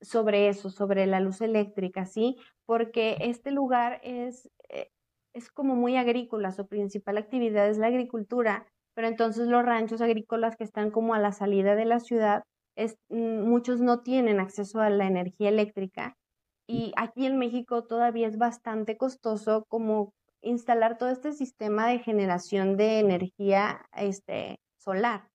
sobre 0.00 0.48
eso, 0.48 0.70
sobre 0.70 1.06
la 1.06 1.20
luz 1.20 1.40
eléctrica, 1.40 2.04
¿sí? 2.04 2.36
Porque 2.66 3.16
este 3.20 3.50
lugar 3.50 4.00
es 4.02 4.50
es 5.38 5.50
como 5.50 5.74
muy 5.74 5.96
agrícola, 5.96 6.52
su 6.52 6.66
principal 6.66 7.18
actividad 7.18 7.68
es 7.68 7.78
la 7.78 7.88
agricultura, 7.88 8.66
pero 8.94 9.08
entonces 9.08 9.48
los 9.48 9.64
ranchos 9.64 10.00
agrícolas 10.00 10.56
que 10.56 10.64
están 10.64 10.90
como 10.90 11.14
a 11.14 11.18
la 11.18 11.32
salida 11.32 11.74
de 11.74 11.84
la 11.84 12.00
ciudad, 12.00 12.42
es, 12.76 12.96
mm, 13.08 13.42
muchos 13.48 13.80
no 13.80 14.00
tienen 14.02 14.40
acceso 14.40 14.80
a 14.80 14.90
la 14.90 15.06
energía 15.06 15.48
eléctrica 15.48 16.16
y 16.68 16.92
aquí 16.96 17.26
en 17.26 17.38
México 17.38 17.84
todavía 17.84 18.28
es 18.28 18.36
bastante 18.36 18.96
costoso 18.96 19.64
como 19.68 20.12
instalar 20.42 20.98
todo 20.98 21.08
este 21.08 21.32
sistema 21.32 21.88
de 21.88 21.98
generación 21.98 22.76
de 22.76 23.00
energía 23.00 23.86
este, 23.96 24.60
solar. 24.76 25.28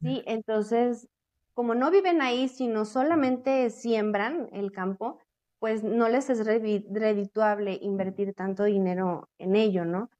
¿sí? 0.00 0.22
Entonces, 0.26 1.08
como 1.54 1.74
no 1.74 1.90
viven 1.90 2.20
ahí, 2.20 2.48
sino 2.48 2.84
solamente 2.84 3.70
siembran 3.70 4.48
el 4.52 4.72
campo, 4.72 5.20
pues 5.64 5.82
no 5.82 6.10
les 6.10 6.28
es 6.28 6.44
redituable 6.44 7.78
invertir 7.80 8.34
tanto 8.34 8.64
dinero 8.64 9.30
en 9.38 9.56
ello, 9.56 9.86
¿no? 9.86 10.10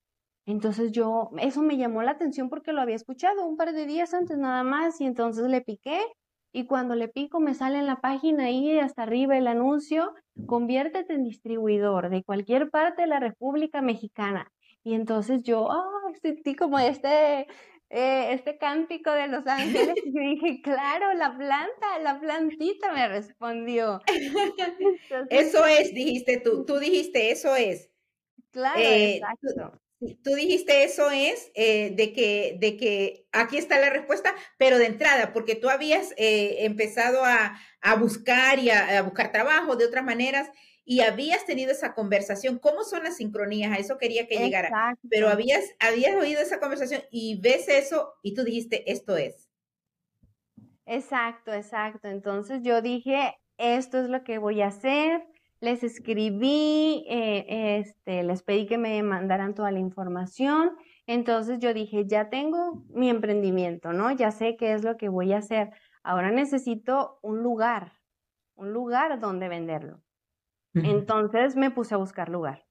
Entonces 0.46 0.90
yo, 0.90 1.32
eso 1.38 1.60
me 1.60 1.76
llamó 1.76 2.02
la 2.02 2.12
atención 2.12 2.48
porque 2.48 2.72
lo 2.72 2.80
había 2.80 2.96
escuchado 2.96 3.44
un 3.44 3.58
par 3.58 3.74
de 3.74 3.84
días 3.84 4.14
antes 4.14 4.38
nada 4.38 4.62
más 4.62 5.02
y 5.02 5.04
entonces 5.04 5.46
le 5.48 5.60
piqué 5.60 6.00
y 6.50 6.64
cuando 6.64 6.94
le 6.94 7.08
pico 7.08 7.40
me 7.40 7.52
sale 7.52 7.78
en 7.78 7.84
la 7.84 8.00
página 8.00 8.44
ahí 8.44 8.78
hasta 8.78 9.02
arriba 9.02 9.36
el 9.36 9.46
anuncio, 9.46 10.14
conviértete 10.46 11.12
en 11.12 11.24
distribuidor 11.24 12.08
de 12.08 12.24
cualquier 12.24 12.70
parte 12.70 13.02
de 13.02 13.08
la 13.08 13.20
República 13.20 13.82
Mexicana. 13.82 14.50
Y 14.82 14.94
entonces 14.94 15.42
yo, 15.42 15.64
oh, 15.64 16.12
sentí 16.22 16.54
como 16.54 16.78
este, 16.78 17.46
eh, 17.94 18.32
este 18.32 18.58
cántico 18.58 19.12
de 19.12 19.28
Los 19.28 19.46
Ángeles 19.46 19.94
y 20.04 20.18
dije, 20.18 20.60
claro, 20.64 21.14
la 21.14 21.36
planta, 21.36 21.98
la 22.02 22.18
plantita 22.18 22.92
me 22.92 23.06
respondió. 23.06 24.00
eso 25.30 25.64
es, 25.64 25.94
dijiste 25.94 26.40
tú, 26.40 26.64
tú 26.64 26.78
dijiste, 26.78 27.30
eso 27.30 27.54
es. 27.54 27.90
Claro, 28.50 28.80
eh, 28.80 29.16
exacto. 29.16 29.80
Tú 30.22 30.34
dijiste 30.34 30.84
eso 30.84 31.10
es 31.10 31.50
eh, 31.54 31.92
de, 31.94 32.12
que, 32.12 32.56
de 32.60 32.76
que 32.76 33.26
aquí 33.32 33.56
está 33.56 33.78
la 33.78 33.90
respuesta, 33.90 34.34
pero 34.58 34.78
de 34.78 34.86
entrada, 34.86 35.32
porque 35.32 35.54
tú 35.54 35.70
habías 35.70 36.12
eh, 36.16 36.64
empezado 36.64 37.24
a, 37.24 37.58
buscar 37.98 38.58
y 38.58 38.70
a, 38.70 39.02
buscar 39.02 39.30
trabajo 39.30 39.76
de 39.76 39.86
otras 39.86 40.04
maneras 40.04 40.50
y 40.84 41.00
habías 41.00 41.44
tenido 41.46 41.72
esa 41.72 41.94
conversación. 41.94 42.58
¿Cómo 42.58 42.84
son 42.84 43.04
las 43.04 43.16
sincronías? 43.16 43.72
A 43.72 43.76
eso 43.76 43.98
quería 43.98 44.26
que 44.26 44.38
llegara. 44.38 44.96
Pero 45.08 45.28
habías, 45.28 45.64
habías 45.78 46.14
oído 46.16 46.40
esa 46.40 46.60
conversación 46.60 47.02
y 47.10 47.40
ves 47.40 47.68
eso 47.68 48.14
y 48.22 48.34
tú 48.34 48.44
dijiste, 48.44 48.90
esto 48.90 49.16
es. 49.16 49.48
Exacto, 50.86 51.52
exacto. 51.52 52.08
Entonces 52.08 52.60
yo 52.62 52.82
dije, 52.82 53.34
esto 53.56 53.98
es 53.98 54.08
lo 54.08 54.24
que 54.24 54.38
voy 54.38 54.60
a 54.60 54.66
hacer 54.66 55.22
les 55.64 55.82
escribí, 55.82 57.04
eh, 57.08 57.78
este, 57.80 58.22
les 58.22 58.42
pedí 58.42 58.66
que 58.66 58.78
me 58.78 59.02
mandaran 59.02 59.54
toda 59.54 59.72
la 59.72 59.78
información. 59.80 60.76
Entonces 61.06 61.58
yo 61.58 61.74
dije, 61.74 62.06
ya 62.06 62.28
tengo 62.28 62.84
mi 62.90 63.08
emprendimiento, 63.10 63.92
¿no? 63.92 64.12
Ya 64.12 64.30
sé 64.30 64.56
qué 64.56 64.72
es 64.74 64.84
lo 64.84 64.96
que 64.96 65.08
voy 65.08 65.32
a 65.32 65.38
hacer. 65.38 65.70
Ahora 66.02 66.30
necesito 66.30 67.18
un 67.22 67.42
lugar, 67.42 67.94
un 68.54 68.72
lugar 68.72 69.18
donde 69.20 69.48
venderlo. 69.48 70.02
Entonces 70.82 71.56
me 71.56 71.70
puse 71.70 71.94
a 71.94 71.98
buscar 71.98 72.28
lugar. 72.28 72.66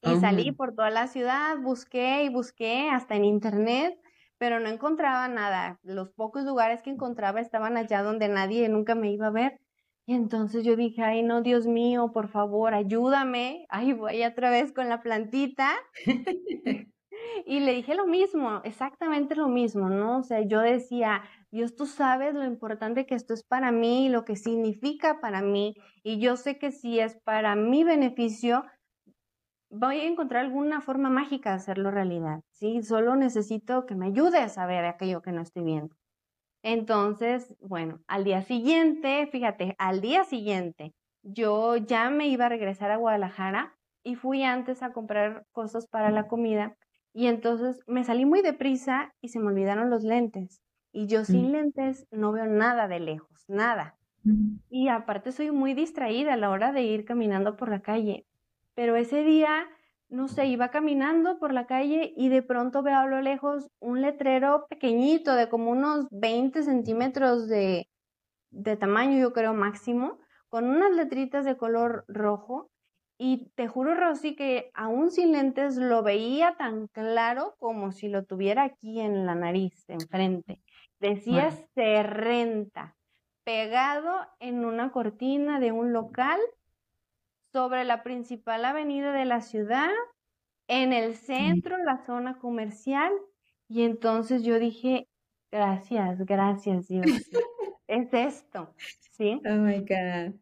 Y 0.00 0.16
salí 0.16 0.52
por 0.52 0.74
toda 0.74 0.90
la 0.90 1.06
ciudad, 1.08 1.58
busqué 1.58 2.22
y 2.24 2.28
busqué 2.30 2.88
hasta 2.90 3.16
en 3.16 3.24
internet, 3.24 3.98
pero 4.38 4.60
no 4.60 4.68
encontraba 4.68 5.28
nada. 5.28 5.78
Los 5.82 6.10
pocos 6.12 6.44
lugares 6.44 6.82
que 6.82 6.90
encontraba 6.90 7.40
estaban 7.40 7.76
allá 7.76 8.02
donde 8.02 8.28
nadie 8.28 8.68
nunca 8.68 8.94
me 8.94 9.10
iba 9.12 9.28
a 9.28 9.30
ver. 9.30 9.60
Y 10.06 10.14
entonces 10.14 10.64
yo 10.64 10.76
dije, 10.76 11.02
ay, 11.02 11.22
no, 11.22 11.42
Dios 11.42 11.66
mío, 11.66 12.12
por 12.12 12.28
favor, 12.28 12.74
ayúdame. 12.74 13.66
Ahí 13.68 13.92
voy 13.92 14.24
otra 14.24 14.50
vez 14.50 14.72
con 14.72 14.88
la 14.88 15.02
plantita. 15.02 15.72
y 17.46 17.60
le 17.60 17.72
dije 17.72 17.94
lo 17.94 18.06
mismo, 18.06 18.60
exactamente 18.64 19.34
lo 19.34 19.48
mismo, 19.48 19.88
¿no? 19.88 20.18
O 20.18 20.22
sea, 20.22 20.40
yo 20.40 20.60
decía, 20.60 21.22
Dios, 21.50 21.76
tú 21.76 21.86
sabes 21.86 22.34
lo 22.34 22.44
importante 22.44 23.06
que 23.06 23.14
esto 23.14 23.34
es 23.34 23.42
para 23.42 23.72
mí, 23.72 24.08
lo 24.08 24.24
que 24.24 24.36
significa 24.36 25.20
para 25.20 25.42
mí, 25.42 25.74
y 26.02 26.18
yo 26.20 26.36
sé 26.36 26.58
que 26.58 26.70
si 26.70 27.00
es 27.00 27.18
para 27.24 27.54
mi 27.54 27.84
beneficio, 27.84 28.64
voy 29.70 30.00
a 30.00 30.06
encontrar 30.06 30.44
alguna 30.44 30.80
forma 30.80 31.10
mágica 31.10 31.50
de 31.50 31.56
hacerlo 31.56 31.90
realidad, 31.90 32.40
¿sí? 32.50 32.82
Solo 32.82 33.16
necesito 33.16 33.86
que 33.86 33.94
me 33.94 34.06
ayudes 34.06 34.58
a 34.58 34.66
ver 34.66 34.84
aquello 34.84 35.22
que 35.22 35.32
no 35.32 35.42
estoy 35.42 35.64
viendo. 35.64 35.94
Entonces, 36.62 37.54
bueno, 37.60 38.00
al 38.08 38.24
día 38.24 38.42
siguiente, 38.42 39.28
fíjate, 39.30 39.74
al 39.78 40.00
día 40.00 40.24
siguiente, 40.24 40.92
yo 41.22 41.76
ya 41.76 42.10
me 42.10 42.28
iba 42.28 42.46
a 42.46 42.48
regresar 42.48 42.90
a 42.90 42.96
Guadalajara 42.96 43.74
y 44.02 44.14
fui 44.14 44.42
antes 44.42 44.82
a 44.82 44.92
comprar 44.92 45.44
cosas 45.52 45.86
para 45.86 46.10
la 46.10 46.26
comida 46.26 46.76
y 47.18 47.26
entonces 47.26 47.82
me 47.88 48.04
salí 48.04 48.26
muy 48.26 48.42
deprisa 48.42 49.12
y 49.20 49.30
se 49.30 49.40
me 49.40 49.48
olvidaron 49.48 49.90
los 49.90 50.04
lentes. 50.04 50.62
Y 50.92 51.08
yo 51.08 51.24
sin 51.24 51.48
mm. 51.48 51.50
lentes 51.50 52.06
no 52.12 52.30
veo 52.30 52.46
nada 52.46 52.86
de 52.86 53.00
lejos, 53.00 53.44
nada. 53.48 53.96
Y 54.70 54.86
aparte 54.86 55.32
soy 55.32 55.50
muy 55.50 55.74
distraída 55.74 56.34
a 56.34 56.36
la 56.36 56.48
hora 56.48 56.70
de 56.70 56.82
ir 56.82 57.04
caminando 57.04 57.56
por 57.56 57.70
la 57.70 57.82
calle. 57.82 58.24
Pero 58.76 58.94
ese 58.94 59.24
día 59.24 59.66
no 60.08 60.28
sé, 60.28 60.46
iba 60.46 60.70
caminando 60.70 61.40
por 61.40 61.52
la 61.52 61.66
calle 61.66 62.14
y 62.16 62.28
de 62.28 62.42
pronto 62.42 62.84
veo 62.84 62.98
a 62.98 63.06
lo 63.06 63.20
lejos 63.20 63.68
un 63.80 64.00
letrero 64.00 64.68
pequeñito 64.70 65.34
de 65.34 65.48
como 65.48 65.72
unos 65.72 66.06
20 66.12 66.62
centímetros 66.62 67.48
de, 67.48 67.88
de 68.50 68.76
tamaño, 68.76 69.18
yo 69.18 69.32
creo 69.32 69.54
máximo, 69.54 70.20
con 70.48 70.66
unas 70.66 70.92
letritas 70.92 71.44
de 71.44 71.56
color 71.56 72.04
rojo. 72.06 72.70
Y 73.20 73.50
te 73.56 73.66
juro, 73.66 73.96
Rosy, 73.96 74.36
que 74.36 74.70
aún 74.74 75.10
sin 75.10 75.32
lentes 75.32 75.76
lo 75.76 76.04
veía 76.04 76.56
tan 76.56 76.86
claro 76.86 77.56
como 77.58 77.90
si 77.90 78.08
lo 78.08 78.24
tuviera 78.24 78.62
aquí 78.62 79.00
en 79.00 79.26
la 79.26 79.34
nariz, 79.34 79.84
enfrente. 79.88 80.62
Decía 81.00 81.50
se 81.50 82.02
renta, 82.04 82.96
pegado 83.44 84.26
en 84.38 84.64
una 84.64 84.92
cortina 84.92 85.58
de 85.58 85.72
un 85.72 85.92
local 85.92 86.38
sobre 87.52 87.84
la 87.84 88.04
principal 88.04 88.64
avenida 88.64 89.12
de 89.12 89.24
la 89.24 89.40
ciudad, 89.40 89.90
en 90.68 90.92
el 90.92 91.16
centro, 91.16 91.76
la 91.78 92.04
zona 92.06 92.38
comercial. 92.38 93.12
Y 93.68 93.82
entonces 93.82 94.44
yo 94.44 94.60
dije, 94.60 95.08
gracias, 95.50 96.24
gracias 96.24 96.86
Dios. 96.86 97.04
es 97.88 98.12
esto, 98.12 98.74
¿sí? 99.10 99.40
Oh 99.44 99.56
my 99.56 99.80
God. 99.80 100.38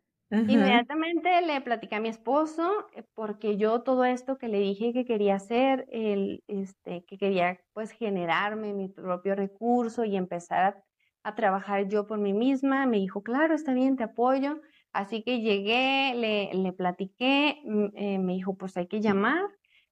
Inmediatamente 0.48 1.40
le 1.42 1.60
platicé 1.60 1.96
a 1.96 2.00
mi 2.00 2.08
esposo 2.08 2.86
eh, 2.94 3.04
porque 3.14 3.56
yo 3.56 3.82
todo 3.82 4.04
esto 4.04 4.38
que 4.38 4.48
le 4.48 4.60
dije 4.60 4.92
que 4.92 5.04
quería 5.04 5.34
hacer, 5.36 5.86
el, 5.90 6.44
este, 6.46 7.04
que 7.04 7.18
quería 7.18 7.60
pues 7.72 7.90
generarme 7.90 8.72
mi 8.72 8.88
propio 8.88 9.34
recurso 9.34 10.04
y 10.04 10.16
empezar 10.16 10.84
a, 11.24 11.30
a 11.30 11.34
trabajar 11.34 11.88
yo 11.88 12.06
por 12.06 12.18
mí 12.20 12.32
misma, 12.32 12.86
me 12.86 12.98
dijo, 12.98 13.22
claro, 13.24 13.54
está 13.54 13.74
bien, 13.74 13.96
te 13.96 14.04
apoyo. 14.04 14.60
Así 14.92 15.22
que 15.24 15.40
llegué, 15.40 16.14
le, 16.14 16.54
le 16.54 16.72
platiqué, 16.72 17.60
mm, 17.64 17.86
eh, 17.96 18.18
me 18.20 18.34
dijo, 18.34 18.56
pues 18.56 18.76
hay 18.76 18.86
que 18.86 19.00
llamar. 19.00 19.44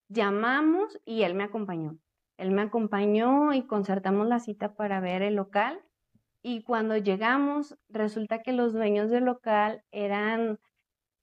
Llamamos 0.08 0.98
y 1.04 1.22
él 1.22 1.34
me 1.34 1.44
acompañó. 1.44 1.98
Él 2.36 2.50
me 2.52 2.62
acompañó 2.62 3.52
y 3.54 3.66
concertamos 3.66 4.26
la 4.28 4.38
cita 4.38 4.74
para 4.76 5.00
ver 5.00 5.22
el 5.22 5.34
local. 5.36 5.80
Y 6.46 6.62
cuando 6.62 6.98
llegamos, 6.98 7.74
resulta 7.88 8.42
que 8.42 8.52
los 8.52 8.74
dueños 8.74 9.08
del 9.08 9.24
local 9.24 9.82
eran 9.92 10.58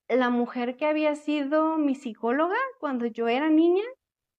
la 0.09 0.31
mujer 0.31 0.77
que 0.77 0.87
había 0.87 1.15
sido 1.15 1.77
mi 1.77 1.93
psicóloga 1.93 2.57
cuando 2.79 3.05
yo 3.05 3.27
era 3.27 3.47
niña 3.47 3.83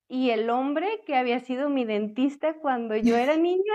y 0.09 0.31
el 0.31 0.51
hombre 0.51 1.01
que 1.07 1.15
había 1.15 1.39
sido 1.39 1.69
mi 1.69 1.85
dentista 1.85 2.55
cuando 2.55 2.97
yo 2.97 3.17
era 3.17 3.37
niña 3.37 3.75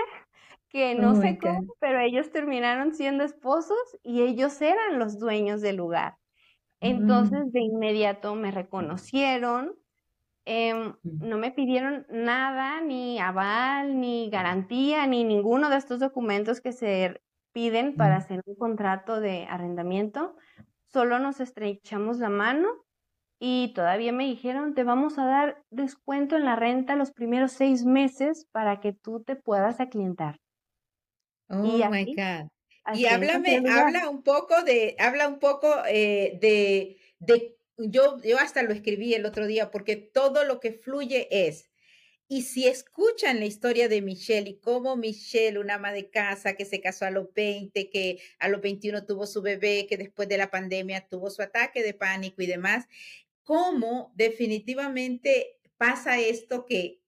que 0.68 0.94
oh 0.98 1.00
no 1.00 1.14
sé 1.14 1.38
cómo, 1.38 1.72
pero 1.80 1.98
ellos 1.98 2.30
terminaron 2.30 2.92
siendo 2.92 3.24
esposos 3.24 3.78
y 4.02 4.20
ellos 4.20 4.60
eran 4.60 4.98
los 4.98 5.18
dueños 5.18 5.62
del 5.62 5.76
lugar. 5.76 6.18
Entonces 6.78 7.46
mm. 7.46 7.50
de 7.52 7.60
inmediato 7.60 8.34
me 8.34 8.50
reconocieron, 8.50 9.74
em, 10.48 10.94
no 11.02 11.36
me 11.36 11.50
pidieron 11.50 12.06
nada, 12.08 12.80
ni 12.80 13.18
aval, 13.18 14.00
ni 14.00 14.30
garantía, 14.30 15.06
ni 15.06 15.22
ninguno 15.22 15.68
de 15.68 15.76
estos 15.76 16.00
documentos 16.00 16.62
que 16.62 16.72
se 16.72 17.20
piden 17.52 17.94
para 17.96 18.16
hacer 18.16 18.42
un 18.46 18.54
contrato 18.54 19.20
de 19.20 19.44
arrendamiento. 19.44 20.36
Solo 20.86 21.18
nos 21.18 21.40
estrechamos 21.40 22.18
la 22.18 22.30
mano 22.30 22.68
y 23.38 23.72
todavía 23.74 24.12
me 24.12 24.24
dijeron, 24.24 24.74
te 24.74 24.84
vamos 24.84 25.18
a 25.18 25.26
dar 25.26 25.62
descuento 25.70 26.36
en 26.36 26.46
la 26.46 26.56
renta 26.56 26.96
los 26.96 27.12
primeros 27.12 27.52
seis 27.52 27.84
meses 27.84 28.46
para 28.50 28.80
que 28.80 28.94
tú 28.94 29.22
te 29.22 29.36
puedas 29.36 29.80
aclientar. 29.80 30.40
Oh 31.50 31.62
my 31.90 32.14
God. 32.14 32.48
Y 32.94 33.04
háblame, 33.04 33.62
habla 33.70 34.08
un 34.08 34.22
poco 34.22 34.62
de, 34.62 34.96
habla 34.98 35.28
un 35.28 35.38
poco 35.38 35.68
eh, 35.86 36.38
de, 36.40 36.96
de, 37.18 37.57
yo, 37.78 38.20
yo 38.22 38.38
hasta 38.38 38.62
lo 38.62 38.72
escribí 38.72 39.14
el 39.14 39.26
otro 39.26 39.46
día, 39.46 39.70
porque 39.70 39.96
todo 39.96 40.44
lo 40.44 40.60
que 40.60 40.72
fluye 40.72 41.28
es, 41.30 41.70
y 42.30 42.42
si 42.42 42.66
escuchan 42.66 43.40
la 43.40 43.46
historia 43.46 43.88
de 43.88 44.02
Michelle 44.02 44.50
y 44.50 44.58
cómo 44.58 44.96
Michelle, 44.96 45.58
una 45.58 45.76
ama 45.76 45.92
de 45.92 46.10
casa 46.10 46.54
que 46.54 46.66
se 46.66 46.80
casó 46.80 47.06
a 47.06 47.10
los 47.10 47.32
20, 47.32 47.88
que 47.88 48.20
a 48.38 48.48
los 48.48 48.60
21 48.60 49.06
tuvo 49.06 49.26
su 49.26 49.40
bebé, 49.40 49.86
que 49.88 49.96
después 49.96 50.28
de 50.28 50.36
la 50.36 50.50
pandemia 50.50 51.08
tuvo 51.08 51.30
su 51.30 51.40
ataque 51.40 51.82
de 51.82 51.94
pánico 51.94 52.42
y 52.42 52.46
demás, 52.46 52.86
cómo 53.44 54.12
definitivamente 54.14 55.58
pasa 55.78 56.20
esto 56.20 56.66
que 56.66 57.00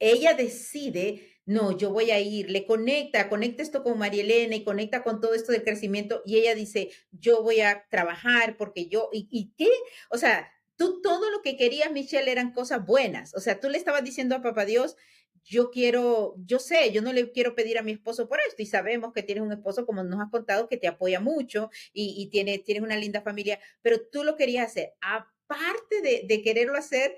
ella 0.00 0.34
decide 0.34 1.39
no, 1.50 1.76
yo 1.76 1.90
voy 1.90 2.12
a 2.12 2.20
ir, 2.20 2.48
le 2.48 2.64
conecta, 2.64 3.28
conecta 3.28 3.64
esto 3.64 3.82
con 3.82 3.98
María 3.98 4.22
Elena 4.22 4.54
y 4.54 4.62
conecta 4.62 5.02
con 5.02 5.20
todo 5.20 5.34
esto 5.34 5.50
del 5.50 5.64
crecimiento 5.64 6.22
y 6.24 6.36
ella 6.36 6.54
dice, 6.54 6.92
yo 7.10 7.42
voy 7.42 7.60
a 7.60 7.86
trabajar 7.90 8.56
porque 8.56 8.86
yo, 8.86 9.08
¿y, 9.12 9.26
y 9.32 9.52
qué? 9.56 9.68
O 10.10 10.16
sea, 10.16 10.48
tú 10.76 11.02
todo 11.02 11.28
lo 11.28 11.42
que 11.42 11.56
querías, 11.56 11.90
Michelle, 11.90 12.30
eran 12.30 12.52
cosas 12.52 12.86
buenas. 12.86 13.34
O 13.34 13.40
sea, 13.40 13.58
tú 13.58 13.68
le 13.68 13.78
estabas 13.78 14.04
diciendo 14.04 14.36
a 14.36 14.42
papá 14.42 14.64
Dios, 14.64 14.94
yo 15.42 15.72
quiero, 15.72 16.36
yo 16.38 16.60
sé, 16.60 16.92
yo 16.92 17.02
no 17.02 17.12
le 17.12 17.32
quiero 17.32 17.56
pedir 17.56 17.78
a 17.78 17.82
mi 17.82 17.90
esposo 17.90 18.28
por 18.28 18.38
esto 18.46 18.62
y 18.62 18.66
sabemos 18.66 19.12
que 19.12 19.24
tienes 19.24 19.42
un 19.42 19.50
esposo, 19.50 19.86
como 19.86 20.04
nos 20.04 20.20
has 20.20 20.30
contado, 20.30 20.68
que 20.68 20.76
te 20.76 20.86
apoya 20.86 21.18
mucho 21.18 21.68
y, 21.92 22.14
y 22.16 22.30
tiene, 22.30 22.60
tienes 22.60 22.84
una 22.84 22.96
linda 22.96 23.22
familia, 23.22 23.58
pero 23.82 24.00
tú 24.06 24.22
lo 24.22 24.36
querías 24.36 24.68
hacer. 24.68 24.92
Aparte 25.00 26.00
de, 26.00 26.22
de 26.28 26.42
quererlo 26.42 26.78
hacer, 26.78 27.16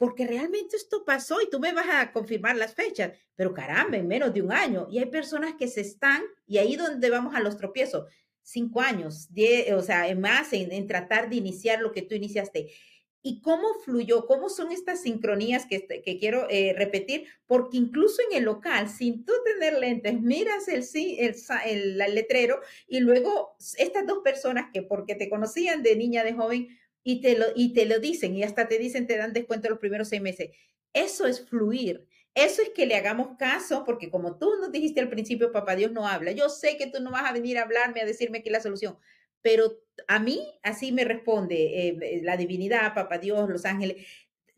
porque 0.00 0.26
realmente 0.26 0.78
esto 0.78 1.04
pasó 1.04 1.42
y 1.42 1.50
tú 1.50 1.60
me 1.60 1.74
vas 1.74 1.84
a 1.90 2.10
confirmar 2.10 2.56
las 2.56 2.74
fechas, 2.74 3.12
pero 3.36 3.52
caramba, 3.52 3.98
en 3.98 4.08
menos 4.08 4.32
de 4.32 4.40
un 4.40 4.50
año. 4.50 4.88
Y 4.90 4.98
hay 4.98 5.04
personas 5.10 5.56
que 5.58 5.68
se 5.68 5.82
están, 5.82 6.22
y 6.46 6.56
ahí 6.56 6.74
donde 6.74 7.10
vamos 7.10 7.34
a 7.34 7.40
los 7.40 7.58
tropiezos, 7.58 8.06
cinco 8.40 8.80
años, 8.80 9.26
diez, 9.30 9.70
o 9.74 9.82
sea, 9.82 10.06
más 10.14 10.54
en, 10.54 10.86
tratar 10.86 11.28
de 11.28 11.36
iniciar 11.36 11.82
lo 11.82 11.92
que 11.92 12.00
tú 12.00 12.14
iniciaste. 12.14 12.72
¿Y 13.20 13.42
cómo 13.42 13.74
fluyó? 13.84 14.24
¿Cómo 14.24 14.48
son 14.48 14.72
estas 14.72 15.02
sincronías 15.02 15.66
que, 15.66 15.86
que 15.86 16.18
quiero 16.18 16.46
eh, 16.48 16.72
repetir? 16.74 17.26
Porque 17.46 17.76
incluso 17.76 18.22
en 18.30 18.38
el 18.38 18.44
local, 18.44 18.88
sin 18.88 19.26
tú 19.26 19.34
tener 19.44 19.78
lentes, 19.78 20.18
miras 20.18 20.66
el, 20.68 20.82
el, 20.94 21.36
el, 21.66 22.00
el 22.00 22.14
letrero 22.14 22.58
y 22.88 23.00
luego 23.00 23.54
estas 23.76 24.06
dos 24.06 24.20
personas 24.24 24.70
que 24.72 24.80
porque 24.80 25.14
te 25.14 25.28
conocían 25.28 25.82
de 25.82 25.94
niña, 25.94 26.24
de 26.24 26.32
joven, 26.32 26.79
y 27.02 27.20
te, 27.20 27.36
lo, 27.36 27.46
y 27.54 27.72
te 27.72 27.86
lo 27.86 27.98
dicen 27.98 28.34
y 28.36 28.42
hasta 28.42 28.68
te 28.68 28.78
dicen, 28.78 29.06
te 29.06 29.16
dan 29.16 29.32
descuento 29.32 29.68
los 29.68 29.78
primeros 29.78 30.08
seis 30.08 30.22
meses. 30.22 30.50
Eso 30.92 31.26
es 31.26 31.46
fluir. 31.46 32.06
Eso 32.34 32.62
es 32.62 32.70
que 32.70 32.86
le 32.86 32.94
hagamos 32.94 33.36
caso, 33.38 33.84
porque 33.84 34.10
como 34.10 34.38
tú 34.38 34.54
nos 34.60 34.70
dijiste 34.70 35.00
al 35.00 35.08
principio, 35.08 35.50
papá 35.52 35.74
Dios 35.76 35.92
no 35.92 36.06
habla. 36.06 36.30
Yo 36.32 36.48
sé 36.48 36.76
que 36.76 36.86
tú 36.86 37.02
no 37.02 37.10
vas 37.10 37.28
a 37.28 37.32
venir 37.32 37.58
a 37.58 37.62
hablarme, 37.62 38.00
a 38.00 38.06
decirme 38.06 38.42
que 38.42 38.50
es 38.50 38.52
la 38.52 38.60
solución, 38.60 38.98
pero 39.42 39.80
a 40.06 40.18
mí 40.20 40.40
así 40.62 40.92
me 40.92 41.04
responde 41.04 41.88
eh, 41.88 42.20
la 42.22 42.36
divinidad, 42.36 42.94
papá 42.94 43.18
Dios, 43.18 43.48
los 43.48 43.64
ángeles, 43.64 44.06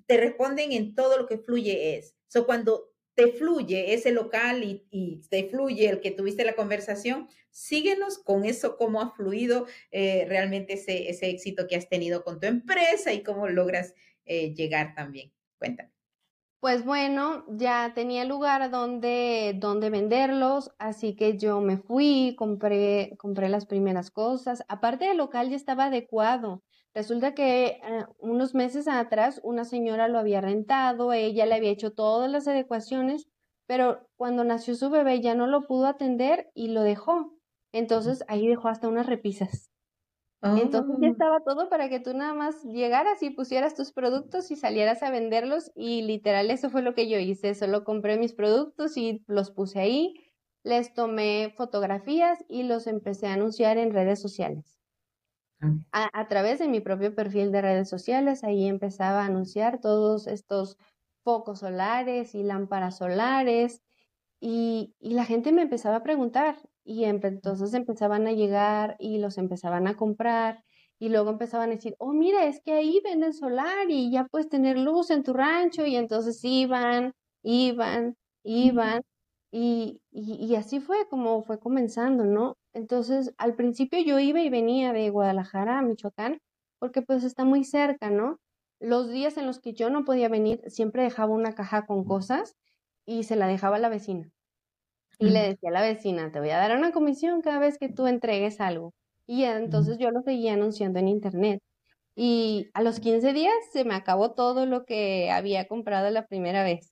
te 0.07 0.17
responden 0.19 0.73
en 0.73 0.95
todo 0.95 1.17
lo 1.19 1.27
que 1.27 1.39
fluye 1.39 1.97
es. 1.97 2.15
So, 2.29 2.45
cuando 2.45 2.92
te 3.15 3.33
fluye 3.33 3.95
ese 3.95 4.11
local 4.13 4.65
y, 4.65 5.23
te 5.29 5.49
fluye 5.49 5.89
el 5.89 6.01
que 6.01 6.11
tuviste 6.11 6.45
la 6.45 6.55
conversación, 6.55 7.29
síguenos 7.51 8.19
con 8.19 8.45
eso, 8.45 8.77
cómo 8.77 9.01
ha 9.01 9.11
fluido 9.11 9.67
eh, 9.91 10.25
realmente 10.29 10.75
ese, 10.75 11.11
ese, 11.11 11.29
éxito 11.29 11.67
que 11.69 11.77
has 11.77 11.89
tenido 11.89 12.25
con 12.25 12.41
tu 12.41 12.47
empresa 12.47 13.13
y 13.13 13.23
cómo 13.23 13.49
logras 13.49 13.95
eh, 14.25 14.55
llegar 14.55 14.95
también. 14.95 15.33
Cuéntame. 15.59 15.93
Pues 16.63 16.85
bueno, 16.85 17.45
ya 17.49 17.93
tenía 17.93 18.25
lugar 18.25 18.71
donde, 18.71 19.53
donde 19.57 19.91
venderlos, 19.91 20.71
así 20.79 21.17
que 21.17 21.37
yo 21.37 21.61
me 21.61 21.77
fui, 21.77 22.37
compré, 22.39 23.17
compré 23.19 23.49
las 23.49 23.67
primeras 23.67 24.13
cosas. 24.13 24.63
Aparte 24.69 25.07
del 25.07 25.17
local 25.17 25.51
ya 25.51 25.57
estaba 25.57 25.87
adecuado. 25.87 26.63
Resulta 26.95 27.35
que 27.35 27.67
eh, 27.67 28.05
unos 28.19 28.55
meses 28.55 28.87
atrás 28.87 29.41
una 29.45 29.65
señora 29.65 30.09
lo 30.09 30.19
había 30.19 30.41
rentado, 30.41 31.13
ella 31.13 31.47
le 31.47 31.55
había 31.55 31.71
hecho 31.71 31.93
todas 31.93 32.31
las 32.31 32.47
adecuaciones, 32.47 33.29
pero 33.67 34.07
cuando 34.17 34.45
nació 34.45 34.75
su 34.75 34.91
bebé 34.91 35.21
ya 35.21 35.35
no 35.35 35.47
lo 35.47 35.67
pudo 35.67 35.87
atender 35.87 36.51
y 36.55 36.69
lo 36.69 36.83
dejó. 36.83 37.33
Entonces 37.73 38.25
ahí 38.29 38.47
dejó 38.47 38.69
hasta 38.69 38.89
unas 38.89 39.07
repisas. 39.07 39.71
Entonces 40.43 40.97
ya 41.01 41.09
oh. 41.09 41.13
estaba 41.13 41.41
todo 41.41 41.69
para 41.69 41.89
que 41.89 42.01
tú 42.01 42.15
nada 42.15 42.35
más 42.35 42.65
llegaras 42.65 43.23
y 43.23 43.31
pusieras 43.31 43.77
tus 43.77 43.93
productos 43.93 44.51
y 44.51 44.57
salieras 44.57 45.05
a 45.05 45.11
venderlos 45.11 45.71
y 45.77 46.03
literal 46.03 46.51
eso 46.51 46.69
fue 46.69 46.83
lo 46.83 46.95
que 46.95 47.09
yo 47.09 47.19
hice, 47.19 47.55
solo 47.55 47.85
compré 47.85 48.19
mis 48.19 48.35
productos 48.35 48.97
y 48.97 49.23
los 49.29 49.53
puse 49.53 49.79
ahí, 49.79 50.15
les 50.65 50.95
tomé 50.95 51.55
fotografías 51.57 52.45
y 52.49 52.65
los 52.65 52.89
empecé 52.89 53.29
a 53.29 53.35
anunciar 53.35 53.79
en 53.79 53.93
redes 53.93 54.21
sociales. 54.21 54.82
A, 55.93 56.29
través 56.29 56.59
de 56.59 56.69
mi 56.69 56.81
propio 56.81 57.15
perfil 57.15 57.53
de 57.53 57.63
redes 57.63 57.89
sociales, 57.89 58.43
ahí 58.43 58.67
empezaba 58.67 59.23
a 59.23 59.27
anunciar 59.27 59.81
todos 59.81 60.27
estos 60.27 60.77
focos 61.23 61.61
solares 61.61 62.35
y 62.35 62.43
lámparas 62.43 62.97
solares 62.99 63.81
y, 64.41 64.95
la 65.01 65.25
gente 65.25 65.53
me 65.53 65.63
empezaba 65.63 65.97
a 65.97 66.03
preguntar 66.03 66.57
y 66.85 67.05
entonces 67.05 67.75
empezaban 67.75 68.27
a 68.27 68.33
llegar 68.33 68.97
y 68.99 69.19
los 69.19 69.39
empezaban 69.39 69.87
a 69.87 69.97
comprar 69.97 70.65
y 70.99 71.11
luego 71.11 71.31
empezaban 71.31 71.71
a 71.71 71.75
decir, 71.75 71.95
oh, 71.99 72.13
mira, 72.13 72.47
es 72.47 72.61
que 72.65 72.73
ahí 72.73 73.01
venden 73.05 73.33
solar 73.33 73.89
y 73.89 74.11
ya 74.11 74.25
puedes 74.25 74.49
tener 74.49 74.79
luz 74.79 75.11
en 75.11 75.23
tu 75.23 75.33
rancho 75.33 75.87
y 75.87 75.97
entonces 75.97 76.41
iban, 76.45 77.13
iban, 77.43 78.17
iban 78.43 79.03
y, 79.53 80.01
y 80.11 80.55
así 80.57 80.81
fue 80.81 81.07
como 81.09 81.43
fue 81.45 81.61
comenzando, 81.61 82.25
¿no? 82.25 82.57
Entonces, 82.73 83.35
al 83.39 83.55
principio 83.55 84.01
yo 84.01 84.19
iba 84.19 84.41
y 84.41 84.51
venía 84.51 84.93
de 84.93 85.11
Guadalajara 85.11 85.79
a 85.79 85.83
Michoacán, 85.83 86.39
porque 86.79 87.03
pues 87.03 87.23
está 87.25 87.45
muy 87.45 87.65
cerca, 87.65 88.11
¿no? 88.11 88.39
Los 88.81 89.11
días 89.11 89.37
en 89.37 89.47
los 89.47 89.61
que 89.61 89.75
yo 89.75 89.91
no 89.91 90.05
podía 90.05 90.29
venir, 90.29 90.63
siempre 90.69 91.03
dejaba 91.05 91.35
una 91.35 91.55
caja 91.55 91.87
con 91.87 92.05
cosas 92.05 92.57
y 93.07 93.25
se 93.25 93.37
la 93.37 93.47
dejaba 93.47 93.77
a 93.77 93.79
la 93.81 93.89
vecina. 93.91 94.31
Y 95.19 95.31
le 95.31 95.41
decía 95.41 95.71
a 95.71 95.73
la 95.73 95.83
vecina, 95.83 96.33
te 96.33 96.41
voy 96.41 96.51
a 96.51 96.59
dar 96.59 96.77
una 96.77 96.93
comisión 96.93 97.43
cada 97.43 97.59
vez 97.61 97.79
que 97.79 97.89
tú 97.89 98.07
entregues 98.07 98.61
algo. 98.61 98.93
Y 99.27 99.45
entonces 99.45 99.99
yo 99.99 100.11
lo 100.11 100.23
seguía 100.23 100.55
anunciando 100.55 100.99
en 100.99 101.09
internet. 101.09 101.61
Y 102.17 102.71
a 102.75 102.83
los 102.83 103.01
15 103.01 103.33
días 103.33 103.55
se 103.73 103.85
me 103.85 103.95
acabó 103.95 104.35
todo 104.35 104.67
lo 104.67 104.85
que 104.85 105.31
había 105.31 105.67
comprado 105.69 106.11
la 106.11 106.27
primera 106.27 106.65
vez. 106.65 106.92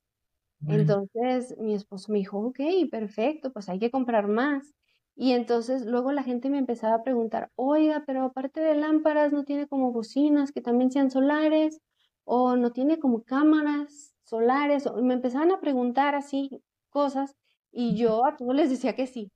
Entonces 0.65 1.55
mi 1.59 1.73
esposo 1.73 2.11
me 2.11 2.19
dijo, 2.19 2.39
ok, 2.39 2.59
perfecto, 2.91 3.51
pues 3.51 3.69
hay 3.69 3.79
que 3.79 3.91
comprar 3.91 4.27
más. 4.27 4.73
Y 5.15 5.33
entonces 5.33 5.85
luego 5.85 6.11
la 6.11 6.23
gente 6.23 6.49
me 6.49 6.57
empezaba 6.59 6.95
a 6.95 7.03
preguntar, 7.03 7.51
oiga, 7.55 8.03
pero 8.07 8.23
aparte 8.23 8.61
de 8.61 8.75
lámparas, 8.75 9.33
¿no 9.33 9.43
tiene 9.43 9.67
como 9.67 9.91
bocinas 9.91 10.51
que 10.51 10.61
también 10.61 10.91
sean 10.91 11.11
solares? 11.11 11.79
¿O 12.23 12.55
no 12.55 12.71
tiene 12.71 12.99
como 12.99 13.23
cámaras 13.23 14.15
solares? 14.23 14.87
O 14.87 15.01
me 15.01 15.13
empezaban 15.15 15.51
a 15.51 15.59
preguntar 15.59 16.15
así 16.15 16.49
cosas 16.89 17.35
y 17.71 17.95
yo 17.95 18.25
a 18.25 18.35
todos 18.37 18.55
les 18.55 18.69
decía 18.69 18.95
que 18.95 19.07
sí. 19.07 19.31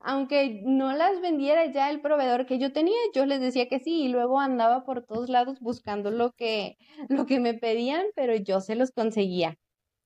Aunque 0.00 0.62
no 0.64 0.92
las 0.94 1.20
vendiera 1.20 1.66
ya 1.72 1.90
el 1.90 2.00
proveedor 2.02 2.46
que 2.46 2.58
yo 2.58 2.72
tenía, 2.72 2.96
yo 3.14 3.26
les 3.26 3.40
decía 3.40 3.68
que 3.68 3.80
sí 3.80 4.04
y 4.04 4.08
luego 4.08 4.40
andaba 4.40 4.84
por 4.84 5.04
todos 5.06 5.28
lados 5.30 5.60
buscando 5.60 6.10
lo 6.10 6.32
que, 6.32 6.76
lo 7.08 7.26
que 7.26 7.40
me 7.40 7.54
pedían, 7.54 8.06
pero 8.16 8.34
yo 8.36 8.60
se 8.60 8.76
los 8.76 8.90
conseguía 8.92 9.56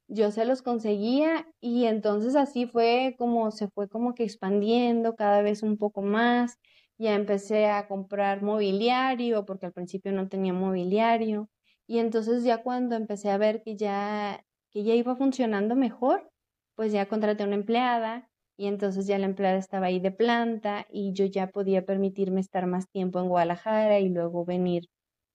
yo 0.09 0.31
se 0.31 0.45
los 0.45 0.63
conseguía 0.63 1.47
y 1.61 1.85
entonces 1.87 2.37
así 2.37 2.67
fue 2.67 3.17
como 3.19 3.51
se 3.51 3.69
fue 3.69 3.89
como 3.89 4.15
que 4.15 4.25
expandiendo 4.25 5.17
cada 5.17 5.43
vez 5.43 5.63
un 5.63 5.77
poco 5.79 6.03
más. 6.03 6.59
Ya 6.99 7.15
empecé 7.15 7.67
a 7.67 7.89
comprar 7.89 8.43
mobiliario 8.43 9.45
porque 9.45 9.67
al 9.67 9.73
principio 9.73 10.13
no 10.13 10.29
tenía 10.29 10.53
mobiliario 10.53 11.51
y 11.87 11.99
entonces 11.99 12.45
ya 12.45 12.63
cuando 12.63 12.97
empecé 12.97 13.31
a 13.31 13.39
ver 13.39 13.63
que 13.63 13.77
ya 13.77 14.45
que 14.71 14.85
ya 14.85 14.95
iba 14.95 15.17
funcionando 15.17 15.75
mejor, 15.77 16.31
pues 16.75 16.93
ya 16.93 17.07
contraté 17.09 17.45
una 17.45 17.55
empleada 17.57 18.29
y 18.57 18.67
entonces 18.67 19.07
ya 19.07 19.19
la 19.19 19.27
empleada 19.27 19.59
estaba 19.59 19.87
ahí 19.87 20.01
de 20.01 20.11
planta 20.13 20.87
y 20.91 21.13
yo 21.13 21.27
ya 21.27 21.49
podía 21.49 21.85
permitirme 21.85 22.41
estar 22.41 22.67
más 22.67 22.89
tiempo 22.91 23.21
en 23.21 23.29
Guadalajara 23.29 24.01
y 24.01 24.09
luego 24.09 24.45
venir 24.45 24.89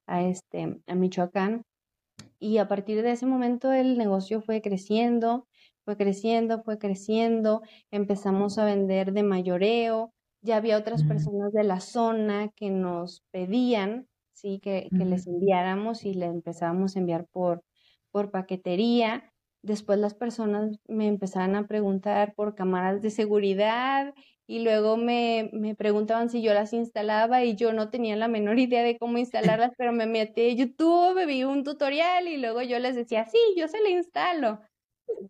a 0.08 0.24
este 0.24 0.82
a 0.88 0.96
Michoacán 0.96 1.64
y 2.40 2.58
a 2.58 2.68
partir 2.68 3.02
de 3.02 3.12
ese 3.12 3.26
momento 3.26 3.72
el 3.72 3.98
negocio 3.98 4.42
fue 4.42 4.62
creciendo, 4.62 5.48
fue 5.86 5.98
creciendo, 5.98 6.64
fue 6.64 6.78
creciendo, 6.78 7.62
empezamos 7.92 8.58
a 8.58 8.66
vender 8.66 9.14
de 9.14 9.24
mayoreo, 9.24 10.14
ya 10.42 10.58
había 10.58 10.78
otras 10.78 11.04
personas 11.04 11.54
de 11.54 11.64
la 11.64 11.80
zona 11.80 12.50
que 12.56 12.70
nos 12.70 13.24
pedían, 13.32 14.08
sí, 14.34 14.60
que, 14.60 14.92
que 14.96 15.06
les 15.06 15.28
enviáramos 15.28 16.04
y 16.06 16.14
le 16.14 16.26
empezábamos 16.26 16.96
a 16.96 17.00
enviar 17.00 17.28
por, 17.32 17.64
por 18.12 18.32
paquetería. 18.32 19.32
Después 19.64 20.00
las 20.00 20.16
personas 20.16 20.78
me 20.88 21.08
empezaban 21.08 21.56
a 21.56 21.68
preguntar 21.68 22.34
por 22.36 22.56
cámaras 22.56 23.02
de 23.02 23.12
seguridad 23.12 24.14
y 24.52 24.60
luego 24.60 24.98
me, 24.98 25.50
me, 25.54 25.76
preguntaban 25.76 26.30
si 26.30 26.42
yo 26.42 26.54
las 26.54 26.74
instalaba 26.74 27.46
y 27.46 27.56
yo 27.56 27.72
no 27.72 27.90
tenía 27.90 28.18
la 28.18 28.28
menor 28.28 28.60
idea 28.60 28.84
de 28.84 28.98
cómo 28.98 29.18
instalarlas, 29.18 29.72
pero 29.78 29.94
me 29.94 30.08
metí 30.08 30.42
a 30.42 30.54
YouTube, 30.54 31.26
vi 31.26 31.46
un 31.46 31.64
tutorial 31.64 32.28
y 32.28 32.36
luego 32.36 32.62
yo 32.62 32.78
les 32.80 32.98
decía, 32.98 33.26
sí, 33.30 33.38
yo 33.56 33.70
se 33.70 33.80
la 33.82 33.90
instalo. 33.90 34.60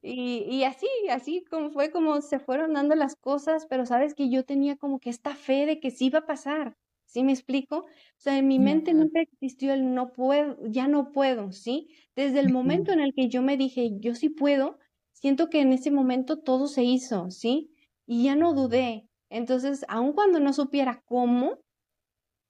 Y, 0.02 0.48
y 0.50 0.64
así, 0.64 0.88
así 1.12 1.44
como 1.52 1.70
fue 1.70 1.92
como 1.92 2.22
se 2.22 2.40
fueron 2.40 2.74
dando 2.74 2.96
las 2.96 3.16
cosas, 3.16 3.68
pero 3.70 3.86
sabes 3.86 4.16
que 4.16 4.28
yo 4.32 4.44
tenía 4.44 4.76
como 4.76 5.00
que 5.00 5.12
esta 5.12 5.36
fe 5.36 5.68
de 5.68 5.80
que 5.80 5.92
sí 5.92 6.08
iba 6.08 6.20
a 6.20 6.26
pasar, 6.26 6.76
¿sí 7.06 7.22
me 7.24 7.32
explico? 7.32 7.78
O 7.78 7.88
sea, 8.18 8.40
en 8.40 8.48
mi 8.48 8.58
mente 8.58 8.96
nunca 8.96 9.22
existió 9.22 9.72
el 9.72 9.94
no 9.94 10.14
puedo, 10.14 10.58
ya 10.64 10.88
no 10.88 11.12
puedo, 11.12 11.52
¿sí? 11.52 11.90
Desde 12.16 12.40
el 12.40 12.52
momento 12.52 12.92
en 12.92 13.02
el 13.02 13.14
que 13.14 13.30
yo 13.30 13.44
me 13.44 13.56
dije, 13.56 13.92
yo 14.00 14.16
sí 14.16 14.30
puedo, 14.30 14.80
siento 15.14 15.52
que 15.52 15.62
en 15.62 15.74
ese 15.74 15.92
momento 15.92 16.40
todo 16.40 16.66
se 16.66 16.84
hizo, 16.84 17.30
¿sí? 17.30 17.72
Y 18.08 18.24
ya 18.24 18.36
no 18.36 18.54
dudé, 18.54 19.08
entonces, 19.32 19.86
aun 19.88 20.12
cuando 20.12 20.40
no 20.42 20.52
supiera 20.52 21.02
cómo, 21.06 21.58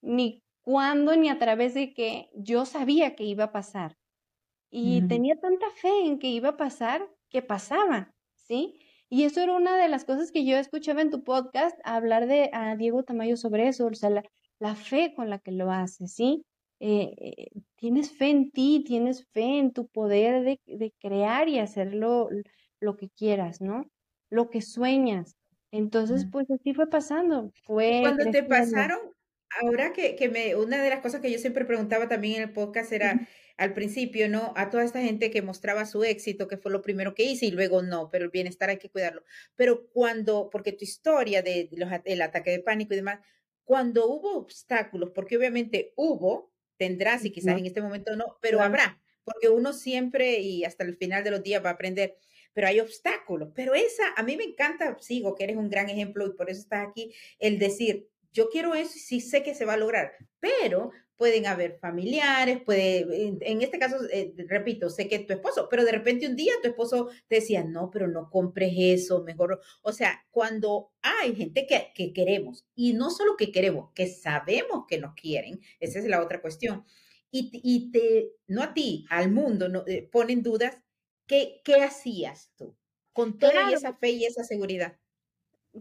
ni 0.02 0.42
cuándo, 0.62 1.14
ni 1.16 1.28
a 1.28 1.38
través 1.38 1.74
de 1.74 1.94
qué, 1.94 2.28
yo 2.34 2.66
sabía 2.66 3.14
que 3.14 3.24
iba 3.24 3.44
a 3.44 3.52
pasar. 3.52 3.96
Y 4.68 5.06
tenía 5.06 5.36
tanta 5.36 5.70
fe 5.70 6.06
en 6.06 6.18
que 6.18 6.28
iba 6.28 6.50
a 6.50 6.56
pasar 6.56 7.06
que 7.28 7.42
pasaba, 7.42 8.12
¿sí? 8.34 8.78
Y 9.10 9.24
eso 9.24 9.42
era 9.42 9.54
una 9.54 9.76
de 9.76 9.88
las 9.88 10.04
cosas 10.04 10.32
que 10.32 10.44
yo 10.46 10.56
escuchaba 10.56 11.02
en 11.02 11.10
tu 11.10 11.22
podcast, 11.22 11.78
hablar 11.84 12.26
de 12.26 12.48
a 12.52 12.74
Diego 12.74 13.04
Tamayo 13.04 13.36
sobre 13.36 13.68
eso, 13.68 13.86
o 13.86 13.94
sea, 13.94 14.10
la, 14.58 14.74
fe 14.74 15.12
con 15.14 15.28
la 15.28 15.38
que 15.38 15.52
lo 15.52 15.70
haces, 15.70 16.14
¿sí? 16.14 16.42
Eh, 16.80 17.14
eh, 17.18 17.50
tienes 17.76 18.10
fe 18.16 18.30
en 18.30 18.50
ti, 18.50 18.82
tienes 18.84 19.26
fe 19.28 19.58
en 19.58 19.72
tu 19.72 19.86
poder 19.86 20.42
de, 20.42 20.58
de 20.66 20.92
crear 20.98 21.48
y 21.48 21.58
hacer 21.58 21.94
lo, 21.94 22.28
lo, 22.80 22.96
que 22.96 23.10
quieras, 23.10 23.60
¿no? 23.60 23.84
Lo 24.30 24.48
que 24.50 24.62
sueñas. 24.62 25.36
Entonces, 25.72 26.26
pues 26.30 26.48
así 26.50 26.74
fue 26.74 26.88
pasando. 26.88 27.52
Fue 27.64 28.00
Cuando 28.02 28.30
te 28.30 28.44
pasaron, 28.44 29.00
ahora 29.60 29.92
que, 29.92 30.14
que, 30.14 30.28
me, 30.28 30.54
una 30.54 30.80
de 30.80 30.90
las 30.90 31.00
cosas 31.00 31.20
que 31.20 31.32
yo 31.32 31.38
siempre 31.38 31.64
preguntaba 31.64 32.08
también 32.08 32.36
en 32.36 32.42
el 32.42 32.52
podcast 32.52 32.92
era, 32.92 33.26
al 33.56 33.74
principio, 33.74 34.28
¿no? 34.28 34.52
A 34.56 34.70
toda 34.70 34.84
esta 34.84 35.00
gente 35.00 35.30
que 35.30 35.42
mostraba 35.42 35.86
su 35.86 36.04
éxito, 36.04 36.48
que 36.48 36.56
fue 36.56 36.72
lo 36.72 36.82
primero 36.82 37.14
que 37.14 37.24
hice, 37.24 37.46
y 37.46 37.50
luego 37.50 37.82
no, 37.82 38.10
pero 38.10 38.24
el 38.24 38.30
bienestar 38.30 38.70
hay 38.70 38.78
que 38.78 38.90
cuidarlo. 38.90 39.24
Pero 39.56 39.88
cuando, 39.88 40.50
porque 40.50 40.72
tu 40.72 40.84
historia 40.84 41.42
de 41.42 41.68
los, 41.72 41.88
el 42.04 42.22
ataque 42.22 42.50
de 42.50 42.60
pánico 42.60 42.92
y 42.92 42.96
demás, 42.96 43.20
cuando 43.64 44.08
hubo 44.08 44.36
obstáculos, 44.36 45.10
porque 45.14 45.36
obviamente 45.36 45.92
hubo, 45.96 46.52
tendrás 46.76 47.24
y 47.24 47.30
quizás 47.30 47.58
en 47.58 47.66
este 47.66 47.80
momento 47.80 48.16
no, 48.16 48.36
pero 48.40 48.60
habrá, 48.60 49.00
porque 49.24 49.48
uno 49.48 49.72
siempre 49.72 50.40
y 50.40 50.64
hasta 50.64 50.84
el 50.84 50.96
final 50.96 51.22
de 51.22 51.30
los 51.30 51.42
días 51.42 51.64
va 51.64 51.70
a 51.70 51.74
aprender, 51.74 52.16
pero 52.52 52.68
hay 52.68 52.80
obstáculos. 52.80 53.50
Pero 53.54 53.74
esa, 53.74 54.12
a 54.16 54.22
mí 54.22 54.36
me 54.36 54.44
encanta, 54.44 54.96
sigo 55.00 55.34
que 55.34 55.44
eres 55.44 55.56
un 55.56 55.70
gran 55.70 55.88
ejemplo 55.88 56.26
y 56.26 56.34
por 56.34 56.50
eso 56.50 56.60
estás 56.60 56.88
aquí, 56.88 57.12
el 57.38 57.58
decir, 57.58 58.08
yo 58.32 58.48
quiero 58.48 58.74
eso 58.74 58.92
y 58.96 59.00
sí 59.00 59.20
sé 59.20 59.42
que 59.42 59.54
se 59.54 59.64
va 59.64 59.74
a 59.74 59.78
lograr, 59.78 60.12
pero 60.40 60.90
pueden 61.16 61.46
haber 61.46 61.78
familiares, 61.78 62.60
puede, 62.64 63.06
en, 63.40 63.62
este 63.62 63.78
caso, 63.78 63.96
eh, 64.10 64.34
repito, 64.48 64.90
sé 64.90 65.06
que 65.06 65.20
tu 65.20 65.32
esposo, 65.32 65.68
pero 65.70 65.84
de 65.84 65.92
repente 65.92 66.26
un 66.26 66.34
día 66.34 66.52
tu 66.60 66.68
esposo 66.68 67.10
te 67.28 67.36
decía, 67.36 67.62
no, 67.62 67.90
pero 67.90 68.08
no 68.08 68.28
compres 68.28 68.72
eso, 68.76 69.22
mejor, 69.22 69.60
o 69.82 69.92
sea, 69.92 70.26
cuando 70.32 70.90
hay 71.00 71.36
gente 71.36 71.66
que, 71.66 71.92
que 71.94 72.12
queremos, 72.12 72.66
y 72.74 72.94
no 72.94 73.10
solo 73.10 73.36
que 73.36 73.52
queremos, 73.52 73.92
que 73.94 74.08
sabemos 74.08 74.84
que 74.88 74.98
nos 74.98 75.14
quieren, 75.14 75.60
esa 75.78 76.00
es 76.00 76.06
la 76.06 76.20
otra 76.20 76.40
cuestión, 76.40 76.84
y, 77.30 77.50
y 77.62 77.92
te, 77.92 78.32
no 78.48 78.62
a 78.62 78.74
ti, 78.74 79.06
al 79.08 79.30
mundo, 79.30 79.68
no, 79.68 79.84
eh, 79.86 80.08
ponen 80.10 80.42
dudas, 80.42 80.76
¿qué, 81.32 81.62
¿qué 81.64 81.76
hacías 81.76 82.52
tú 82.58 82.76
con 83.14 83.38
toda 83.38 83.72
esa 83.72 83.94
fe 83.94 84.10
y 84.10 84.26
esa 84.26 84.44
seguridad? 84.44 84.98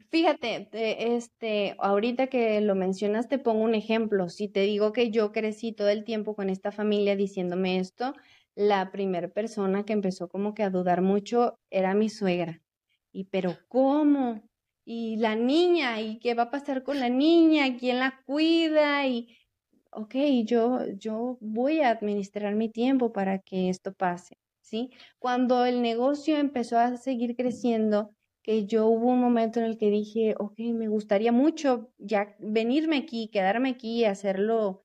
Fíjate, 0.09 0.69
este, 0.71 1.75
ahorita 1.79 2.27
que 2.27 2.61
lo 2.61 2.75
mencionas, 2.75 3.27
te 3.27 3.37
pongo 3.37 3.65
un 3.65 3.75
ejemplo. 3.75 4.29
Si 4.29 4.47
te 4.47 4.61
digo 4.61 4.93
que 4.93 5.11
yo 5.11 5.33
crecí 5.33 5.73
todo 5.73 5.89
el 5.89 6.05
tiempo 6.05 6.35
con 6.35 6.49
esta 6.49 6.71
familia 6.71 7.17
diciéndome 7.17 7.79
esto, 7.79 8.13
la 8.55 8.91
primera 8.91 9.27
persona 9.27 9.83
que 9.83 9.91
empezó 9.91 10.29
como 10.29 10.53
que 10.53 10.63
a 10.63 10.69
dudar 10.69 11.01
mucho 11.01 11.59
era 11.69 11.93
mi 11.93 12.07
suegra. 12.07 12.61
Y 13.11 13.25
pero 13.25 13.57
¿cómo? 13.67 14.41
Y 14.85 15.17
la 15.17 15.35
niña, 15.35 15.99
¿y 15.99 16.19
qué 16.19 16.33
va 16.33 16.43
a 16.43 16.49
pasar 16.51 16.83
con 16.83 17.01
la 17.01 17.09
niña? 17.09 17.75
¿Quién 17.77 17.99
la 17.99 18.21
cuida? 18.25 19.05
Y, 19.05 19.35
ok, 19.91 20.15
yo, 20.45 20.79
yo 20.97 21.37
voy 21.41 21.81
a 21.81 21.89
administrar 21.89 22.55
mi 22.55 22.69
tiempo 22.69 23.11
para 23.11 23.39
que 23.39 23.69
esto 23.69 23.93
pase, 23.93 24.35
Cuando 25.19 25.65
el 25.65 25.81
negocio 25.81 26.37
empezó 26.37 26.77
a 26.79 26.97
seguir 26.97 27.35
creciendo, 27.35 28.11
que 28.43 28.65
yo 28.65 28.87
hubo 28.87 29.07
un 29.07 29.19
momento 29.21 29.59
en 29.59 29.65
el 29.65 29.77
que 29.77 29.89
dije, 29.89 30.35
ok, 30.37 30.57
me 30.73 30.87
gustaría 30.87 31.31
mucho 31.31 31.91
ya 31.97 32.35
venirme 32.39 32.97
aquí, 32.97 33.29
quedarme 33.31 33.69
aquí, 33.69 34.05
hacerlo 34.05 34.83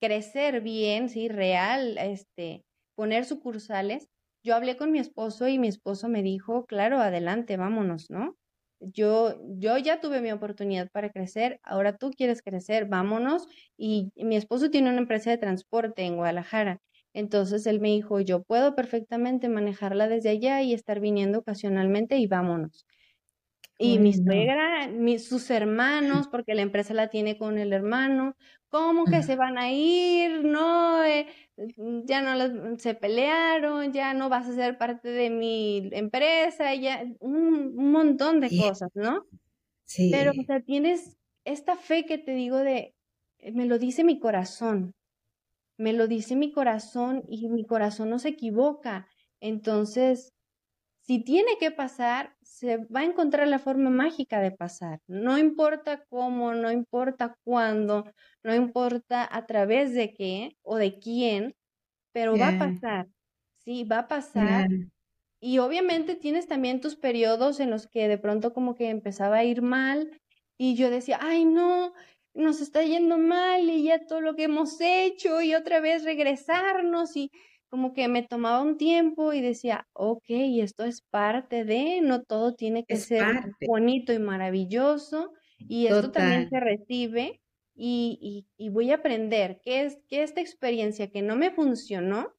crecer 0.00 0.60
bien, 0.60 1.08
sí, 1.08 1.28
real, 1.28 1.98
este, 1.98 2.64
poner 2.94 3.24
sucursales. 3.24 4.08
Yo 4.44 4.54
hablé 4.54 4.76
con 4.76 4.92
mi 4.92 4.98
esposo 4.98 5.48
y 5.48 5.58
mi 5.58 5.68
esposo 5.68 6.08
me 6.08 6.22
dijo, 6.22 6.66
claro, 6.66 6.98
adelante, 7.00 7.56
vámonos, 7.56 8.10
¿no? 8.10 8.36
Yo, 8.80 9.34
yo 9.58 9.78
ya 9.78 10.00
tuve 10.00 10.20
mi 10.20 10.30
oportunidad 10.32 10.88
para 10.92 11.10
crecer, 11.10 11.58
ahora 11.62 11.96
tú 11.96 12.10
quieres 12.10 12.42
crecer, 12.42 12.86
vámonos. 12.86 13.48
Y 13.76 14.12
mi 14.16 14.36
esposo 14.36 14.70
tiene 14.70 14.90
una 14.90 14.98
empresa 15.00 15.30
de 15.30 15.38
transporte 15.38 16.02
en 16.02 16.16
Guadalajara. 16.16 16.80
Entonces 17.16 17.66
él 17.66 17.80
me 17.80 17.88
dijo, 17.88 18.20
yo 18.20 18.42
puedo 18.42 18.74
perfectamente 18.74 19.48
manejarla 19.48 20.06
desde 20.06 20.28
allá 20.28 20.60
y 20.60 20.74
estar 20.74 21.00
viniendo 21.00 21.38
ocasionalmente 21.38 22.18
y 22.18 22.26
vámonos. 22.26 22.84
Y 23.78 23.98
mi 23.98 24.12
suegra, 24.12 24.90
sus 25.18 25.48
hermanos, 25.48 26.28
porque 26.28 26.54
la 26.54 26.60
empresa 26.60 26.92
la 26.92 27.08
tiene 27.08 27.38
con 27.38 27.56
el 27.56 27.72
hermano, 27.72 28.36
¿cómo 28.68 29.06
que 29.06 29.22
se 29.22 29.34
van 29.34 29.56
a 29.56 29.72
ir? 29.72 30.44
No, 30.44 31.02
eh, 31.04 31.26
ya 32.04 32.20
no 32.20 32.78
se 32.78 32.94
pelearon, 32.94 33.94
ya 33.94 34.12
no 34.12 34.28
vas 34.28 34.46
a 34.48 34.54
ser 34.54 34.76
parte 34.76 35.08
de 35.08 35.30
mi 35.30 35.88
empresa, 35.92 36.74
ya 36.74 37.02
un, 37.20 37.76
montón 37.76 38.40
de 38.40 38.50
cosas, 38.58 38.90
¿no? 38.92 39.24
Sí. 39.86 40.10
Pero, 40.12 40.32
o 40.38 40.44
sea, 40.44 40.60
tienes 40.60 41.16
esta 41.46 41.76
fe 41.76 42.04
que 42.04 42.18
te 42.18 42.32
digo 42.32 42.58
de, 42.58 42.94
eh, 43.38 43.52
me 43.52 43.64
lo 43.64 43.78
dice 43.78 44.04
mi 44.04 44.18
corazón, 44.18 44.94
me 45.78 45.92
lo 45.92 46.08
dice 46.08 46.36
mi 46.36 46.52
corazón 46.52 47.22
y 47.28 47.48
mi 47.48 47.64
corazón 47.66 48.10
no 48.10 48.18
se 48.18 48.30
equivoca. 48.30 49.08
Entonces, 49.40 50.30
si 51.00 51.22
tiene 51.24 51.52
que 51.60 51.70
pasar, 51.70 52.36
se 52.42 52.78
va 52.78 53.00
a 53.00 53.04
encontrar 53.04 53.46
la 53.48 53.58
forma 53.60 53.90
mágica 53.90 54.40
de 54.40 54.50
pasar. 54.52 55.00
No 55.06 55.38
importa 55.38 56.04
cómo, 56.08 56.52
no 56.54 56.72
importa 56.72 57.36
cuándo, 57.44 58.04
no 58.42 58.54
importa 58.54 59.28
a 59.30 59.46
través 59.46 59.94
de 59.94 60.12
qué 60.14 60.52
o 60.62 60.76
de 60.76 60.98
quién, 60.98 61.54
pero 62.12 62.38
va 62.38 62.48
a 62.50 62.58
pasar. 62.58 63.08
Sí, 63.58 63.84
va 63.84 64.00
a 64.00 64.08
pasar. 64.08 64.68
Y 65.40 65.58
obviamente 65.58 66.14
tienes 66.16 66.48
también 66.48 66.80
tus 66.80 66.96
periodos 66.96 67.60
en 67.60 67.70
los 67.70 67.86
que 67.86 68.08
de 68.08 68.18
pronto 68.18 68.52
como 68.52 68.74
que 68.74 68.90
empezaba 68.90 69.36
a 69.38 69.44
ir 69.44 69.62
mal 69.62 70.20
y 70.58 70.76
yo 70.76 70.90
decía, 70.90 71.18
ay 71.20 71.44
no, 71.44 71.92
nos 72.36 72.60
está 72.60 72.82
yendo 72.84 73.18
mal 73.18 73.68
y 73.68 73.84
ya 73.84 74.06
todo 74.06 74.20
lo 74.20 74.36
que 74.36 74.44
hemos 74.44 74.80
hecho 74.80 75.40
y 75.42 75.54
otra 75.54 75.80
vez 75.80 76.04
regresarnos 76.04 77.16
y 77.16 77.30
como 77.68 77.92
que 77.92 78.06
me 78.08 78.22
tomaba 78.22 78.62
un 78.62 78.76
tiempo 78.76 79.32
y 79.32 79.40
decía, 79.40 79.86
ok, 79.92 80.24
esto 80.28 80.84
es 80.84 81.02
parte 81.02 81.64
de, 81.64 82.00
no 82.00 82.22
todo 82.22 82.54
tiene 82.54 82.84
que 82.84 82.96
ser 82.96 83.24
bonito 83.66 84.12
y 84.12 84.18
maravilloso 84.18 85.32
y 85.58 85.86
esto 85.86 86.12
también 86.12 86.48
se 86.48 86.60
recibe 86.60 87.40
y, 87.74 88.46
y, 88.56 88.68
voy 88.70 88.90
a 88.90 88.96
aprender 88.96 89.60
que 89.62 89.84
es 89.84 89.98
que 90.08 90.22
esta 90.22 90.40
experiencia 90.40 91.10
que 91.10 91.22
no 91.22 91.36
me 91.36 91.50
funcionó 91.50 92.32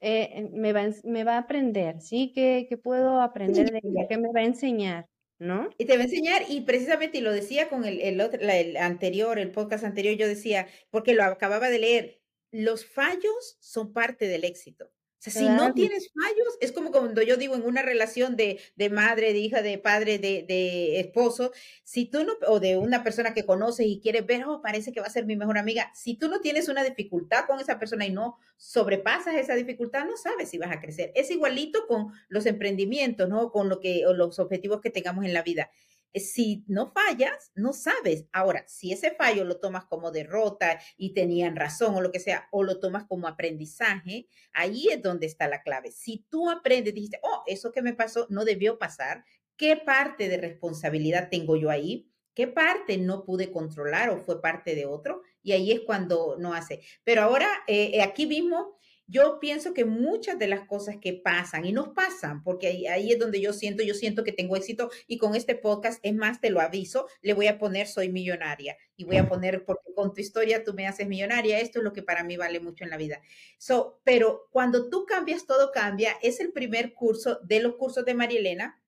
eh, 0.00 0.48
me, 0.52 0.72
va, 0.72 0.82
me 1.04 1.24
va 1.24 1.34
a 1.34 1.38
aprender, 1.38 2.00
¿sí? 2.00 2.32
Que, 2.32 2.66
que 2.68 2.76
puedo 2.76 3.20
aprender 3.20 3.72
de 3.72 3.80
ella, 3.82 4.06
que 4.08 4.18
me 4.18 4.32
va 4.32 4.40
a 4.40 4.44
enseñar. 4.44 5.08
¿No? 5.38 5.70
Y 5.78 5.86
te 5.86 5.96
va 5.96 6.02
a 6.02 6.04
enseñar, 6.04 6.42
y 6.48 6.62
precisamente, 6.62 7.18
y 7.18 7.20
lo 7.20 7.32
decía 7.32 7.68
con 7.68 7.84
el, 7.84 8.00
el, 8.00 8.20
otro, 8.20 8.40
el 8.40 8.76
anterior, 8.76 9.38
el 9.38 9.50
podcast 9.52 9.84
anterior, 9.84 10.16
yo 10.16 10.26
decía, 10.26 10.68
porque 10.90 11.14
lo 11.14 11.24
acababa 11.24 11.70
de 11.70 11.78
leer, 11.78 12.22
los 12.50 12.86
fallos 12.86 13.56
son 13.60 13.92
parte 13.92 14.26
del 14.26 14.44
éxito. 14.44 14.90
O 15.18 15.30
sea, 15.30 15.32
si 15.32 15.48
no 15.48 15.74
tienes 15.74 16.10
fallos, 16.14 16.56
es 16.60 16.70
como 16.70 16.92
cuando 16.92 17.22
yo 17.22 17.36
digo 17.36 17.56
en 17.56 17.64
una 17.64 17.82
relación 17.82 18.36
de, 18.36 18.60
de 18.76 18.88
madre, 18.88 19.32
de 19.32 19.40
hija, 19.40 19.62
de 19.62 19.76
padre, 19.76 20.18
de, 20.18 20.44
de, 20.46 21.00
esposo, 21.00 21.50
si 21.82 22.06
tú 22.06 22.24
no, 22.24 22.34
o 22.46 22.60
de 22.60 22.76
una 22.76 23.02
persona 23.02 23.34
que 23.34 23.44
conoces 23.44 23.86
y 23.86 24.00
quieres 24.00 24.24
ver, 24.26 24.44
oh, 24.44 24.62
parece 24.62 24.92
que 24.92 25.00
va 25.00 25.06
a 25.06 25.10
ser 25.10 25.26
mi 25.26 25.34
mejor 25.34 25.58
amiga, 25.58 25.90
si 25.92 26.14
tú 26.14 26.28
no 26.28 26.40
tienes 26.40 26.68
una 26.68 26.84
dificultad 26.84 27.46
con 27.46 27.58
esa 27.58 27.80
persona 27.80 28.06
y 28.06 28.12
no 28.12 28.38
sobrepasas 28.56 29.34
esa 29.34 29.56
dificultad, 29.56 30.04
no 30.04 30.16
sabes 30.16 30.50
si 30.50 30.58
vas 30.58 30.70
a 30.70 30.80
crecer. 30.80 31.10
Es 31.16 31.30
igualito 31.32 31.86
con 31.88 32.12
los 32.28 32.46
emprendimientos, 32.46 33.28
¿no? 33.28 33.50
Con 33.50 33.68
lo 33.68 33.80
que, 33.80 34.06
o 34.06 34.14
los 34.14 34.38
objetivos 34.38 34.80
que 34.80 34.90
tengamos 34.90 35.24
en 35.24 35.32
la 35.32 35.42
vida. 35.42 35.70
Eh, 36.12 36.20
si 36.20 36.64
no 36.68 36.92
fallas, 36.92 37.50
no 37.54 37.72
sabes. 37.72 38.26
Ahora, 38.32 38.64
si 38.66 38.92
ese 38.92 39.12
fallo 39.12 39.44
lo 39.44 39.60
tomas 39.60 39.84
como 39.86 40.10
derrota 40.10 40.80
y 40.96 41.14
tenían 41.14 41.56
razón 41.56 41.94
o 41.94 42.00
lo 42.00 42.12
que 42.12 42.20
sea, 42.20 42.48
o 42.50 42.62
lo 42.62 42.80
tomas 42.80 43.04
como 43.04 43.28
aprendizaje, 43.28 44.28
ahí 44.52 44.88
es 44.88 45.02
donde 45.02 45.26
está 45.26 45.48
la 45.48 45.62
clave. 45.62 45.92
Si 45.92 46.26
tú 46.30 46.50
aprendes, 46.50 46.94
dijiste, 46.94 47.20
oh, 47.22 47.42
eso 47.46 47.72
que 47.72 47.82
me 47.82 47.94
pasó 47.94 48.26
no 48.30 48.44
debió 48.44 48.78
pasar, 48.78 49.24
¿qué 49.56 49.76
parte 49.76 50.28
de 50.28 50.38
responsabilidad 50.38 51.28
tengo 51.30 51.56
yo 51.56 51.70
ahí? 51.70 52.10
¿Qué 52.34 52.46
parte 52.46 52.98
no 52.98 53.24
pude 53.24 53.50
controlar 53.50 54.10
o 54.10 54.18
fue 54.18 54.40
parte 54.40 54.76
de 54.76 54.86
otro? 54.86 55.22
Y 55.42 55.52
ahí 55.52 55.72
es 55.72 55.80
cuando 55.80 56.36
no 56.38 56.54
hace. 56.54 56.82
Pero 57.02 57.22
ahora, 57.22 57.48
eh, 57.66 57.90
eh, 57.94 58.02
aquí 58.02 58.26
mismo, 58.26 58.78
yo 59.08 59.38
pienso 59.40 59.72
que 59.72 59.86
muchas 59.86 60.38
de 60.38 60.46
las 60.46 60.66
cosas 60.66 60.96
que 61.00 61.14
pasan 61.14 61.64
y 61.64 61.72
nos 61.72 61.88
pasan, 61.88 62.42
porque 62.42 62.86
ahí, 62.88 63.10
es 63.10 63.18
donde 63.18 63.40
yo 63.40 63.54
siento, 63.54 63.82
yo 63.82 63.94
siento 63.94 64.22
que 64.22 64.32
tengo 64.32 64.54
éxito 64.54 64.90
y 65.06 65.16
con 65.16 65.34
este 65.34 65.54
podcast, 65.54 65.98
es 66.02 66.14
más, 66.14 66.40
te 66.42 66.50
lo 66.50 66.60
aviso, 66.60 67.08
le 67.22 67.32
voy 67.32 67.46
a 67.46 67.58
poner 67.58 67.88
soy 67.88 68.10
millonaria 68.10 68.76
y 68.96 69.04
voy 69.04 69.16
a 69.16 69.26
poner, 69.26 69.64
porque 69.64 69.94
con 69.94 70.12
tu 70.12 70.20
historia 70.20 70.62
tú 70.62 70.74
me 70.74 70.86
haces 70.86 71.08
millonaria, 71.08 71.58
esto 71.58 71.78
es 71.78 71.84
lo 71.84 71.94
que 71.94 72.02
para 72.02 72.22
mí 72.22 72.36
vale 72.36 72.60
mucho 72.60 72.84
en 72.84 72.90
la 72.90 72.98
vida. 72.98 73.22
So, 73.56 74.00
pero 74.04 74.46
cuando 74.50 74.90
tú 74.90 75.06
cambias, 75.06 75.46
todo 75.46 75.72
cambia, 75.72 76.12
es 76.22 76.38
el 76.40 76.52
primer 76.52 76.92
curso 76.92 77.40
de 77.42 77.60
los 77.60 77.76
cursos 77.76 78.04
de 78.04 78.12
Marielena. 78.12 78.82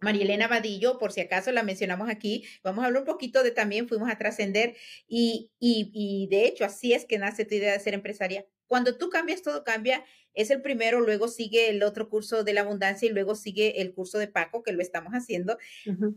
Marielena 0.00 0.48
Vadillo, 0.48 0.98
por 0.98 1.12
si 1.12 1.20
acaso 1.20 1.52
la 1.52 1.62
mencionamos 1.62 2.08
aquí, 2.08 2.44
vamos 2.64 2.82
a 2.82 2.86
hablar 2.86 3.02
un 3.02 3.06
poquito 3.06 3.42
de 3.42 3.50
también, 3.50 3.86
fuimos 3.86 4.10
a 4.10 4.18
trascender 4.18 4.74
y, 5.06 5.52
y, 5.60 5.90
y 5.92 6.26
de 6.28 6.46
hecho 6.46 6.64
así 6.64 6.94
es 6.94 7.04
que 7.04 7.18
nace 7.18 7.44
tu 7.44 7.54
idea 7.54 7.72
de 7.72 7.80
ser 7.80 7.92
empresaria 7.92 8.46
cuando 8.70 8.96
tú 8.96 9.10
cambias, 9.10 9.42
todo 9.42 9.64
cambia. 9.64 10.04
es 10.32 10.48
el 10.52 10.62
primero, 10.62 11.00
luego 11.00 11.26
sigue 11.26 11.70
el 11.70 11.82
otro 11.82 12.08
curso 12.08 12.44
de 12.44 12.52
la 12.52 12.60
abundancia 12.60 13.08
y 13.08 13.12
luego 13.12 13.34
sigue 13.34 13.80
el 13.80 13.92
curso 13.92 14.16
de 14.16 14.28
Paco, 14.28 14.62
que 14.62 14.70
lo 14.70 14.80
estamos 14.80 15.12
haciendo. 15.12 15.58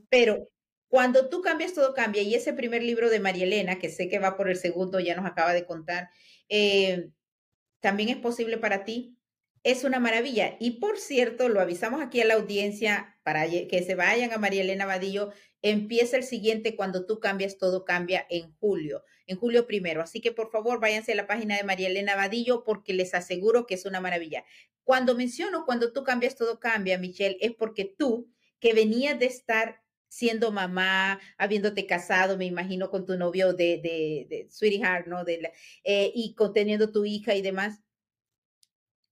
Pero 0.10 0.52
cuando 0.88 1.30
tú 1.30 1.42
cambias, 1.42 1.74
todo 1.74 1.96
cambia. 1.96 2.22
Y 2.22 2.36
ese 2.36 2.54
primer 2.54 2.84
libro 2.84 3.10
de 3.10 3.20
María 3.20 3.46
Elena, 3.46 3.80
que 3.80 3.90
sé 3.90 4.08
que 4.08 4.20
va 4.20 4.38
por 4.38 4.52
el 4.52 4.56
segundo, 4.56 5.00
ya 5.00 5.16
nos 5.16 5.26
acaba 5.26 5.52
de 5.52 5.66
contar, 5.66 6.12
eh, 6.48 7.10
también 7.80 8.10
es 8.10 8.18
posible 8.18 8.60
para 8.60 8.84
ti. 8.84 9.18
Es 9.64 9.84
una 9.84 10.00
maravilla. 10.00 10.56
Y 10.60 10.80
por 10.80 11.00
cierto, 11.00 11.50
lo 11.50 11.60
avisamos 11.60 12.04
aquí 12.04 12.22
a 12.22 12.26
la 12.26 12.36
audiencia 12.36 13.18
para 13.24 13.50
que 13.50 13.84
se 13.84 13.96
vayan 13.96 14.32
a 14.32 14.38
María 14.38 14.62
Elena 14.62 14.86
Vadillo. 14.86 15.32
Empieza 15.66 16.18
el 16.18 16.24
siguiente, 16.24 16.76
cuando 16.76 17.06
tú 17.06 17.22
cambias, 17.22 17.58
todo 17.58 17.86
cambia 17.86 18.28
en 18.30 18.52
julio, 18.60 19.04
en 19.28 19.38
julio 19.38 19.66
primero. 19.66 20.02
Así 20.02 20.20
que 20.20 20.34
por 20.34 20.52
favor, 20.52 20.82
váyanse 20.82 21.14
a 21.14 21.16
la 21.16 21.26
página 21.26 21.56
de 21.56 21.64
María 21.64 21.88
Elena 21.88 22.16
Vadillo 22.16 22.66
porque 22.66 22.94
les 22.94 23.14
aseguro 23.14 23.66
que 23.66 23.76
es 23.76 23.86
una 23.86 24.02
maravilla. 24.02 24.44
Cuando 24.84 25.16
menciono 25.16 25.66
cuando 25.66 25.94
tú 25.94 26.04
cambias, 26.04 26.36
todo 26.36 26.60
cambia, 26.60 26.98
Michelle, 26.98 27.38
es 27.40 27.54
porque 27.54 27.86
tú, 27.86 28.30
que 28.60 28.74
venías 28.74 29.18
de 29.18 29.28
estar 29.28 29.82
siendo 30.10 30.52
mamá, 30.52 31.20
habiéndote 31.38 31.88
casado, 31.88 32.38
me 32.38 32.46
imagino, 32.46 32.92
con 32.92 33.06
tu 33.06 33.18
novio 33.18 33.54
de, 33.54 33.80
de, 33.82 34.28
de 34.30 34.48
Sweetie 34.52 34.80
Heart, 34.80 35.08
¿no? 35.08 35.24
De 35.24 35.52
eh, 35.86 36.12
y 36.14 36.36
conteniendo 36.36 36.92
tu 36.92 37.06
hija 37.06 37.36
y 37.36 37.42
demás, 37.42 37.83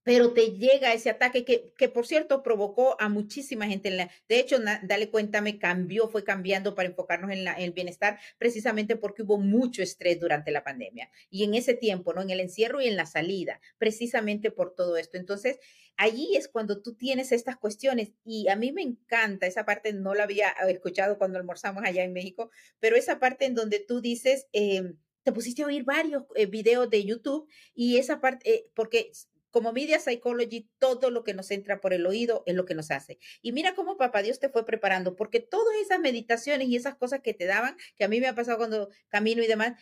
pero 0.04 0.34
te 0.34 0.52
llega 0.52 0.94
ese 0.94 1.10
ataque 1.10 1.46
que, 1.46 1.74
que, 1.78 1.90
por 1.90 2.08
cierto, 2.08 2.44
provocó 2.44 2.96
a 3.00 3.10
muchísima 3.10 3.68
gente. 3.68 3.90
En 3.90 3.98
la, 3.98 4.12
de 4.28 4.40
hecho, 4.40 4.58
dale 4.84 5.10
cuenta, 5.10 5.42
me 5.42 5.60
cambió, 5.60 6.10
fue 6.10 6.24
cambiando 6.24 6.76
para 6.76 6.90
enfocarnos 6.90 7.32
en, 7.32 7.44
la, 7.44 7.54
el 7.54 7.72
bienestar, 7.72 8.20
precisamente 8.38 8.96
porque 8.96 9.24
hubo 9.24 9.38
mucho 9.38 9.84
estrés 9.84 10.20
durante 10.20 10.52
la 10.52 10.64
pandemia 10.64 11.10
y 11.30 11.44
en 11.44 11.54
ese 11.54 11.74
tiempo, 11.74 12.14
¿no? 12.14 12.22
En 12.22 12.30
el 12.30 12.40
encierro 12.40 12.82
y 12.82 12.88
en 12.88 12.96
la 12.96 13.06
salida, 13.06 13.60
precisamente 13.78 14.52
por 14.52 14.74
todo 14.74 14.98
esto. 14.98 15.18
Entonces, 15.18 15.60
allí 15.98 16.36
es 16.36 16.48
cuando 16.48 16.82
tú 16.82 16.96
tienes 16.96 17.32
estas 17.32 17.58
cuestiones 17.58 18.12
y 18.24 18.48
a 18.48 18.56
mí 18.56 18.72
me 18.72 18.82
encanta 18.82 19.46
esa 19.46 19.66
parte, 19.66 19.94
no 19.94 20.16
la 20.16 20.24
había 20.24 20.50
escuchado 20.68 21.18
cuando 21.18 21.38
almorzamos 21.38 21.84
allá 21.86 22.04
en 22.04 22.14
México, 22.14 22.50
pero 22.80 22.96
esa 22.96 23.20
parte 23.20 23.46
en 23.46 23.56
donde 23.56 23.80
tú 23.80 24.02
dices... 24.02 24.48
Eh, 24.54 24.94
te 25.24 25.32
pusiste 25.32 25.62
a 25.62 25.68
oír 25.68 25.84
varios 25.84 26.24
eh, 26.36 26.48
videos 26.48 26.90
de 26.90 27.06
YouTube 27.06 27.48
y 27.74 27.98
esa 27.98 28.20
parte, 28.20 28.52
eh, 28.52 28.66
porque 28.74 29.12
como 29.52 29.74
Media 29.74 30.00
Psychology, 30.00 30.70
todo 30.80 31.10
lo 31.12 31.24
que 31.24 31.34
nos 31.34 31.52
entra 31.52 31.80
por 31.80 31.94
el 31.94 32.06
oído 32.06 32.44
es 32.46 32.56
lo 32.56 32.66
que 32.66 32.74
nos 32.74 32.90
hace. 32.92 33.20
Y 33.42 33.52
mira 33.52 33.76
cómo 33.76 33.98
papá 33.98 34.22
Dios 34.22 34.40
te 34.40 34.50
fue 34.50 34.66
preparando, 34.66 35.16
porque 35.16 35.40
todas 35.40 35.76
esas 35.82 36.00
meditaciones 36.00 36.68
y 36.68 36.76
esas 36.76 36.96
cosas 36.96 37.22
que 37.22 37.34
te 37.34 37.46
daban, 37.46 37.76
que 37.96 38.04
a 38.04 38.08
mí 38.08 38.20
me 38.20 38.28
ha 38.28 38.36
pasado 38.36 38.58
cuando 38.58 38.90
camino 39.10 39.44
y 39.44 39.48
demás, 39.48 39.74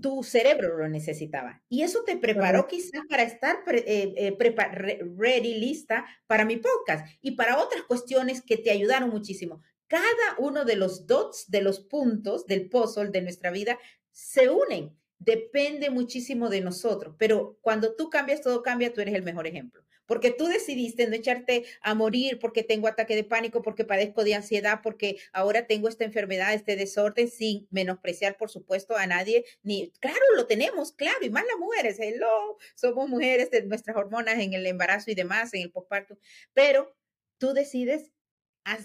tu 0.00 0.22
cerebro 0.22 0.76
lo 0.76 0.88
necesitaba. 0.88 1.62
Y 1.68 1.82
eso 1.82 2.04
te 2.04 2.16
preparó 2.16 2.66
quizás 2.66 3.02
para 3.08 3.22
estar 3.22 3.56
eh, 3.68 4.14
eh, 4.16 5.04
ready, 5.16 5.54
lista 5.54 6.06
para 6.26 6.44
mi 6.44 6.56
podcast 6.56 7.06
y 7.22 7.32
para 7.32 7.58
otras 7.58 7.82
cuestiones 7.82 8.42
que 8.42 8.58
te 8.58 8.70
ayudaron 8.70 9.10
muchísimo. 9.10 9.62
Cada 9.86 10.36
uno 10.38 10.64
de 10.64 10.76
los 10.76 11.06
dots, 11.06 11.48
de 11.48 11.62
los 11.62 11.80
puntos 11.80 12.46
del 12.46 12.68
puzzle 12.68 13.10
de 13.10 13.22
nuestra 13.22 13.50
vida, 13.50 13.78
se 14.10 14.50
unen 14.50 14.96
depende 15.18 15.90
muchísimo 15.90 16.48
de 16.48 16.60
nosotros, 16.60 17.14
pero 17.18 17.58
cuando 17.60 17.94
tú 17.94 18.10
cambias, 18.10 18.42
todo 18.42 18.62
cambia, 18.62 18.92
tú 18.92 19.00
eres 19.00 19.14
el 19.14 19.22
mejor 19.22 19.46
ejemplo. 19.46 19.82
Porque 20.06 20.30
tú 20.30 20.46
decidiste 20.46 21.08
no 21.08 21.14
echarte 21.16 21.64
a 21.82 21.94
morir 21.94 22.38
porque 22.38 22.62
tengo 22.62 22.86
ataque 22.86 23.16
de 23.16 23.24
pánico, 23.24 23.62
porque 23.62 23.84
padezco 23.84 24.22
de 24.22 24.36
ansiedad, 24.36 24.80
porque 24.82 25.18
ahora 25.32 25.66
tengo 25.66 25.88
esta 25.88 26.04
enfermedad, 26.04 26.54
este 26.54 26.76
desorden, 26.76 27.28
sin 27.28 27.66
menospreciar, 27.70 28.36
por 28.36 28.48
supuesto, 28.48 28.96
a 28.96 29.06
nadie. 29.06 29.44
Ni, 29.64 29.90
claro, 29.98 30.20
lo 30.36 30.46
tenemos, 30.46 30.92
claro, 30.92 31.18
y 31.22 31.30
más 31.30 31.44
las 31.44 31.58
mujeres, 31.58 31.98
hello, 31.98 32.56
somos 32.76 33.08
mujeres 33.08 33.50
de 33.50 33.64
nuestras 33.64 33.96
hormonas 33.96 34.38
en 34.38 34.54
el 34.54 34.64
embarazo 34.66 35.10
y 35.10 35.16
demás, 35.16 35.52
en 35.54 35.62
el 35.62 35.72
postparto, 35.72 36.16
pero 36.54 36.94
tú 37.38 37.52
decides 37.52 38.12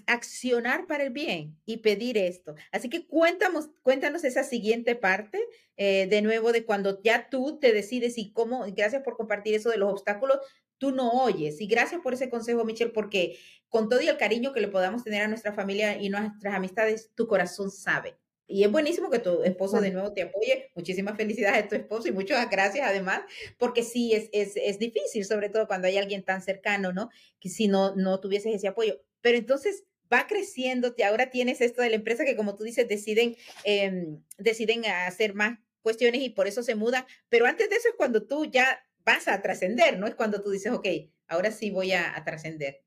accionar 0.06 0.86
para 0.86 1.04
el 1.04 1.10
bien 1.10 1.58
y 1.66 1.78
pedir 1.78 2.18
esto. 2.18 2.56
Así 2.72 2.90
que 2.90 3.08
cuéntanos, 3.08 3.70
cuéntanos 3.82 4.24
esa 4.24 4.44
siguiente 4.44 4.96
parte 4.96 5.40
eh, 5.76 6.08
de 6.08 6.22
nuevo 6.22 6.52
de 6.52 6.66
cuando 6.66 7.02
ya 7.02 7.30
tú 7.30 7.58
te 7.60 7.74
decides 7.74 8.18
y 8.18 8.32
cómo, 8.32 8.66
gracias 8.76 9.02
por 9.02 9.18
compartir 9.18 9.56
eso 9.56 9.70
de 9.70 9.78
los 9.78 9.92
obstáculos, 9.92 10.38
tú 10.78 10.92
no 10.92 11.10
oyes. 11.24 11.60
Y 11.62 11.68
gracias 11.68 12.02
por 12.02 12.14
ese 12.14 12.30
consejo, 12.30 12.64
Michelle, 12.64 12.92
porque 12.92 13.38
con 13.70 13.90
todo 13.90 14.02
y 14.02 14.08
el 14.08 14.18
cariño 14.18 14.54
que 14.54 14.62
le 14.62 14.68
podamos 14.68 15.04
tener 15.04 15.24
a 15.24 15.28
nuestra 15.28 15.54
familia 15.54 16.00
y 16.00 16.10
nuestras 16.10 16.54
amistades, 16.54 17.12
tu 17.16 17.28
corazón 17.28 17.72
sabe. 17.72 18.16
Y 18.46 18.64
es 18.66 18.72
buenísimo 18.72 19.10
que 19.10 19.20
tu 19.20 19.44
esposo 19.44 19.80
de 19.80 19.92
nuevo 19.92 20.14
te 20.14 20.24
apoye. 20.24 20.72
Muchísimas 20.76 21.16
felicidades 21.16 21.64
a 21.64 21.68
tu 21.70 21.76
esposo 21.76 22.08
y 22.10 22.12
muchas 22.12 22.50
gracias 22.50 22.86
además, 22.88 23.22
porque 23.58 23.82
sí 23.82 24.14
es, 24.14 24.30
es, 24.34 24.54
es 24.58 24.78
difícil, 24.78 25.26
sobre 25.26 25.50
todo 25.50 25.68
cuando 25.68 25.88
hay 25.88 25.98
alguien 25.98 26.24
tan 26.24 26.42
cercano, 26.42 26.92
¿no? 26.92 27.10
Que 27.40 27.50
si 27.50 27.68
no, 27.68 27.96
no 27.96 28.20
tuvieses 28.20 28.54
ese 28.54 28.68
apoyo 28.68 29.02
pero 29.22 29.38
entonces 29.38 29.86
va 30.12 30.28
creciendo, 30.28 30.94
y 30.98 31.04
ahora 31.04 31.30
tienes 31.30 31.62
esto 31.62 31.82
de 31.82 31.90
la 31.90 31.96
empresa 31.96 32.26
que 32.26 32.36
como 32.36 32.56
tú 32.56 32.64
dices, 32.64 32.88
deciden, 32.88 33.36
em, 33.64 34.22
deciden 34.38 34.86
hacer 34.86 35.34
más 35.34 35.60
cuestiones 35.82 36.22
y 36.22 36.30
por 36.30 36.48
eso 36.48 36.64
se 36.64 36.76
muda, 36.76 37.08
pero 37.30 37.46
antes 37.46 37.70
de 37.70 37.76
eso 37.78 37.90
es 37.90 37.96
cuando 37.96 38.28
tú 38.28 38.46
ya 38.46 38.84
vas 39.06 39.28
a 39.28 39.42
trascender, 39.42 39.98
¿no? 39.98 40.08
Es 40.08 40.16
cuando 40.16 40.42
tú 40.42 40.52
dices, 40.52 40.72
ok, 40.72 40.88
ahora 41.28 41.52
sí 41.52 41.72
voy 41.72 41.94
a, 41.94 42.16
a 42.16 42.24
trascender. 42.24 42.84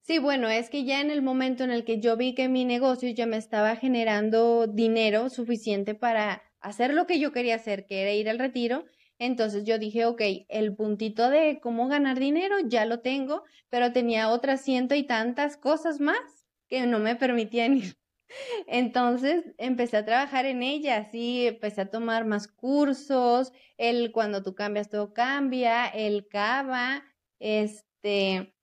Sí, 0.00 0.18
bueno, 0.18 0.48
es 0.48 0.70
que 0.70 0.84
ya 0.84 1.00
en 1.00 1.10
el 1.10 1.20
momento 1.20 1.64
en 1.64 1.72
el 1.72 1.84
que 1.84 1.98
yo 1.98 2.16
vi 2.16 2.34
que 2.34 2.48
mi 2.48 2.64
negocio 2.64 3.10
ya 3.10 3.26
me 3.26 3.36
estaba 3.36 3.74
generando 3.74 4.68
dinero 4.68 5.28
suficiente 5.30 5.96
para 5.96 6.42
hacer 6.60 6.94
lo 6.94 7.08
que 7.08 7.18
yo 7.18 7.32
quería 7.32 7.56
hacer, 7.56 7.86
que 7.86 8.02
era 8.02 8.12
ir 8.12 8.28
al 8.28 8.38
retiro, 8.38 8.84
entonces 9.18 9.64
yo 9.64 9.78
dije, 9.78 10.04
ok, 10.06 10.20
el 10.48 10.74
puntito 10.74 11.30
de 11.30 11.58
cómo 11.62 11.88
ganar 11.88 12.18
dinero 12.18 12.56
ya 12.66 12.84
lo 12.84 13.00
tengo, 13.00 13.44
pero 13.70 13.92
tenía 13.92 14.30
otras 14.30 14.62
ciento 14.62 14.94
y 14.94 15.04
tantas 15.04 15.56
cosas 15.56 16.00
más 16.00 16.46
que 16.68 16.86
no 16.86 16.98
me 16.98 17.16
permitían 17.16 17.78
ir. 17.78 17.96
Entonces 18.66 19.44
empecé 19.58 19.96
a 19.98 20.04
trabajar 20.04 20.46
en 20.46 20.62
ellas 20.62 21.14
y 21.14 21.46
empecé 21.46 21.82
a 21.82 21.90
tomar 21.90 22.24
más 22.24 22.48
cursos, 22.48 23.52
el 23.78 24.12
cuando 24.12 24.42
tú 24.42 24.54
cambias 24.54 24.90
todo 24.90 25.12
cambia, 25.12 25.86
el 25.86 26.26
CABA, 26.28 27.04
este, 27.38 28.54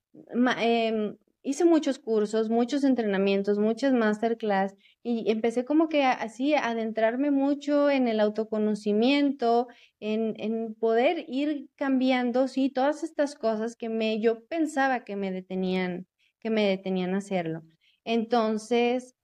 eh, 0.60 1.16
hice 1.44 1.66
muchos 1.66 2.00
cursos, 2.00 2.50
muchos 2.50 2.84
entrenamientos, 2.84 3.60
muchas 3.60 3.94
masterclass 3.94 4.76
y 5.04 5.30
empecé 5.30 5.66
como 5.66 5.90
que 5.90 6.04
así 6.06 6.54
a 6.54 6.70
adentrarme 6.70 7.30
mucho 7.30 7.90
en 7.90 8.08
el 8.08 8.20
autoconocimiento, 8.22 9.68
en, 10.00 10.36
en 10.38 10.76
poder 10.76 11.26
ir 11.28 11.70
cambiando, 11.76 12.48
sí, 12.48 12.70
todas 12.70 13.04
estas 13.04 13.36
cosas 13.36 13.76
que 13.76 13.90
me, 13.90 14.22
yo 14.22 14.46
pensaba 14.48 15.04
que 15.04 15.18
me 15.18 15.32
detenían, 15.32 16.08
que 16.40 16.50
me 16.50 16.66
detenían 16.68 17.14
a 17.16 17.18
hacerlo. 17.18 17.64
Entonces, 18.06 19.16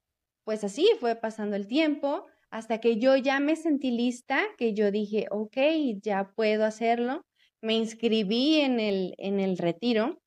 pues 0.44 0.64
así 0.64 0.88
fue 1.00 1.16
pasando 1.16 1.56
el 1.56 1.68
tiempo 1.68 2.26
hasta 2.52 2.80
que 2.80 2.98
yo 3.00 3.16
ya 3.16 3.40
me 3.40 3.56
sentí 3.56 3.92
lista, 3.92 4.42
que 4.58 4.74
yo 4.74 4.92
dije, 4.92 5.28
ok, 5.32 5.58
ya 6.02 6.34
puedo 6.36 6.66
hacerlo. 6.66 7.22
Me 7.62 7.76
inscribí 7.76 8.56
en 8.62 8.80
el, 8.80 9.14
en 9.18 9.40
el 9.40 9.58
retiro 9.58 10.20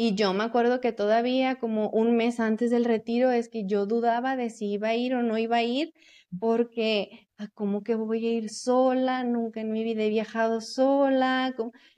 y 0.00 0.14
yo 0.14 0.32
me 0.32 0.44
acuerdo 0.44 0.80
que 0.80 0.92
todavía 0.92 1.58
como 1.58 1.90
un 1.90 2.16
mes 2.16 2.38
antes 2.38 2.70
del 2.70 2.84
retiro 2.84 3.32
es 3.32 3.48
que 3.48 3.66
yo 3.66 3.84
dudaba 3.84 4.36
de 4.36 4.48
si 4.48 4.74
iba 4.74 4.90
a 4.90 4.94
ir 4.94 5.12
o 5.12 5.24
no 5.24 5.38
iba 5.38 5.56
a 5.56 5.64
ir, 5.64 5.92
porque 6.38 7.26
ah, 7.36 7.48
como 7.52 7.82
que 7.82 7.96
voy 7.96 8.24
a 8.24 8.30
ir 8.30 8.48
sola, 8.48 9.24
nunca 9.24 9.60
en 9.60 9.72
mi 9.72 9.82
vida 9.82 10.04
he 10.04 10.08
viajado 10.08 10.60
sola. 10.60 11.52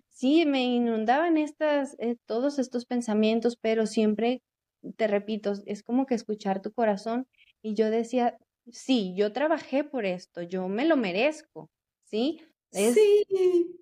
Sí, 0.09 0.47
me 0.47 0.65
inundaban 0.65 1.37
estas, 1.37 1.95
eh, 1.99 2.17
todos 2.25 2.59
estos 2.59 2.87
pensamientos, 2.87 3.59
pero 3.61 3.85
siempre, 3.85 4.41
te 4.97 5.07
repito, 5.07 5.53
es 5.67 5.83
como 5.83 6.07
que 6.07 6.15
escuchar 6.15 6.63
tu 6.63 6.73
corazón. 6.73 7.27
Y 7.61 7.75
yo 7.75 7.91
decía, 7.91 8.39
sí, 8.73 9.13
yo 9.15 9.31
trabajé 9.35 9.85
por 9.85 10.07
esto, 10.07 10.41
yo 10.41 10.69
me 10.69 10.87
lo 10.87 10.97
merezco, 10.97 11.69
¿sí? 12.05 12.41
Es, 12.73 12.95
sí. 12.95 13.27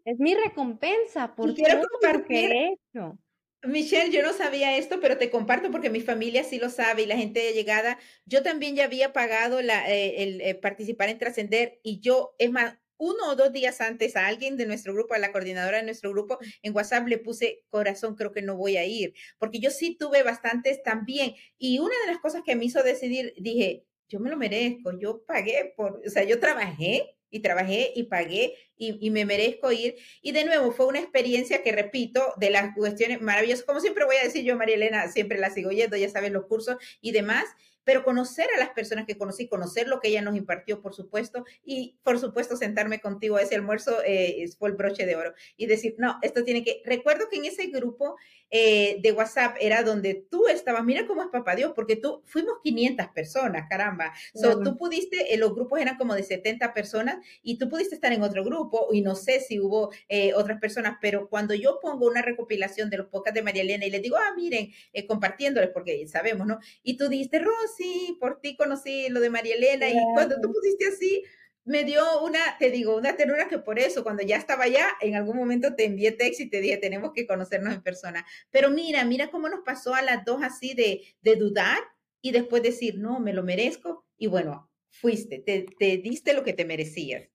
Es 0.05 0.19
mi 0.19 0.35
recompensa 0.35 1.37
por 1.37 1.55
todo 1.55 1.83
lo 2.03 2.25
que 2.25 2.47
he 2.47 2.73
hecho. 2.73 3.17
Michelle, 3.65 4.13
yo 4.13 4.23
no 4.23 4.33
sabía 4.33 4.77
esto, 4.77 5.01
pero 5.01 5.19
te 5.19 5.31
comparto 5.31 5.71
porque 5.71 5.91
mi 5.91 6.01
familia 6.01 6.45
sí 6.45 6.59
lo 6.59 6.71
sabe 6.71 7.03
y 7.03 7.07
la 7.07 7.17
gente 7.17 7.41
de 7.41 7.53
llegada. 7.53 7.99
Yo 8.25 8.43
también 8.43 8.77
ya 8.77 8.85
había 8.85 9.13
pagado 9.13 9.63
la, 9.63 9.91
eh, 9.91 10.23
el 10.23 10.41
eh, 10.41 10.55
participar 10.55 11.09
en 11.09 11.19
Trascender 11.19 11.81
y 11.83 12.01
yo, 12.01 12.35
es 12.39 12.51
más, 12.53 12.79
uno 12.99 13.31
o 13.31 13.37
dos 13.37 13.53
días 13.53 13.81
antes 13.81 14.17
a 14.17 14.27
alguien 14.27 14.57
de 14.57 14.67
nuestro 14.67 14.93
grupo, 14.93 15.15
a 15.15 15.19
la 15.19 15.33
coordinadora 15.33 15.79
de 15.79 15.85
nuestro 15.85 16.11
grupo, 16.11 16.39
en 16.63 16.75
WhatsApp 16.75 17.07
le 17.09 17.19
puse 17.19 17.65
corazón, 17.69 18.17
creo 18.17 18.33
que 18.33 18.43
no 18.43 18.57
voy 18.57 18.77
a 18.77 18.85
ir, 18.85 19.15
porque 19.39 19.61
yo 19.61 19.71
sí 19.71 19.97
tuve 19.97 20.23
bastantes 20.23 20.83
también. 20.83 21.35
Y 21.59 21.79
una 21.79 21.95
de 22.05 22.13
las 22.13 22.19
cosas 22.19 22.43
que 22.45 22.57
me 22.57 22.65
hizo 22.65 22.83
decidir, 22.83 23.35
dije, 23.39 23.85
yo 24.09 24.21
me 24.21 24.31
lo 24.31 24.37
merezco, 24.37 24.99
yo 24.99 25.25
pagué 25.25 25.73
por, 25.77 26.01
o 26.05 26.11
sea, 26.11 26.25
yo 26.25 26.41
trabajé 26.41 27.18
y 27.31 27.41
trabajé 27.41 27.93
y 27.95 28.05
pagué 28.05 28.55
y, 28.77 29.11
me 29.11 29.25
merezco 29.25 29.73
ir. 29.73 29.97
Y 30.23 30.33
de 30.33 30.45
nuevo, 30.45 30.71
fue 30.73 30.87
una 30.87 31.01
experiencia 31.01 31.63
que, 31.63 31.73
repito, 31.73 32.35
de 32.37 32.51
las 32.51 32.75
cuestiones 32.75 33.21
maravillosas. 33.21 33.65
Como 33.65 33.81
siempre 33.81 34.05
voy 34.05 34.17
a 34.17 34.25
decir 34.25 34.45
yo, 34.45 34.57
María 34.57 34.77
Elena, 34.77 35.11
siempre 35.11 35.39
la 35.39 35.51
sigo 35.51 35.71
yendo, 35.71 35.97
ya 35.97 36.09
saben 36.09 36.33
los 36.33 36.47
cursos 36.47 36.77
y 37.01 37.13
demás. 37.13 37.45
Pero 37.89 38.05
conocer 38.05 38.49
a 38.55 38.59
las 38.59 38.69
personas 38.69 39.07
que 39.07 39.17
conocí, 39.17 39.49
conocer 39.49 39.89
lo 39.89 39.99
que 39.99 40.09
ella 40.09 40.21
nos 40.21 40.37
impartió, 40.37 40.83
por 40.83 40.93
supuesto, 40.93 41.47
y 41.65 41.97
por 42.03 42.19
supuesto 42.19 42.55
sentarme 42.55 43.01
contigo 43.01 43.37
a 43.37 43.41
ese 43.41 43.55
almuerzo 43.55 44.03
eh, 44.05 44.47
fue 44.59 44.69
el 44.69 44.75
broche 44.77 45.07
de 45.07 45.17
oro 45.17 45.33
y 45.57 45.65
decir, 45.65 45.95
no, 45.97 46.19
esto 46.21 46.45
tiene 46.45 46.63
que, 46.63 46.83
recuerdo 46.85 47.31
que 47.31 47.39
en 47.39 47.47
ese 47.47 47.69
grupo 47.69 48.17
eh, 48.51 48.99
de 49.01 49.13
WhatsApp 49.13 49.57
era 49.59 49.83
donde 49.85 50.27
tú 50.31 50.49
estabas, 50.49 50.85
mira 50.85 51.07
cómo 51.07 51.23
es 51.23 51.29
papá 51.29 51.57
Dios, 51.57 51.73
porque 51.75 51.97
tú 51.97 52.23
fuimos 52.27 52.57
500 52.63 53.07
personas, 53.09 53.67
caramba, 53.71 54.13
so, 54.35 54.61
tú 54.61 54.77
pudiste, 54.77 55.33
eh, 55.33 55.39
los 55.39 55.55
grupos 55.55 55.81
eran 55.81 55.97
como 55.97 56.15
de 56.15 56.25
70 56.25 56.75
personas 56.75 57.25
y 57.43 57.57
tú 57.57 57.71
pudiste 57.71 57.95
estar 57.95 58.13
en 58.13 58.23
otro 58.23 58.45
grupo 58.45 58.89
y 58.93 59.01
no 59.01 59.15
sé 59.15 59.41
si 59.41 59.61
hubo 59.61 59.93
otras 60.35 60.61
personas, 60.61 60.99
pero 61.01 61.31
cuando 61.31 61.55
yo 61.55 61.79
pongo 61.81 62.07
una 62.07 62.21
recopilación 62.21 62.91
de 62.91 62.99
los 62.99 63.07
podcasts 63.07 63.35
de 63.35 63.43
María 63.43 63.63
Elena 63.63 63.87
y 63.87 63.91
les 63.91 64.03
digo, 64.03 64.19
ah, 64.19 64.35
miren, 64.37 64.73
compartiéndoles, 65.07 65.71
porque 65.71 66.07
sabemos, 66.07 66.47
¿no? 66.47 66.59
Y 66.83 66.99
tú 66.99 67.09
dijiste, 67.09 67.39
Rosy, 67.39 67.78
por 68.21 68.41
ti 68.41 68.57
conocí 68.57 69.09
lo 69.09 69.21
de 69.21 69.31
María 69.31 69.55
Elena 69.55 69.89
y 69.89 69.97
cuando 70.15 70.41
tú 70.41 70.53
pusiste 70.53 70.89
así, 70.89 71.23
me 71.65 71.85
dio 71.85 72.23
una, 72.23 72.39
te 72.59 72.71
digo, 72.71 72.97
una 72.97 73.15
ternura 73.15 73.47
que 73.47 73.59
por 73.59 73.79
eso, 73.79 74.03
cuando 74.03 74.23
ya 74.23 74.37
estaba 74.37 74.65
allá, 74.65 74.87
en 75.03 75.15
algún 75.15 75.37
momento 75.37 75.75
te 75.75 75.85
envié 75.85 76.13
texto 76.13 76.43
y 76.43 76.49
te 76.49 76.63
dije, 76.63 76.79
tenemos 76.79 77.13
que 77.13 77.27
conocernos 77.27 77.75
en 77.75 77.83
persona. 77.83 78.25
Pero 78.51 78.71
mira, 78.71 79.05
mira 79.05 79.31
cómo 79.31 79.51
nos 79.51 79.61
pasó 79.65 79.95
a 79.95 80.01
las 80.01 80.25
dos 80.25 80.43
así 80.43 80.73
de, 80.73 81.03
de 81.21 81.37
dudar 81.37 81.79
y 82.23 82.33
después 82.33 82.63
decir, 82.63 82.99
no, 82.99 83.21
me 83.21 83.35
lo 83.35 83.43
merezco. 83.43 84.07
Y 84.17 84.29
bueno, 84.29 84.71
fuiste, 84.91 85.41
te, 85.41 85.67
te 85.79 85.99
diste 85.99 86.33
lo 86.33 86.43
que 86.43 86.55
te 86.55 86.65
merecías. 86.65 87.29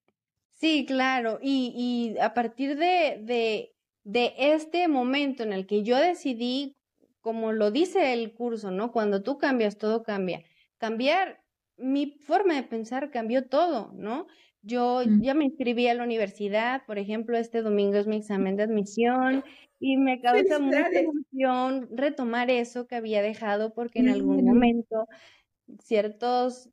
Sí, 0.51 0.85
claro. 0.87 1.39
Y, 1.41 1.73
y 2.15 2.19
a 2.19 2.33
partir 2.33 2.75
de, 2.75 3.19
de, 3.21 3.75
de 4.03 4.33
este 4.37 4.87
momento 4.87 5.43
en 5.43 5.53
el 5.53 5.67
que 5.67 5.83
yo 5.83 5.97
decidí, 5.97 6.75
como 7.23 7.53
lo 7.53 7.71
dice 7.71 8.11
el 8.11 8.33
curso, 8.33 8.69
¿no? 8.69 8.91
Cuando 8.91 9.23
tú 9.23 9.37
cambias, 9.37 9.77
todo 9.77 10.03
cambia. 10.03 10.43
Cambiar 10.77 11.41
mi 11.77 12.17
forma 12.27 12.55
de 12.55 12.63
pensar 12.63 13.11
cambió 13.11 13.47
todo, 13.47 13.91
¿no? 13.93 14.27
Yo 14.61 15.01
mm. 15.05 15.21
ya 15.21 15.33
me 15.33 15.45
inscribí 15.45 15.87
a 15.87 15.93
la 15.93 16.03
universidad, 16.03 16.85
por 16.85 16.99
ejemplo, 16.99 17.37
este 17.37 17.61
domingo 17.61 17.95
es 17.95 18.07
mi 18.07 18.17
examen 18.17 18.57
de 18.57 18.63
admisión 18.63 19.45
y 19.79 19.95
me 19.95 20.19
causa 20.19 20.59
mucha 20.59 20.89
emoción 20.89 21.87
retomar 21.91 22.51
eso 22.51 22.87
que 22.87 22.95
había 22.95 23.21
dejado 23.21 23.73
porque 23.73 23.99
en 23.99 24.09
algún 24.09 24.43
momento 24.43 25.07
ciertos 25.79 26.69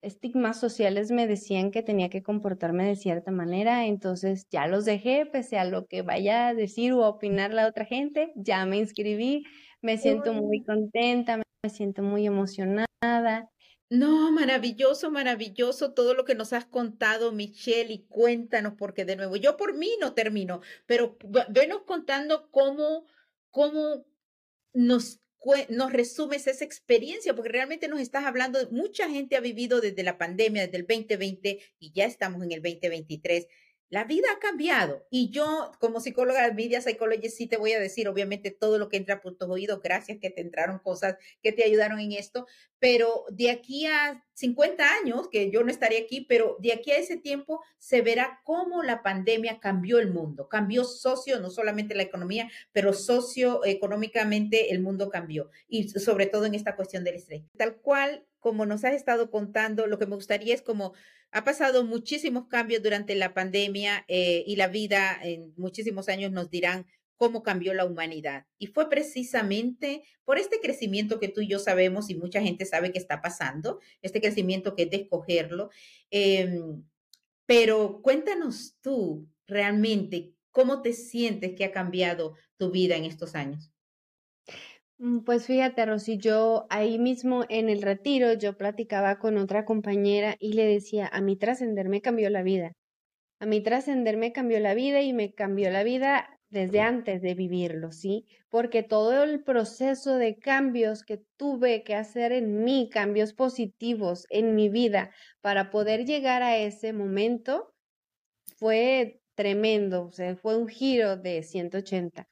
estigmas 0.00 0.58
sociales 0.58 1.10
me 1.10 1.26
decían 1.26 1.70
que 1.70 1.82
tenía 1.82 2.08
que 2.08 2.22
comportarme 2.22 2.86
de 2.86 2.96
cierta 2.96 3.30
manera, 3.30 3.84
entonces 3.86 4.48
ya 4.50 4.66
los 4.66 4.86
dejé, 4.86 5.26
pese 5.26 5.58
a 5.58 5.66
lo 5.66 5.86
que 5.86 6.00
vaya 6.00 6.48
a 6.48 6.54
decir 6.54 6.94
o 6.94 7.06
opinar 7.06 7.52
la 7.52 7.66
otra 7.66 7.84
gente, 7.84 8.32
ya 8.34 8.64
me 8.64 8.78
inscribí, 8.78 9.44
me 9.82 9.98
siento 9.98 10.32
muy 10.32 10.62
contenta, 10.62 11.36
me 11.36 11.70
siento 11.70 12.02
muy 12.02 12.26
emocionada. 12.26 13.50
No, 13.88 14.30
maravilloso, 14.30 15.10
maravilloso 15.10 15.92
todo 15.94 16.14
lo 16.14 16.24
que 16.24 16.36
nos 16.36 16.52
has 16.52 16.64
contado, 16.64 17.32
Michelle, 17.32 17.92
y 17.92 18.06
cuéntanos, 18.06 18.74
porque 18.78 19.04
de 19.04 19.16
nuevo, 19.16 19.34
yo 19.34 19.56
por 19.56 19.76
mí 19.76 19.90
no 20.00 20.14
termino, 20.14 20.60
pero 20.86 21.18
venos 21.48 21.82
contando 21.82 22.48
cómo, 22.52 23.04
cómo 23.50 24.06
nos, 24.72 25.20
nos 25.70 25.92
resumes 25.92 26.46
esa 26.46 26.64
experiencia, 26.64 27.34
porque 27.34 27.50
realmente 27.50 27.88
nos 27.88 27.98
estás 27.98 28.26
hablando, 28.26 28.60
mucha 28.70 29.08
gente 29.08 29.36
ha 29.36 29.40
vivido 29.40 29.80
desde 29.80 30.04
la 30.04 30.18
pandemia, 30.18 30.66
desde 30.66 30.78
el 30.78 30.86
2020, 30.86 31.60
y 31.80 31.92
ya 31.92 32.04
estamos 32.04 32.44
en 32.44 32.52
el 32.52 32.62
2023 32.62 33.48
la 33.90 34.04
vida 34.04 34.28
ha 34.32 34.38
cambiado 34.38 35.04
y 35.10 35.30
yo 35.30 35.72
como 35.80 36.00
psicóloga 36.00 36.46
de 36.46 36.54
Media 36.54 36.80
Psychology 36.80 37.28
sí 37.28 37.46
te 37.48 37.56
voy 37.56 37.72
a 37.72 37.80
decir 37.80 38.08
obviamente 38.08 38.50
todo 38.52 38.78
lo 38.78 38.88
que 38.88 38.96
entra 38.96 39.20
por 39.20 39.36
tus 39.36 39.48
oídos, 39.48 39.82
gracias 39.82 40.18
que 40.20 40.30
te 40.30 40.40
entraron 40.40 40.78
cosas 40.78 41.16
que 41.42 41.52
te 41.52 41.64
ayudaron 41.64 41.98
en 41.98 42.12
esto, 42.12 42.46
pero 42.80 43.26
de 43.30 43.50
aquí 43.50 43.86
a 43.86 44.24
50 44.34 44.84
años, 45.02 45.28
que 45.30 45.50
yo 45.50 45.62
no 45.62 45.70
estaré 45.70 45.98
aquí, 45.98 46.22
pero 46.22 46.56
de 46.60 46.72
aquí 46.72 46.90
a 46.90 46.98
ese 46.98 47.18
tiempo 47.18 47.62
se 47.78 48.00
verá 48.00 48.40
cómo 48.42 48.82
la 48.82 49.02
pandemia 49.02 49.60
cambió 49.60 49.98
el 49.98 50.10
mundo, 50.10 50.48
cambió 50.48 50.84
socio, 50.84 51.38
no 51.40 51.50
solamente 51.50 51.94
la 51.94 52.02
economía, 52.02 52.50
pero 52.72 52.94
socioeconómicamente 52.94 54.72
el 54.72 54.80
mundo 54.80 55.10
cambió 55.10 55.50
y 55.68 55.90
sobre 55.90 56.26
todo 56.26 56.46
en 56.46 56.54
esta 56.54 56.74
cuestión 56.74 57.04
del 57.04 57.16
estrés. 57.16 57.42
Tal 57.56 57.76
cual 57.76 58.24
como 58.40 58.64
nos 58.64 58.84
has 58.84 58.94
estado 58.94 59.30
contando, 59.30 59.86
lo 59.86 59.98
que 59.98 60.06
me 60.06 60.16
gustaría 60.16 60.54
es 60.54 60.62
como 60.62 60.94
ha 61.32 61.44
pasado 61.44 61.84
muchísimos 61.84 62.48
cambios 62.48 62.82
durante 62.82 63.14
la 63.14 63.34
pandemia 63.34 64.04
eh, 64.08 64.42
y 64.46 64.56
la 64.56 64.68
vida 64.68 65.18
en 65.22 65.52
muchísimos 65.56 66.08
años 66.08 66.32
nos 66.32 66.50
dirán 66.50 66.86
cómo 67.20 67.42
cambió 67.42 67.74
la 67.74 67.84
humanidad. 67.84 68.46
Y 68.58 68.68
fue 68.68 68.88
precisamente 68.88 70.04
por 70.24 70.38
este 70.38 70.58
crecimiento 70.58 71.20
que 71.20 71.28
tú 71.28 71.42
y 71.42 71.48
yo 71.48 71.58
sabemos 71.58 72.08
y 72.08 72.14
mucha 72.14 72.40
gente 72.40 72.64
sabe 72.64 72.92
que 72.92 72.98
está 72.98 73.20
pasando, 73.20 73.78
este 74.00 74.22
crecimiento 74.22 74.74
que 74.74 74.84
es 74.84 74.90
de 74.90 74.96
escogerlo. 74.96 75.68
Em, 76.10 76.82
pero 77.44 78.00
cuéntanos 78.00 78.78
tú 78.80 79.28
realmente 79.46 80.32
cómo 80.50 80.80
te 80.80 80.94
sientes 80.94 81.54
que 81.54 81.66
ha 81.66 81.72
cambiado 81.72 82.36
tu 82.56 82.70
vida 82.70 82.96
en 82.96 83.04
estos 83.04 83.34
años. 83.34 83.70
Mm, 84.96 85.18
pues 85.20 85.44
fíjate, 85.44 85.84
Rosy, 85.84 86.16
yo 86.16 86.66
ahí 86.70 86.98
mismo 86.98 87.44
en 87.50 87.68
el 87.68 87.82
retiro, 87.82 88.32
yo 88.32 88.56
platicaba 88.56 89.18
con 89.18 89.36
otra 89.36 89.66
compañera 89.66 90.36
y 90.38 90.54
le 90.54 90.64
decía, 90.64 91.06
a 91.12 91.20
mí 91.20 91.36
trascender 91.36 91.90
me 91.90 92.00
cambió 92.00 92.30
la 92.30 92.42
vida. 92.42 92.72
A 93.40 93.46
mí 93.46 93.62
trascender 93.62 94.16
me 94.16 94.32
cambió 94.32 94.58
la 94.58 94.72
vida 94.72 95.02
y 95.02 95.12
me 95.12 95.34
cambió 95.34 95.70
la 95.70 95.82
vida 95.82 96.39
desde 96.50 96.80
antes 96.80 97.22
de 97.22 97.34
vivirlo, 97.34 97.92
¿sí? 97.92 98.26
Porque 98.48 98.82
todo 98.82 99.22
el 99.22 99.42
proceso 99.44 100.16
de 100.16 100.36
cambios 100.38 101.02
que 101.04 101.22
tuve 101.36 101.84
que 101.84 101.94
hacer 101.94 102.32
en 102.32 102.64
mí, 102.64 102.88
cambios 102.92 103.32
positivos 103.34 104.26
en 104.30 104.54
mi 104.54 104.68
vida 104.68 105.12
para 105.40 105.70
poder 105.70 106.04
llegar 106.04 106.42
a 106.42 106.58
ese 106.58 106.92
momento, 106.92 107.72
fue 108.56 109.20
tremendo, 109.34 110.06
o 110.06 110.12
sea, 110.12 110.36
fue 110.36 110.56
un 110.56 110.68
giro 110.68 111.16
de 111.16 111.42
180. 111.42 112.28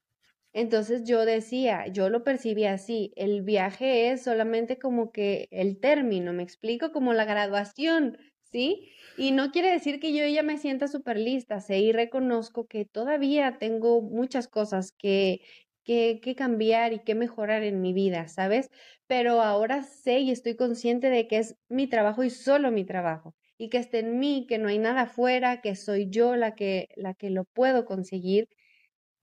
Entonces 0.52 1.04
yo 1.04 1.24
decía, 1.24 1.86
yo 1.88 2.10
lo 2.10 2.24
percibía 2.24 2.72
así, 2.74 3.12
el 3.16 3.42
viaje 3.42 4.10
es 4.10 4.24
solamente 4.24 4.78
como 4.78 5.12
que 5.12 5.48
el 5.50 5.80
término, 5.80 6.32
me 6.32 6.42
explico, 6.42 6.92
como 6.92 7.14
la 7.14 7.24
graduación, 7.24 8.18
¿sí? 8.42 8.90
Y 9.18 9.32
no 9.32 9.50
quiere 9.50 9.70
decir 9.72 9.98
que 9.98 10.12
yo 10.14 10.24
ya 10.26 10.42
me 10.44 10.58
sienta 10.58 10.86
súper 10.86 11.18
lista, 11.18 11.60
sé 11.60 11.78
y 11.80 11.90
reconozco 11.92 12.66
que 12.68 12.84
todavía 12.84 13.58
tengo 13.58 14.00
muchas 14.00 14.46
cosas 14.48 14.92
que, 14.92 15.40
que, 15.84 16.20
que 16.22 16.36
cambiar 16.36 16.92
y 16.92 17.00
que 17.00 17.16
mejorar 17.16 17.64
en 17.64 17.80
mi 17.80 17.92
vida, 17.92 18.28
¿sabes? 18.28 18.70
Pero 19.08 19.42
ahora 19.42 19.82
sé 19.82 20.20
y 20.20 20.30
estoy 20.30 20.54
consciente 20.56 21.10
de 21.10 21.26
que 21.26 21.38
es 21.38 21.56
mi 21.68 21.88
trabajo 21.88 22.22
y 22.22 22.30
solo 22.30 22.70
mi 22.70 22.84
trabajo 22.84 23.34
y 23.58 23.70
que 23.70 23.78
esté 23.78 23.98
en 24.00 24.20
mí, 24.20 24.46
que 24.48 24.58
no 24.58 24.68
hay 24.68 24.78
nada 24.78 25.02
afuera, 25.02 25.60
que 25.62 25.74
soy 25.74 26.08
yo 26.10 26.36
la 26.36 26.54
que, 26.54 26.86
la 26.96 27.14
que 27.14 27.30
lo 27.30 27.44
puedo 27.44 27.84
conseguir. 27.86 28.48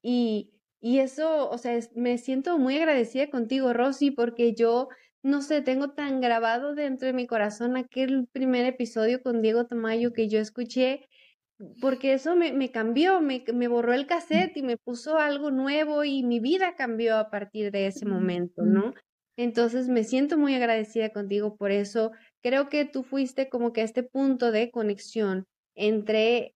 Y, 0.01 0.51
y 0.79 0.99
eso, 0.99 1.49
o 1.49 1.57
sea, 1.57 1.77
me 1.95 2.17
siento 2.17 2.57
muy 2.57 2.77
agradecida 2.77 3.29
contigo, 3.29 3.73
Rosy, 3.73 4.11
porque 4.11 4.53
yo, 4.53 4.89
no 5.25 5.41
sé, 5.41 5.63
tengo 5.63 5.89
tan 5.89 6.21
grabado 6.21 6.75
dentro 6.75 7.07
de 7.07 7.13
mi 7.13 7.25
corazón 7.25 7.77
aquel 7.77 8.27
primer 8.31 8.67
episodio 8.67 9.23
con 9.23 9.41
Diego 9.41 9.65
Tamayo 9.65 10.13
que 10.13 10.29
yo 10.29 10.39
escuché, 10.39 11.07
porque 11.81 12.13
eso 12.13 12.35
me, 12.35 12.53
me 12.53 12.69
cambió, 12.69 13.21
me, 13.21 13.43
me, 13.51 13.67
borró 13.67 13.93
el 13.93 14.05
cassette 14.05 14.55
y 14.55 14.61
me 14.61 14.77
puso 14.77 15.17
algo 15.17 15.49
nuevo 15.49 16.03
y 16.03 16.21
mi 16.21 16.39
vida 16.39 16.75
cambió 16.75 17.17
a 17.17 17.31
partir 17.31 17.71
de 17.71 17.87
ese 17.87 18.05
momento, 18.05 18.65
¿no? 18.65 18.93
Entonces 19.35 19.89
me 19.89 20.03
siento 20.03 20.37
muy 20.37 20.53
agradecida 20.53 21.09
contigo 21.09 21.55
por 21.55 21.71
eso. 21.71 22.11
Creo 22.43 22.69
que 22.69 22.85
tú 22.85 23.01
fuiste 23.01 23.49
como 23.49 23.73
que 23.73 23.81
a 23.81 23.85
este 23.85 24.03
punto 24.03 24.51
de 24.51 24.69
conexión 24.69 25.47
entre 25.73 26.54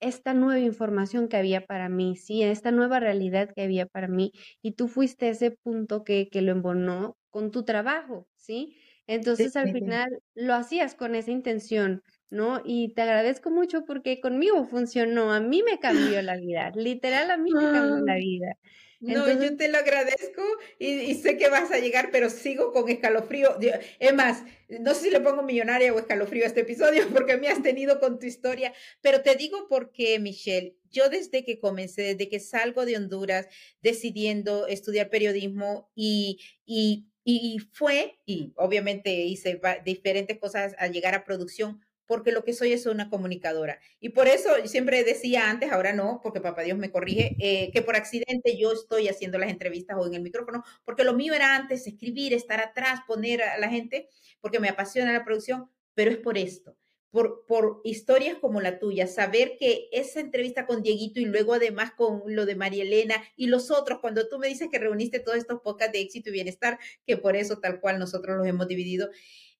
esta 0.00 0.34
nueva 0.34 0.60
información 0.60 1.28
que 1.28 1.36
había 1.36 1.66
para 1.66 1.88
mí, 1.88 2.16
sí, 2.16 2.42
esta 2.42 2.70
nueva 2.72 3.00
realidad 3.00 3.50
que 3.54 3.62
había 3.62 3.86
para 3.86 4.08
mí, 4.08 4.32
y 4.62 4.72
tú 4.72 4.88
fuiste 4.88 5.28
ese 5.28 5.52
punto 5.62 6.04
que, 6.04 6.28
que 6.30 6.42
lo 6.42 6.52
embonó 6.52 7.16
con 7.30 7.50
tu 7.50 7.64
trabajo, 7.64 8.28
¿sí? 8.36 8.76
Entonces 9.06 9.56
al 9.56 9.70
final 9.70 10.08
lo 10.34 10.54
hacías 10.54 10.94
con 10.94 11.14
esa 11.14 11.30
intención, 11.32 12.02
¿no? 12.30 12.60
Y 12.64 12.94
te 12.94 13.02
agradezco 13.02 13.50
mucho 13.50 13.84
porque 13.84 14.20
conmigo 14.20 14.64
funcionó, 14.64 15.32
a 15.32 15.40
mí 15.40 15.62
me 15.62 15.78
cambió 15.78 16.22
la 16.22 16.36
vida, 16.36 16.70
literal 16.74 17.30
a 17.30 17.36
mí 17.36 17.54
me 17.54 17.68
cambió 17.68 18.00
la 18.06 18.16
vida. 18.16 18.54
No, 19.00 19.32
yo 19.32 19.56
te 19.56 19.68
lo 19.68 19.78
agradezco 19.78 20.42
y, 20.78 21.14
sé 21.14 21.38
que 21.38 21.48
vas 21.48 21.70
a 21.70 21.78
llegar, 21.78 22.10
pero 22.12 22.28
sigo 22.28 22.70
con 22.70 22.88
escalofrío. 22.90 23.56
Es 23.98 24.14
más, 24.14 24.44
no 24.68 24.94
sé 24.94 25.04
si 25.04 25.10
le 25.10 25.20
pongo 25.20 25.42
millonaria 25.42 25.92
o 25.92 25.98
escalofrío 25.98 26.44
a 26.44 26.48
este 26.48 26.60
episodio 26.60 27.08
porque 27.12 27.38
me 27.38 27.48
has 27.48 27.62
tenido 27.62 27.98
con 27.98 28.18
tu 28.18 28.26
historia, 28.26 28.74
pero 29.00 29.22
te 29.22 29.36
digo 29.36 29.66
porque, 29.68 30.18
Michelle, 30.18 30.76
yo 30.90 31.08
desde 31.08 31.44
que 31.44 31.58
comencé, 31.58 32.02
desde 32.02 32.28
que 32.28 32.40
salgo 32.40 32.84
de 32.84 32.96
Honduras 32.96 33.48
decidiendo 33.80 34.66
estudiar 34.66 35.08
periodismo 35.08 35.90
y, 35.94 36.38
y, 36.66 37.06
y 37.24 37.58
fue, 37.72 38.18
y 38.26 38.52
obviamente 38.56 39.12
hice 39.12 39.60
diferentes 39.82 40.38
cosas 40.38 40.74
al 40.78 40.92
llegar 40.92 41.14
a 41.14 41.24
producción, 41.24 41.80
porque 42.10 42.32
lo 42.32 42.42
que 42.42 42.54
soy 42.54 42.72
es 42.72 42.86
una 42.86 43.08
comunicadora. 43.08 43.78
Y 44.00 44.08
por 44.08 44.26
eso 44.26 44.50
siempre 44.64 45.04
decía 45.04 45.48
antes, 45.48 45.70
ahora 45.70 45.92
no, 45.92 46.18
porque 46.24 46.40
papá 46.40 46.62
Dios 46.62 46.76
me 46.76 46.90
corrige, 46.90 47.36
eh, 47.38 47.70
que 47.72 47.82
por 47.82 47.94
accidente 47.94 48.58
yo 48.58 48.72
estoy 48.72 49.06
haciendo 49.06 49.38
las 49.38 49.48
entrevistas 49.48 49.96
o 49.96 50.04
en 50.08 50.14
el 50.14 50.20
micrófono, 50.20 50.64
porque 50.84 51.04
lo 51.04 51.14
mío 51.14 51.34
era 51.34 51.54
antes 51.54 51.86
escribir, 51.86 52.34
estar 52.34 52.58
atrás, 52.58 53.02
poner 53.06 53.44
a 53.44 53.58
la 53.58 53.68
gente, 53.68 54.08
porque 54.40 54.58
me 54.58 54.68
apasiona 54.68 55.12
la 55.12 55.24
producción, 55.24 55.70
pero 55.94 56.10
es 56.10 56.16
por 56.16 56.36
esto 56.36 56.76
por, 57.10 57.44
por 57.46 57.80
historias 57.84 58.38
como 58.38 58.60
la 58.60 58.78
tuya, 58.78 59.06
saber 59.06 59.56
que 59.58 59.88
esa 59.92 60.20
entrevista 60.20 60.66
con 60.66 60.82
Dieguito 60.82 61.20
y 61.20 61.24
luego 61.24 61.54
además 61.54 61.92
con 61.92 62.22
lo 62.26 62.46
de 62.46 62.54
María 62.54 62.84
Elena 62.84 63.16
y 63.36 63.48
los 63.48 63.70
otros, 63.70 63.98
cuando 64.00 64.28
tú 64.28 64.38
me 64.38 64.48
dices 64.48 64.68
que 64.70 64.78
reuniste 64.78 65.18
todos 65.18 65.38
estos 65.38 65.60
pocas 65.60 65.90
de 65.90 66.00
éxito 66.00 66.30
y 66.30 66.32
bienestar, 66.32 66.78
que 67.06 67.16
por 67.16 67.36
eso 67.36 67.58
tal 67.58 67.80
cual 67.80 67.98
nosotros 67.98 68.36
los 68.36 68.46
hemos 68.46 68.68
dividido, 68.68 69.10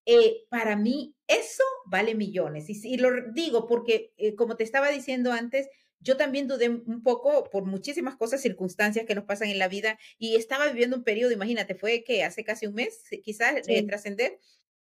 eh, 0.07 0.45
para 0.49 0.77
mí 0.77 1.15
eso 1.27 1.63
vale 1.87 2.15
millones. 2.15 2.69
Y, 2.69 2.95
y 2.95 2.97
lo 2.99 3.11
digo 3.33 3.67
porque, 3.67 4.13
eh, 4.17 4.35
como 4.35 4.57
te 4.57 4.65
estaba 4.65 4.91
diciendo 4.91 5.33
antes, 5.33 5.69
yo 6.01 6.17
también 6.17 6.49
dudé 6.49 6.69
un 6.71 7.03
poco 7.03 7.45
por 7.51 7.65
muchísimas 7.65 8.17
cosas, 8.17 8.41
circunstancias 8.41 9.05
que 9.07 9.15
nos 9.15 9.25
pasan 9.25 9.49
en 9.49 9.59
la 9.59 9.69
vida 9.69 9.99
y 10.19 10.37
estaba 10.37 10.67
viviendo 10.69 10.97
un 10.97 11.05
periodo, 11.05 11.33
imagínate, 11.33 11.75
fue 11.75 12.05
que 12.05 12.25
hace 12.25 12.43
casi 12.43 12.67
un 12.67 12.75
mes, 12.75 13.03
quizás, 13.23 13.67
de 13.67 13.83
trascender, 13.83 14.39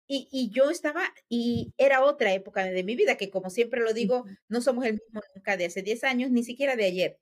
y, 0.07 0.27
y, 0.31 0.51
yo 0.51 0.69
estaba, 0.69 1.03
y 1.29 1.73
era 1.77 2.03
otra 2.03 2.33
época 2.33 2.63
de 2.65 2.83
mi 2.83 2.95
vida, 2.95 3.17
que 3.17 3.31
como 3.31 3.49
siempre 3.49 3.81
lo 3.81 3.93
digo, 3.93 4.25
no 4.49 4.61
somos 4.61 4.85
el 4.85 4.93
mismo 4.93 5.21
nunca 5.35 5.57
de 5.57 5.65
hace 5.65 5.81
10 5.81 6.03
años, 6.03 6.31
ni 6.31 6.43
siquiera 6.43 6.75
de 6.75 6.85
ayer. 6.85 7.19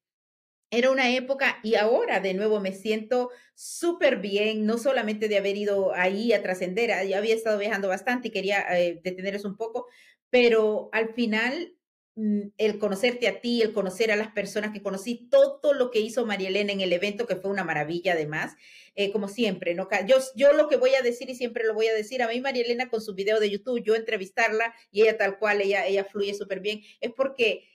Era 0.73 0.91
una 0.91 1.09
época 1.15 1.59
y 1.63 1.75
ahora 1.75 2.19
de 2.19 2.33
nuevo 2.33 2.59
me 2.59 2.73
siento 2.73 3.29
súper 3.55 4.17
bien, 4.17 4.65
no 4.65 4.77
solamente 4.77 5.27
de 5.27 5.37
haber 5.37 5.55
ido 5.57 5.93
ahí 5.93 6.33
a 6.33 6.41
trascender, 6.41 7.07
ya 7.07 7.17
había 7.17 7.35
estado 7.35 7.59
viajando 7.59 7.87
bastante 7.87 8.29
y 8.29 8.31
quería 8.31 8.65
eh, 8.77 9.01
un 9.45 9.55
poco, 9.55 9.87
pero 10.29 10.89
al 10.91 11.13
final 11.13 11.73
Mm, 12.15 12.49
el 12.59 12.77
conocerte 12.77 13.27
a 13.27 13.41
ti, 13.41 13.63
el 13.63 13.73
conocer 13.73 14.11
a 14.11 14.15
las 14.15 14.31
personas 14.31 14.71
que 14.71 14.83
conocí, 14.83 15.27
todo 15.31 15.73
lo 15.73 15.89
que 15.89 15.99
hizo 15.99 16.27
María 16.27 16.49
Elena 16.49 16.71
en 16.71 16.81
el 16.81 16.93
evento, 16.93 17.25
que 17.25 17.35
fue 17.37 17.49
una 17.49 17.63
maravilla 17.63 18.13
además, 18.13 18.53
eh, 18.95 19.11
como 19.11 19.27
siempre, 19.27 19.73
¿no? 19.73 19.87
Yo, 20.05 20.17
yo 20.35 20.53
lo 20.53 20.67
que 20.67 20.75
voy 20.77 20.93
a 20.93 21.01
decir 21.01 21.29
y 21.31 21.35
siempre 21.35 21.63
lo 21.65 21.73
voy 21.73 21.87
a 21.87 21.93
decir, 21.93 22.21
a 22.21 22.27
mí 22.27 22.39
María 22.39 22.63
Elena 22.63 22.89
con 22.89 23.01
su 23.01 23.15
video 23.15 23.39
de 23.39 23.49
YouTube, 23.49 23.81
yo 23.83 23.95
entrevistarla 23.95 24.75
y 24.91 25.01
ella 25.01 25.17
tal 25.17 25.39
cual, 25.39 25.61
ella, 25.61 25.87
ella 25.87 26.05
fluye 26.05 26.35
súper 26.35 26.59
bien, 26.59 26.81
es 27.01 27.11
porque 27.11 27.67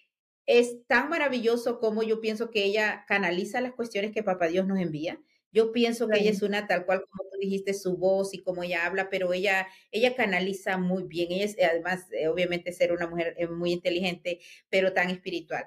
es 0.49 0.85
tan 0.89 1.09
maravilloso 1.09 1.79
como 1.79 2.03
yo 2.03 2.21
pienso 2.21 2.51
que 2.51 2.65
ella 2.65 3.05
canaliza 3.07 3.61
las 3.61 3.75
cuestiones 3.75 4.11
que 4.11 4.25
Papá 4.25 4.49
Dios 4.49 4.67
nos 4.67 4.81
envía 4.81 5.21
yo 5.51 5.73
pienso 5.73 6.09
que 6.09 6.19
ella 6.19 6.31
es 6.31 6.43
una 6.43 6.67
tal 6.67 6.85
cual 6.85 7.05
como 7.09 7.29
tú 7.31 7.39
dijiste, 7.41 7.73
su 7.75 7.97
voz 7.97 8.35
y 8.35 8.43
cómo 8.43 8.63
ella 8.63 8.85
habla, 8.87 9.09
pero 9.09 9.33
ella, 9.33 9.67
ella 9.91 10.15
canaliza 10.15 10.77
muy 10.77 11.05
bien. 11.05 11.33
Ella 11.33 11.45
es, 11.45 11.57
además, 11.63 12.07
eh, 12.13 12.29
obviamente, 12.29 12.73
ser 12.73 12.93
una 12.93 13.07
mujer 13.07 13.35
eh, 13.39 13.47
muy 13.47 13.73
inteligente, 13.73 14.41
pero 14.69 14.93
tan 14.93 15.11
espiritual. 15.11 15.67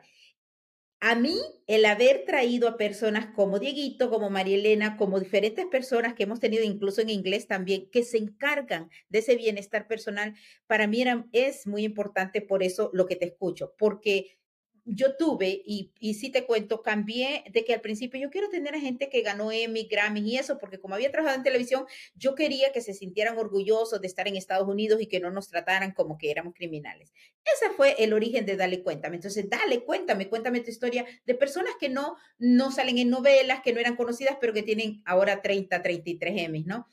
A 1.04 1.16
mí, 1.16 1.36
el 1.66 1.86
haber 1.86 2.26
traído 2.26 2.68
a 2.68 2.78
personas 2.78 3.34
como 3.36 3.58
Dieguito, 3.58 4.12
como 4.12 4.30
María 4.30 4.56
Elena, 4.56 4.98
como 4.98 5.20
diferentes 5.20 5.66
personas 5.66 6.14
que 6.14 6.24
hemos 6.24 6.40
tenido, 6.40 6.64
incluso 6.64 7.02
en 7.02 7.10
inglés 7.10 7.48
también, 7.48 7.90
que 7.90 8.04
se 8.04 8.20
encargan 8.20 8.88
de 9.10 9.20
ese 9.20 9.36
bienestar 9.36 9.88
personal, 9.88 10.36
para 10.68 10.86
mí 10.86 11.02
era, 11.02 11.26
es 11.32 11.66
muy 11.66 11.84
importante 11.86 12.42
por 12.42 12.62
eso 12.62 12.92
lo 12.94 13.08
que 13.08 13.16
te 13.16 13.26
escucho, 13.26 13.74
porque 13.80 14.38
yo 14.86 15.16
tuve, 15.16 15.62
y, 15.66 15.92
y 16.00 16.16
sí 16.16 16.32
te 16.32 16.46
cuento, 16.46 16.82
cambié 16.82 17.44
de 17.52 17.64
que 17.64 17.74
al 17.74 17.82
principio 17.82 18.20
yo 18.20 18.30
quiero 18.30 18.50
tener 18.50 18.76
a 18.76 18.80
gente 18.80 19.10
que 19.10 19.22
ganó 19.22 19.52
Emmy, 19.52 19.88
Grammy 19.90 20.22
y 20.22 20.38
eso, 20.38 20.58
porque 20.58 20.80
como 20.80 20.96
había 20.96 21.12
trabajado 21.12 21.38
en 21.38 21.44
televisión, 21.44 21.86
yo 22.16 22.36
quería 22.36 22.72
que 22.72 22.82
se 22.82 22.94
sintieran 22.94 23.38
orgullosos 23.38 24.02
de 24.02 24.08
estar 24.08 24.28
en 24.28 24.36
Estados 24.36 24.68
Unidos 24.68 25.02
y 25.02 25.08
que 25.08 25.20
no 25.20 25.32
nos 25.32 25.50
trataran 25.50 25.92
como 25.92 26.18
que 26.18 26.32
éramos 26.32 26.54
criminales. 26.54 27.12
Ese 27.44 27.74
fue 27.74 27.96
el 28.00 28.14
origen 28.14 28.46
de 28.46 28.56
Dale 28.56 28.84
Cuéntame. 28.84 29.16
Entonces, 29.16 29.50
dale, 29.50 29.84
cuéntame, 29.84 30.30
cuéntame 30.30 30.62
tu 30.62 30.70
historia 30.70 31.06
de 31.26 31.36
personas 31.36 31.74
que 31.80 31.90
no, 31.90 32.16
no 32.40 32.72
salen 32.72 32.98
en 32.98 33.10
novelas, 33.10 33.62
que 33.62 33.74
no 33.74 33.80
eran 33.80 33.96
conocidas, 33.96 34.38
pero 34.40 34.54
que 34.54 34.64
tienen 34.64 35.02
ahora 35.06 35.42
30, 35.42 35.82
33 35.82 36.34
Emmys, 36.38 36.66
¿no? 36.66 36.88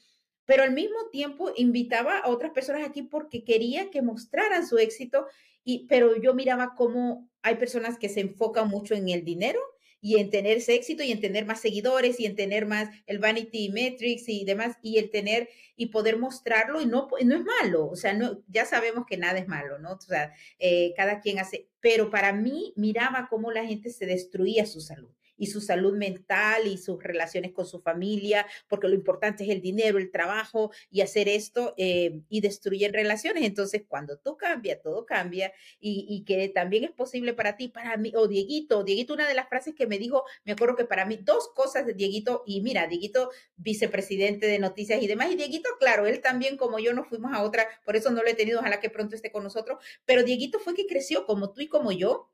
Pero 0.49 0.62
al 0.62 0.72
mismo 0.72 0.96
tiempo 1.12 1.53
invitaba 1.57 2.20
a 2.20 2.30
otras 2.30 2.53
personas 2.53 2.88
aquí 2.88 3.03
porque 3.03 3.44
quería 3.44 3.90
que 3.90 4.01
mostraran 4.01 4.66
su 4.66 4.78
éxito, 4.78 5.26
y, 5.62 5.86
pero 5.88 6.16
yo 6.16 6.32
miraba 6.32 6.72
cómo 6.74 7.28
hay 7.42 7.57
personas 7.57 7.99
que 7.99 8.09
se 8.09 8.20
enfocan 8.20 8.66
mucho 8.66 8.94
en 8.94 9.11
el 9.11 9.26
dinero 9.26 9.61
y 10.01 10.16
en 10.16 10.30
tener 10.30 10.57
ese 10.57 10.74
éxito 10.74 11.03
y 11.03 11.12
en 11.12 11.20
tener 11.20 11.44
más 11.44 11.61
seguidores 11.61 12.18
y 12.18 12.24
en 12.24 12.34
tener 12.34 12.64
más 12.64 12.88
el 13.07 13.18
vanity 13.18 13.68
metrics 13.68 14.26
y 14.30 14.46
demás 14.46 14.78
y 14.80 14.96
el 14.96 15.11
tener 15.11 15.51
y 15.76 15.88
poder 15.88 16.16
mostrarlo 16.16 16.80
y 16.80 16.86
no, 16.86 17.09
no 17.22 17.36
es 17.36 17.44
malo, 17.44 17.86
o 17.86 17.96
sea, 17.96 18.14
no, 18.14 18.42
ya 18.49 18.64
sabemos 18.64 19.05
que 19.07 19.18
nada 19.18 19.38
es 19.38 19.49
malo, 19.49 19.78
¿no? 19.78 19.92
O 19.92 20.01
sea, 20.01 20.32
eh, 20.59 20.94
cada 20.96 21.20
quien 21.20 21.40
hace, 21.40 21.68
pero 21.80 22.09
para 22.09 22.32
mí 22.32 22.72
miraba 22.74 23.26
cómo 23.28 23.53
la 23.53 23.66
gente 23.66 23.90
se 23.90 24.07
destruía 24.07 24.64
su 24.64 24.80
salud 24.80 25.11
y 25.39 25.47
su 25.47 25.61
salud 25.61 25.97
mental 25.97 26.66
y 26.66 26.76
sus 26.76 27.03
relaciones 27.03 27.53
con 27.53 27.66
su 27.66 27.80
familia, 27.80 28.47
porque 28.68 28.89
lo 28.89 28.95
importante 28.95 29.45
es 29.45 29.51
el 29.51 29.61
dinero, 29.61 29.99
el 29.99 30.11
trabajo 30.11 30.70
y 30.91 31.01
hacer 31.01 31.28
esto 31.28 31.74
eh, 31.76 32.20
y 32.28 32.41
destruyen 32.41 32.93
relaciones. 32.93 33.45
Entonces, 33.45 33.84
cuando 33.89 34.18
tú 34.18 34.36
cambias, 34.36 34.82
todo 34.82 35.07
cambia 35.07 35.53
y, 35.80 36.07
y, 36.09 36.24
que 36.24 36.49
también 36.49 36.84
es 36.84 36.91
posible 36.91 37.32
para 37.32 37.57
ti, 37.57 37.68
para 37.68 37.97
mí, 37.97 38.12
o 38.14 38.26
Dieguito, 38.26 38.84
Dieguito, 38.84 39.14
una 39.14 39.28
de 39.28 39.34
las 39.34 39.49
frases 39.49 39.74
que 39.74 39.86
me 39.86 39.99
dijo, 39.99 40.24
me 40.45 40.53
acuerdo 40.53 40.76
que 40.76 40.84
para 40.84 41.05
mí, 41.07 41.18
dos 41.22 41.49
cosas 41.55 41.86
de 41.86 41.95
Dieguito, 41.95 42.43
y 42.47 42.61
mira, 42.61 42.86
Dieguito, 42.86 43.30
vicepresidente 43.57 44.47
de 44.47 44.59
noticias 44.59 45.03
y 45.03 45.07
demás, 45.07 45.30
y 45.30 45.36
Dieguito, 45.36 45.70
claro, 45.78 46.07
él 46.07 46.20
también 46.20 46.57
como 46.57 46.78
yo 46.78 46.93
nos 46.93 47.09
fuimos 47.09 47.32
a 47.32 47.43
otra, 47.43 47.66
por 47.84 47.97
eso 47.97 48.11
no 48.11 48.22
lo 48.22 48.28
he 48.28 48.34
tenido, 48.34 48.61
ojalá 48.61 48.80
que 48.80 48.91
pronto 48.91 49.14
esté 49.14 49.30
con 49.30 49.45
nosotros, 49.45 49.78
pero 50.05 50.22
Dieguito 50.22 50.59
fue 50.59 50.74
que 50.74 50.86
creció 50.86 51.26
como 51.26 51.53
tú 51.53 51.61
y 51.61 51.68
como 51.68 51.93
yo, 51.93 52.30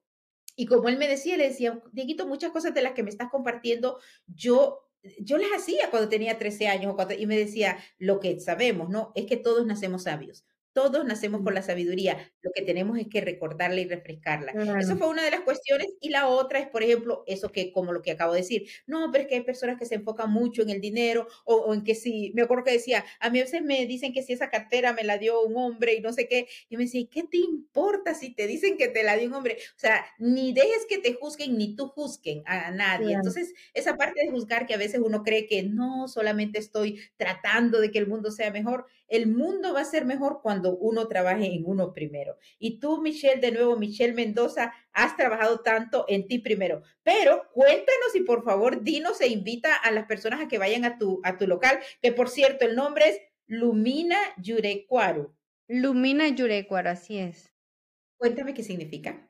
y 0.56 0.66
como 0.66 0.88
él 0.88 0.98
me 0.98 1.08
decía, 1.08 1.36
le 1.36 1.48
decía, 1.48 1.80
Dieguito, 1.92 2.26
muchas 2.26 2.52
cosas 2.52 2.74
de 2.74 2.82
las 2.82 2.92
que 2.92 3.02
me 3.02 3.10
estás 3.10 3.30
compartiendo, 3.30 3.98
yo, 4.26 4.88
yo 5.20 5.38
las 5.38 5.50
hacía 5.56 5.90
cuando 5.90 6.08
tenía 6.08 6.38
13 6.38 6.68
años 6.68 6.94
y 7.18 7.26
me 7.26 7.36
decía, 7.36 7.78
lo 7.98 8.20
que 8.20 8.40
sabemos, 8.40 8.88
¿no? 8.88 9.12
Es 9.14 9.26
que 9.26 9.36
todos 9.36 9.66
nacemos 9.66 10.04
sabios. 10.04 10.44
Todos 10.74 11.04
nacemos 11.04 11.42
con 11.42 11.54
la 11.54 11.62
sabiduría, 11.62 12.30
lo 12.42 12.50
que 12.52 12.62
tenemos 12.62 12.98
es 12.98 13.06
que 13.08 13.20
recordarla 13.20 13.80
y 13.80 13.86
refrescarla. 13.86 14.52
Eso 14.78 14.96
fue 14.98 15.08
una 15.08 15.24
de 15.24 15.30
las 15.30 15.40
cuestiones. 15.40 15.86
Y 16.00 16.10
la 16.10 16.28
otra 16.28 16.58
es, 16.58 16.68
por 16.68 16.82
ejemplo, 16.82 17.24
eso 17.26 17.50
que, 17.50 17.72
como 17.72 17.92
lo 17.92 18.02
que 18.02 18.10
acabo 18.10 18.32
de 18.32 18.40
decir, 18.40 18.68
no, 18.86 19.10
pero 19.12 19.22
es 19.22 19.28
que 19.28 19.36
hay 19.36 19.42
personas 19.42 19.78
que 19.78 19.86
se 19.86 19.94
enfocan 19.94 20.30
mucho 20.30 20.62
en 20.62 20.70
el 20.70 20.80
dinero 20.80 21.28
o, 21.44 21.72
en 21.72 21.84
que 21.84 21.94
si, 21.94 22.32
me 22.34 22.42
acuerdo 22.42 22.64
que 22.64 22.72
decía, 22.72 23.04
a 23.20 23.30
mí 23.30 23.38
a 23.38 23.44
veces 23.44 23.62
me 23.62 23.86
dicen 23.86 24.12
que 24.12 24.22
si 24.22 24.32
esa 24.32 24.50
cartera 24.50 24.92
me 24.92 25.04
la 25.04 25.16
dio 25.16 25.42
un 25.42 25.56
hombre 25.56 25.94
y 25.94 26.00
no 26.00 26.12
sé 26.12 26.28
qué, 26.28 26.48
y 26.68 26.76
me 26.76 26.84
decía, 26.84 27.06
¿qué 27.10 27.22
te 27.22 27.38
importa 27.38 28.14
si 28.14 28.34
te 28.34 28.46
dicen 28.46 28.76
que 28.76 28.88
te 28.88 29.04
la 29.04 29.16
dio 29.16 29.28
un 29.28 29.34
hombre? 29.34 29.58
O 29.76 29.78
sea, 29.78 30.04
ni 30.18 30.52
dejes 30.52 30.86
que 30.88 30.98
te 30.98 31.14
juzguen 31.14 31.56
ni 31.56 31.76
tú 31.76 31.86
juzguen 31.86 32.42
a 32.46 32.72
nadie. 32.72 33.14
Entonces, 33.14 33.54
esa 33.74 33.96
parte 33.96 34.20
de 34.24 34.30
juzgar 34.30 34.66
que 34.66 34.74
a 34.74 34.78
veces 34.78 35.00
uno 35.02 35.22
cree 35.22 35.46
que 35.46 35.62
no, 35.62 36.08
solamente 36.08 36.58
estoy 36.58 37.00
tratando 37.16 37.80
de 37.80 37.90
que 37.90 37.98
el 37.98 38.06
mundo 38.06 38.30
sea 38.30 38.50
mejor, 38.50 38.86
el 39.08 39.26
mundo 39.26 39.74
va 39.74 39.80
a 39.80 39.84
ser 39.84 40.04
mejor 40.04 40.40
cuando 40.42 40.76
uno 40.76 41.08
trabaje 41.08 41.46
en 41.46 41.64
uno 41.66 41.92
primero. 41.92 42.36
Y 42.58 42.78
tú, 42.78 43.00
Michelle, 43.00 43.40
de 43.40 43.52
nuevo, 43.52 43.76
Michelle 43.76 44.14
Mendoza, 44.14 44.72
has 44.92 45.16
trabajado 45.16 45.60
tanto 45.60 46.04
en 46.08 46.26
ti 46.26 46.38
primero. 46.38 46.82
Pero 47.02 47.42
cuéntanos 47.52 48.14
y 48.14 48.20
por 48.20 48.44
favor, 48.44 48.82
dinos 48.82 49.20
e 49.20 49.28
invita 49.28 49.74
a 49.74 49.90
las 49.90 50.06
personas 50.06 50.40
a 50.40 50.48
que 50.48 50.58
vayan 50.58 50.84
a 50.84 50.98
tu, 50.98 51.20
a 51.24 51.36
tu 51.38 51.46
local, 51.46 51.78
que 52.02 52.12
por 52.12 52.28
cierto, 52.28 52.64
el 52.64 52.76
nombre 52.76 53.08
es 53.08 53.20
Lumina 53.46 54.18
Yurecuaru. 54.38 55.34
Lumina 55.68 56.28
Yurecuaru, 56.28 56.88
así 56.88 57.18
es. 57.18 57.52
Cuéntame 58.16 58.54
qué 58.54 58.62
significa. 58.62 59.28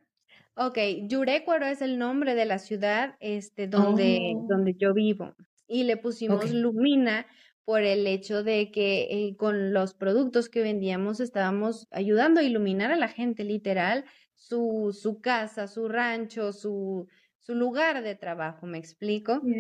Ok, 0.56 0.78
Yurecuaro 1.08 1.66
es 1.66 1.82
el 1.82 1.98
nombre 1.98 2.34
de 2.34 2.44
la 2.44 2.58
ciudad 2.60 3.16
este, 3.18 3.66
donde, 3.66 4.34
oh. 4.36 4.46
donde 4.48 4.74
yo 4.78 4.94
vivo. 4.94 5.34
Y 5.66 5.84
le 5.84 5.96
pusimos 5.96 6.52
Lumina 6.52 7.26
por 7.64 7.82
el 7.82 8.06
hecho 8.06 8.42
de 8.42 8.70
que 8.70 9.08
eh, 9.10 9.36
con 9.36 9.72
los 9.72 9.94
productos 9.94 10.48
que 10.48 10.62
vendíamos 10.62 11.20
estábamos 11.20 11.86
ayudando 11.90 12.40
a 12.40 12.44
iluminar 12.44 12.90
a 12.92 12.96
la 12.96 13.08
gente, 13.08 13.44
literal, 13.44 14.04
su, 14.34 14.96
su 14.98 15.20
casa, 15.20 15.66
su 15.66 15.88
rancho, 15.88 16.52
su, 16.52 17.08
su 17.44 17.54
lugar 17.54 18.02
de 18.02 18.14
trabajo, 18.14 18.66
¿me 18.66 18.78
explico? 18.78 19.40
Sí, 19.44 19.54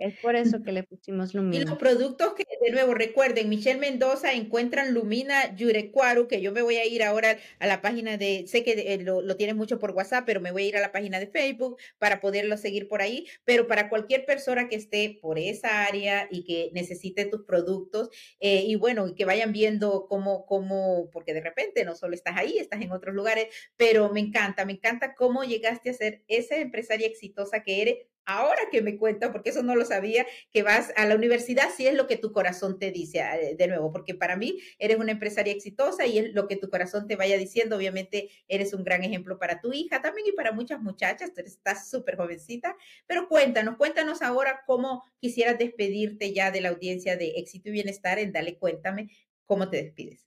es 0.00 0.18
por 0.18 0.34
eso 0.34 0.62
que 0.64 0.72
le 0.72 0.82
pusimos 0.82 1.32
Lumina. 1.32 1.62
Y 1.62 1.66
los 1.66 1.78
productos 1.78 2.34
que, 2.34 2.44
de 2.60 2.72
nuevo, 2.72 2.92
recuerden, 2.92 3.48
Michelle 3.48 3.78
Mendoza 3.78 4.32
encuentran 4.32 4.92
Lumina 4.92 5.54
Yurecuaru, 5.54 6.26
que 6.26 6.40
yo 6.40 6.50
me 6.50 6.62
voy 6.62 6.76
a 6.76 6.86
ir 6.86 7.04
ahora 7.04 7.38
a 7.60 7.66
la 7.68 7.80
página 7.80 8.16
de, 8.16 8.46
sé 8.48 8.64
que 8.64 8.72
eh, 8.72 8.98
lo, 8.98 9.22
lo 9.22 9.36
tienen 9.36 9.56
mucho 9.56 9.78
por 9.78 9.92
WhatsApp, 9.92 10.24
pero 10.26 10.40
me 10.40 10.50
voy 10.50 10.64
a 10.64 10.68
ir 10.68 10.76
a 10.76 10.80
la 10.80 10.90
página 10.90 11.20
de 11.20 11.28
Facebook 11.28 11.76
para 11.98 12.20
poderlo 12.20 12.56
seguir 12.56 12.88
por 12.88 13.00
ahí, 13.00 13.28
pero 13.44 13.68
para 13.68 13.88
cualquier 13.88 14.26
persona 14.26 14.68
que 14.68 14.74
esté 14.74 15.16
por 15.22 15.38
esa 15.38 15.84
área 15.84 16.26
y 16.32 16.44
que 16.44 16.70
necesite 16.72 17.26
tus 17.26 17.44
productos, 17.44 18.10
eh, 18.40 18.64
y 18.66 18.74
bueno, 18.74 19.14
que 19.14 19.24
vayan 19.24 19.52
viendo 19.52 20.06
cómo, 20.08 20.46
cómo, 20.46 21.10
porque 21.12 21.32
de 21.32 21.42
repente 21.42 21.84
no 21.84 21.94
solo 21.94 22.14
estás 22.14 22.36
ahí, 22.36 22.58
estás 22.58 22.82
en 22.82 22.90
otros 22.90 23.14
lugares, 23.14 23.46
pero 23.76 24.12
me 24.12 24.18
encanta, 24.18 24.64
me 24.64 24.72
encanta 24.72 25.14
cómo 25.14 25.44
llegaste 25.44 25.90
a 25.90 25.94
ser 25.94 26.24
esa 26.26 26.56
empresaria 26.56 27.03
exitosa 27.06 27.62
que 27.62 27.82
eres 27.82 27.96
ahora 28.26 28.60
que 28.70 28.82
me 28.82 28.96
cuenta, 28.96 29.32
porque 29.32 29.50
eso 29.50 29.62
no 29.62 29.76
lo 29.76 29.84
sabía, 29.84 30.26
que 30.50 30.62
vas 30.62 30.92
a 30.96 31.06
la 31.06 31.14
universidad, 31.14 31.68
si 31.74 31.86
es 31.86 31.94
lo 31.94 32.06
que 32.06 32.16
tu 32.16 32.32
corazón 32.32 32.78
te 32.78 32.90
dice, 32.90 33.20
eh, 33.20 33.54
de 33.56 33.68
nuevo, 33.68 33.92
porque 33.92 34.14
para 34.14 34.36
mí 34.36 34.58
eres 34.78 34.98
una 34.98 35.12
empresaria 35.12 35.52
exitosa 35.52 36.06
y 36.06 36.18
es 36.18 36.32
lo 36.32 36.48
que 36.48 36.56
tu 36.56 36.70
corazón 36.70 37.06
te 37.06 37.16
vaya 37.16 37.36
diciendo. 37.36 37.76
Obviamente 37.76 38.30
eres 38.48 38.72
un 38.72 38.84
gran 38.84 39.04
ejemplo 39.04 39.38
para 39.38 39.60
tu 39.60 39.72
hija 39.72 40.00
también 40.00 40.26
y 40.28 40.32
para 40.32 40.52
muchas 40.52 40.80
muchachas, 40.80 41.32
estás 41.36 41.90
súper 41.90 42.16
jovencita, 42.16 42.76
pero 43.06 43.28
cuéntanos, 43.28 43.76
cuéntanos 43.76 44.22
ahora 44.22 44.62
cómo 44.66 45.04
quisieras 45.20 45.58
despedirte 45.58 46.32
ya 46.32 46.50
de 46.50 46.60
la 46.60 46.70
audiencia 46.70 47.16
de 47.16 47.34
éxito 47.36 47.68
y 47.68 47.72
bienestar 47.72 48.18
en 48.18 48.32
Dale 48.32 48.58
Cuéntame, 48.58 49.10
cómo 49.44 49.68
te 49.68 49.82
despides. 49.82 50.26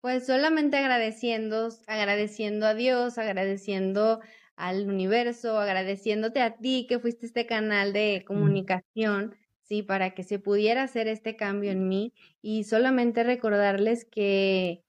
Pues 0.00 0.24
solamente 0.26 0.78
agradeciendo, 0.78 1.68
agradeciendo 1.86 2.66
a 2.66 2.74
Dios, 2.74 3.18
agradeciendo 3.18 4.20
al 4.68 4.88
universo, 4.88 5.58
agradeciéndote 5.58 6.40
a 6.42 6.56
ti 6.56 6.86
que 6.88 6.98
fuiste 6.98 7.26
este 7.26 7.46
canal 7.46 7.92
de 7.92 8.24
comunicación, 8.26 9.34
sí, 9.62 9.82
para 9.82 10.14
que 10.14 10.22
se 10.22 10.38
pudiera 10.38 10.82
hacer 10.82 11.08
este 11.08 11.36
cambio 11.36 11.70
en 11.70 11.88
mí 11.88 12.12
y 12.42 12.64
solamente 12.64 13.24
recordarles 13.24 14.04
que 14.04 14.82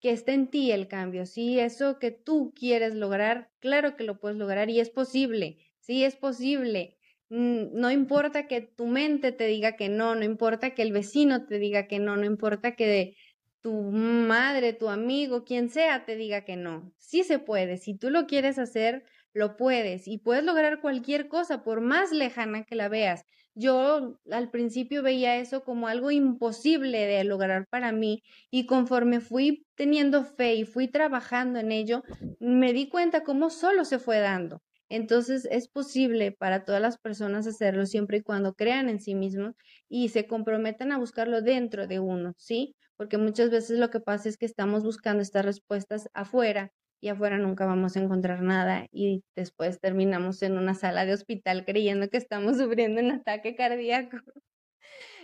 que 0.00 0.10
está 0.10 0.32
en 0.32 0.48
ti 0.48 0.70
el 0.72 0.88
cambio, 0.88 1.26
sí, 1.26 1.58
eso 1.58 1.98
que 1.98 2.10
tú 2.10 2.52
quieres 2.54 2.94
lograr, 2.94 3.50
claro 3.60 3.96
que 3.96 4.04
lo 4.04 4.20
puedes 4.20 4.36
lograr 4.36 4.70
y 4.70 4.80
es 4.80 4.90
posible, 4.90 5.58
sí, 5.80 6.04
es 6.04 6.16
posible. 6.16 6.96
No 7.28 7.90
importa 7.90 8.46
que 8.46 8.60
tu 8.60 8.86
mente 8.86 9.32
te 9.32 9.46
diga 9.46 9.74
que 9.74 9.88
no, 9.88 10.14
no 10.14 10.24
importa 10.24 10.74
que 10.74 10.82
el 10.82 10.92
vecino 10.92 11.46
te 11.46 11.58
diga 11.58 11.88
que 11.88 11.98
no, 11.98 12.16
no 12.16 12.24
importa 12.24 12.76
que 12.76 13.16
tu 13.62 13.72
madre, 13.82 14.74
tu 14.74 14.88
amigo, 14.88 15.44
quien 15.44 15.70
sea 15.70 16.04
te 16.04 16.14
diga 16.14 16.44
que 16.44 16.56
no. 16.56 16.92
Sí 16.98 17.24
se 17.24 17.40
puede, 17.40 17.78
si 17.78 17.94
tú 17.94 18.10
lo 18.10 18.26
quieres 18.26 18.58
hacer, 18.60 19.04
lo 19.36 19.56
puedes 19.56 20.08
y 20.08 20.18
puedes 20.18 20.42
lograr 20.44 20.80
cualquier 20.80 21.28
cosa 21.28 21.62
por 21.62 21.82
más 21.82 22.10
lejana 22.10 22.64
que 22.64 22.74
la 22.74 22.88
veas. 22.88 23.22
Yo 23.54 24.18
al 24.30 24.50
principio 24.50 25.02
veía 25.02 25.36
eso 25.36 25.62
como 25.62 25.88
algo 25.88 26.10
imposible 26.10 27.06
de 27.06 27.22
lograr 27.24 27.66
para 27.68 27.92
mí 27.92 28.22
y 28.50 28.64
conforme 28.66 29.20
fui 29.20 29.66
teniendo 29.74 30.24
fe 30.24 30.54
y 30.54 30.64
fui 30.64 30.88
trabajando 30.88 31.58
en 31.58 31.70
ello, 31.70 32.02
me 32.40 32.72
di 32.72 32.88
cuenta 32.88 33.24
cómo 33.24 33.50
solo 33.50 33.84
se 33.84 33.98
fue 33.98 34.20
dando. 34.20 34.60
Entonces 34.88 35.46
es 35.50 35.68
posible 35.68 36.32
para 36.32 36.64
todas 36.64 36.80
las 36.80 36.96
personas 36.98 37.46
hacerlo 37.46 37.84
siempre 37.86 38.18
y 38.18 38.22
cuando 38.22 38.54
crean 38.54 38.88
en 38.88 39.00
sí 39.00 39.14
mismos 39.14 39.54
y 39.88 40.08
se 40.10 40.26
comprometan 40.26 40.92
a 40.92 40.98
buscarlo 40.98 41.42
dentro 41.42 41.86
de 41.86 41.98
uno, 42.00 42.32
¿sí? 42.38 42.74
Porque 42.96 43.18
muchas 43.18 43.50
veces 43.50 43.78
lo 43.78 43.90
que 43.90 44.00
pasa 44.00 44.28
es 44.30 44.38
que 44.38 44.46
estamos 44.46 44.82
buscando 44.84 45.22
estas 45.22 45.44
respuestas 45.44 46.08
afuera 46.14 46.72
y 47.00 47.08
afuera 47.08 47.38
nunca 47.38 47.66
vamos 47.66 47.96
a 47.96 48.00
encontrar 48.00 48.42
nada 48.42 48.86
y 48.92 49.22
después 49.36 49.80
terminamos 49.80 50.42
en 50.42 50.58
una 50.58 50.74
sala 50.74 51.04
de 51.06 51.12
hospital 51.14 51.64
creyendo 51.64 52.08
que 52.08 52.16
estamos 52.18 52.56
sufriendo 52.58 53.00
un 53.00 53.10
ataque 53.12 53.54
cardíaco. 53.56 54.18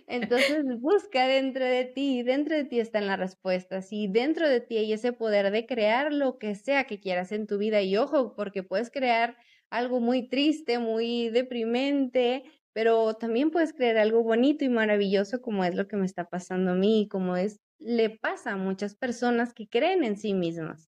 Entonces 0.06 0.64
busca 0.80 1.26
dentro 1.26 1.64
de 1.64 1.84
ti, 1.84 2.22
dentro 2.22 2.56
de 2.56 2.64
ti 2.64 2.80
están 2.80 3.06
las 3.06 3.18
respuestas 3.18 3.92
y 3.92 4.08
dentro 4.08 4.48
de 4.48 4.60
ti 4.60 4.78
hay 4.78 4.92
ese 4.92 5.12
poder 5.12 5.50
de 5.50 5.66
crear 5.66 6.12
lo 6.12 6.38
que 6.38 6.54
sea 6.54 6.84
que 6.84 7.00
quieras 7.00 7.32
en 7.32 7.46
tu 7.46 7.58
vida 7.58 7.82
y 7.82 7.96
ojo, 7.96 8.34
porque 8.34 8.62
puedes 8.62 8.90
crear 8.90 9.36
algo 9.70 10.00
muy 10.00 10.28
triste, 10.28 10.78
muy 10.78 11.30
deprimente, 11.30 12.44
pero 12.72 13.14
también 13.14 13.50
puedes 13.50 13.72
crear 13.72 13.96
algo 13.98 14.22
bonito 14.22 14.64
y 14.64 14.68
maravilloso 14.68 15.40
como 15.42 15.64
es 15.64 15.74
lo 15.74 15.88
que 15.88 15.96
me 15.96 16.06
está 16.06 16.28
pasando 16.28 16.72
a 16.72 16.74
mí, 16.74 17.08
como 17.10 17.36
es 17.36 17.60
le 17.78 18.10
pasa 18.10 18.52
a 18.52 18.56
muchas 18.56 18.94
personas 18.94 19.54
que 19.54 19.68
creen 19.68 20.04
en 20.04 20.16
sí 20.16 20.34
mismas. 20.34 20.91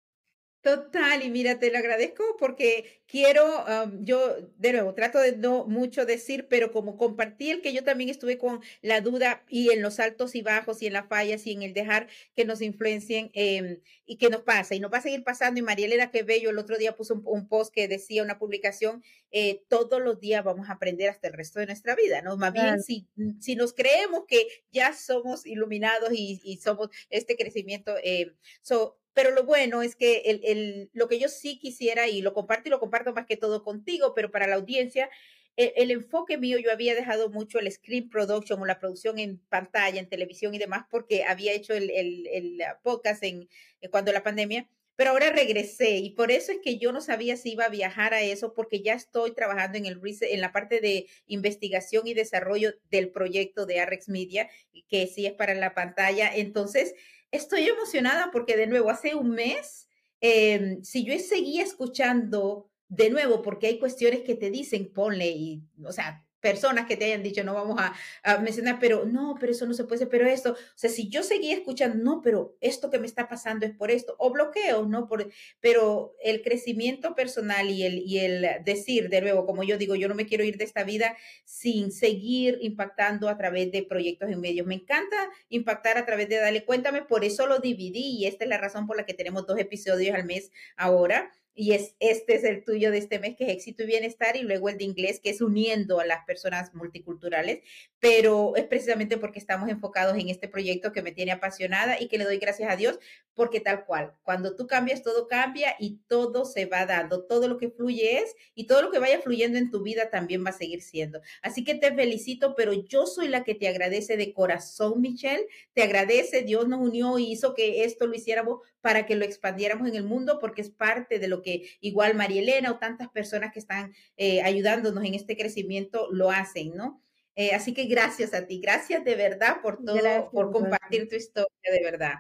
Total, 0.70 1.24
y 1.24 1.32
mira, 1.32 1.57
te 1.57 1.72
lo 1.72 1.80
agradezco 1.80 2.24
porque 2.38 3.01
quiero, 3.07 3.65
yo 4.01 4.36
de 4.57 4.74
nuevo, 4.74 4.93
trato 4.93 5.17
de 5.17 5.36
no 5.36 5.65
mucho 5.65 6.05
decir, 6.05 6.47
pero 6.47 6.72
como 6.72 6.95
compartí 6.95 7.49
el 7.49 7.61
que 7.63 7.74
yo 7.74 7.84
también 7.84 8.11
estuve 8.11 8.38
con 8.38 8.61
la 8.84 9.01
duda 9.01 9.43
y 9.49 9.72
en 9.72 9.82
los 9.82 9.99
altos 9.99 10.36
y 10.36 10.43
bajos 10.43 10.84
y 10.84 10.86
en 10.86 10.93
las 10.93 11.07
fallas 11.07 11.47
y 11.47 11.53
en 11.53 11.63
el 11.63 11.74
dejar 11.74 12.07
que 12.36 12.45
nos 12.45 12.61
influencien 12.61 13.32
em, 13.34 13.80
y 14.05 14.17
que 14.17 14.30
nos 14.30 14.43
pasa 14.43 14.76
y 14.76 14.80
nos 14.80 14.93
va 14.93 14.99
a 14.99 15.01
seguir 15.01 15.24
pasando. 15.24 15.59
Y 15.59 15.63
María 15.63 15.88
Elena 15.88 16.11
que 16.11 16.22
bello, 16.22 16.51
el 16.51 16.59
otro 16.59 16.78
día 16.78 16.95
puso 16.95 17.20
un, 17.26 17.47
post 17.47 17.74
que 17.74 17.88
decía 17.88 18.22
una 18.22 18.38
publicación, 18.38 19.03
eh, 19.32 19.63
todos 19.70 19.99
los 19.99 20.20
días 20.20 20.43
vamos 20.43 20.70
a 20.70 20.74
aprender 20.74 21.09
hasta 21.09 21.30
el 21.30 21.34
resto 21.34 21.59
de 21.59 21.65
nuestra 21.65 21.95
vida, 21.95 22.22
¿no? 22.22 22.38
Más 22.38 22.53
bien, 22.53 22.80
si, 22.84 23.07
si 23.39 23.55
nos 23.55 23.74
creemos 23.74 24.26
que 24.28 24.47
ya 24.72 24.93
somos 24.93 25.47
iluminados 25.47 26.11
y, 26.13 26.39
y 26.43 26.57
somos 26.57 26.89
este 27.09 27.36
crecimiento, 27.36 27.95
eh, 28.03 28.36
so, 28.61 28.99
pero 29.20 29.32
lo 29.32 29.43
bueno 29.43 29.82
es 29.82 29.97
que 29.97 30.20
el, 30.20 30.39
el, 30.45 30.89
lo 30.93 31.09
que 31.09 31.20
yo 31.20 31.28
sí 31.28 31.59
quisiera, 31.59 32.07
y 32.07 32.22
lo 32.22 32.34
comparto 32.34 32.70
y 32.70 32.72
lo 32.72 32.80
comparto 32.80 33.11
más 33.11 33.26
que 33.26 33.36
todo 33.36 33.65
contigo, 33.65 34.13
pero 34.15 34.32
para 34.32 34.47
la 34.47 34.55
audiencia, 34.55 35.09
el, 35.57 35.74
el, 35.76 35.91
enfoque 35.91 36.38
mío, 36.38 36.57
yo 36.57 36.72
había 36.72 36.95
dejado 36.95 37.30
mucho 37.30 37.59
el 37.59 37.70
screen 37.70 38.09
production 38.09 38.61
o 38.61 38.65
la 38.65 38.80
producción 38.80 39.20
en 39.20 39.39
pantalla, 39.49 39.99
en 39.99 40.07
televisión 40.07 40.55
y 40.55 40.57
demás, 40.57 40.86
porque 40.89 41.26
había 41.26 41.51
hecho 41.51 41.74
el, 41.74 41.89
el, 41.89 42.28
el 42.28 42.61
podcast 42.82 43.22
en, 43.26 43.49
en 43.82 43.91
cuando 43.91 44.13
la 44.13 44.24
pandemia, 44.24 44.70
pero 44.95 45.09
ahora 45.11 45.32
regresé 45.32 45.97
y 45.97 46.11
por 46.11 46.32
eso 46.32 46.53
es 46.53 46.59
que 46.63 46.78
yo 46.78 46.93
no 46.93 47.01
sabía 47.01 47.36
si 47.36 47.51
iba 47.51 47.65
a 47.65 47.70
viajar 47.70 48.13
a 48.13 48.22
eso 48.22 48.53
porque 48.53 48.82
ya 48.82 48.93
estoy 48.93 49.34
trabajando 49.34 49.78
en 49.78 49.86
el 49.86 49.99
en 50.22 50.41
la 50.41 50.53
parte 50.53 50.80
de 50.80 51.07
investigación 51.26 52.07
y 52.07 52.13
desarrollo 52.13 52.74
del 52.89 53.09
proyecto 53.09 53.65
de 53.65 53.82
Arrex 53.82 54.07
Media 54.07 54.49
que 54.89 55.07
sí 55.07 55.26
es 55.26 55.34
para 55.34 55.53
la 55.53 55.74
pantalla. 55.74 56.30
Entonces, 56.36 56.95
estoy 57.32 57.67
emocionada 57.67 58.30
porque 58.32 58.57
de 58.57 58.67
nuevo, 58.67 58.89
hace 58.89 59.15
un 59.15 59.32
mes, 59.32 59.88
em, 60.21 60.84
si 60.84 61.03
yo 61.05 61.17
seguía 61.19 61.63
escuchando 61.63 62.69
de 62.88 63.09
nuevo, 63.09 63.41
porque 63.41 63.67
hay 63.67 63.80
cuestiones 63.80 64.21
que 64.21 64.36
te 64.36 64.49
dicen, 64.49 64.91
ponle, 64.93 65.30
y, 65.30 65.63
o 65.86 65.91
sea, 65.91 66.25
personas 66.42 66.86
que 66.88 66.98
te 66.98 67.06
hayan 67.06 67.24
dicho, 67.24 67.44
no 67.44 67.54
vamos 67.54 67.80
a, 67.80 68.38
mencionar, 68.40 68.78
pero 68.80 69.06
no, 69.06 69.36
pero 69.40 69.52
eso 69.52 69.66
no 69.66 69.74
se 69.74 69.84
puede 69.84 69.96
hacer, 69.96 70.10
pero 70.10 70.28
esto, 70.28 70.52
o 70.54 70.78
sea, 70.78 70.90
si 70.90 71.10
yo 71.10 71.24
seguía 71.24 71.56
escuchando, 71.56 72.04
no, 72.04 72.22
pero 72.22 72.58
esto 72.62 72.90
que 72.90 73.00
me 73.00 73.08
está 73.08 73.28
pasando 73.28 73.66
es 73.66 73.74
por 73.74 73.92
esto, 73.92 74.16
o 74.18 74.32
bloqueo, 74.32 74.86
¿no? 74.86 75.08
Por, 75.08 75.30
pero 75.60 76.16
el 76.24 76.42
crecimiento 76.42 77.16
personal 77.16 77.70
y 77.70 77.84
el, 77.84 78.00
y 78.00 78.20
el 78.20 78.48
decir, 78.64 79.10
de 79.10 79.22
nuevo, 79.22 79.46
como 79.46 79.64
yo 79.64 79.78
digo, 79.78 79.96
yo 79.96 80.08
no 80.08 80.16
me 80.16 80.26
quiero 80.26 80.44
ir 80.44 80.58
de 80.58 80.64
esta 80.64 80.84
vida 80.84 81.18
sin 81.46 81.92
seguir 81.92 82.58
impactando 82.62 83.30
a 83.30 83.38
través 83.38 83.72
de 83.72 83.84
proyectos 83.84 84.30
en 84.30 84.40
medios. 84.40 84.66
Me 84.68 84.76
encanta 84.76 85.18
impactar 85.50 85.98
a 85.98 86.06
través 86.06 86.30
de 86.30 86.38
Dale 86.38 86.66
Cuéntame, 86.66 87.02
por 87.02 87.24
eso 87.24 87.48
lo 87.48 87.60
dividí 87.60 88.18
y 88.18 88.26
esta 88.26 88.44
es 88.44 88.50
la 88.50 88.58
razón 88.58 88.88
por 88.88 88.98
la 88.98 89.06
que 89.06 89.14
tenemos 89.14 89.46
dos 89.46 89.60
episodios 89.60 90.16
al 90.16 90.26
mes 90.26 90.52
ahora 90.78 91.32
y 91.60 91.74
es, 91.74 91.93
este 91.99 92.36
es 92.36 92.45
el 92.45 92.64
tuyo 92.64 92.89
de 92.89 92.99
este 92.99 93.20
mes, 93.20 93.36
que 93.36 93.43
es 93.43 93.49
éxito 93.51 93.84
y 93.84 93.88
bienestar, 93.88 94.38
y 94.38 94.43
luego 94.43 94.70
el 94.70 94.78
de 94.78 94.86
inglés, 94.86 95.20
que 95.20 95.30
es 95.30 95.41
uniendo 95.41 95.99
a 95.99 96.05
las 96.05 96.24
personas 96.24 96.74
multiculturales, 96.74 97.60
pero 97.99 98.55
es 98.55 98.64
precisamente 98.64 99.18
porque 99.18 99.39
estamos 99.39 99.68
enfocados 99.68 100.18
en 100.18 100.30
este 100.30 100.47
proyecto 100.47 100.93
que 100.93 101.01
me 101.01 101.12
tiene 101.12 101.34
apasionada 101.34 101.99
y 101.99 102.07
que 102.07 102.18
le 102.18 102.24
doy 102.24 102.38
gracias 102.38 102.72
a 102.72 102.78
Dios, 102.78 102.97
porque 103.34 103.60
tal 103.60 103.84
cual, 103.86 104.14
cuando 104.24 104.55
tú 104.55 104.68
cambias, 104.68 105.03
todo 105.03 105.28
cambia 105.28 105.76
y 105.80 105.99
todo 106.07 106.45
se 106.45 106.66
va 106.66 106.86
dando, 106.86 107.26
todo 107.26 107.49
lo 107.49 107.57
que 107.57 107.70
fluye 107.70 108.20
es, 108.20 108.36
y 108.55 108.66
todo 108.66 108.82
lo 108.82 108.89
que 108.89 108.99
vaya 108.99 109.20
fluyendo 109.20 109.57
en 109.57 109.70
tu 109.70 109.84
vida 109.84 110.10
también 110.10 110.45
va 110.45 110.51
a 110.51 110.57
seguir 110.57 110.82
siendo. 110.82 111.20
Así 111.41 111.66
que 111.66 111.76
te 111.76 111.93
felicito, 111.93 112.55
pero 112.55 112.72
yo 112.72 113.05
soy 113.05 113.28
la 113.28 113.43
que 113.43 113.55
te 113.55 113.68
agradece 113.68 114.16
de 114.16 114.34
corazón, 114.34 115.01
Michelle, 115.01 115.45
te 115.74 115.84
agradece, 115.84 116.43
Dios 116.43 116.70
nos 116.70 116.80
unió 116.80 117.20
y 117.20 117.34
hizo 117.34 117.53
que 117.53 117.84
esto 117.84 118.07
lo 118.07 118.16
hiciéramos 118.16 118.60
para 118.80 119.05
que 119.05 119.16
lo 119.16 119.26
expandiéramos 119.26 119.89
en 119.89 119.95
el 119.95 120.03
mundo, 120.03 120.39
porque 120.39 120.62
es 120.62 120.70
parte 120.70 121.20
de 121.20 121.28
lo 121.28 121.41
que 121.41 121.49
igual 121.80 122.16
María 122.16 122.41
Elena 122.41 122.72
o 122.72 122.80
tantas 122.80 123.10
personas 123.10 123.52
que 123.52 123.60
están 123.60 123.93
eh, 124.18 124.41
ayudándonos 124.41 125.04
en 125.06 125.16
este 125.16 125.38
crecimiento 125.38 126.08
lo 126.12 126.32
hacen, 126.32 126.76
¿no? 126.76 127.02
Eh, 127.36 127.54
así 127.54 127.74
que 127.74 127.86
gracias 127.86 128.34
a 128.34 128.47
ti, 128.47 128.60
gracias 128.60 129.04
de 129.06 129.16
verdad 129.16 129.62
por 129.62 129.84
todo, 129.84 130.30
por 130.32 130.52
compartir 130.52 131.08
tu 131.08 131.16
historia, 131.16 131.72
de 131.72 131.84
verdad. 131.84 132.16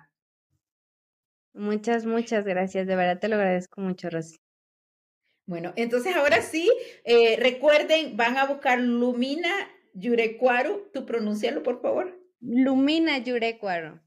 Muchas, 1.53 2.05
muchas 2.05 2.45
gracias, 2.45 2.87
de 2.87 2.95
verdad 2.95 3.19
te 3.19 3.27
lo 3.27 3.35
agradezco 3.35 3.81
mucho, 3.81 4.09
Rosy. 4.09 4.37
Bueno, 5.45 5.73
entonces 5.75 6.15
ahora 6.15 6.41
sí, 6.41 6.71
eh, 7.05 7.35
recuerden, 7.37 8.15
van 8.15 8.37
a 8.37 8.45
buscar 8.45 8.79
Lumina 8.79 9.49
Yurecuaro, 9.93 10.89
tú 10.93 11.05
pronuncialo, 11.05 11.63
por 11.63 11.81
favor. 11.81 12.17
Lumina 12.39 13.17
Yurecuaro. 13.17 13.99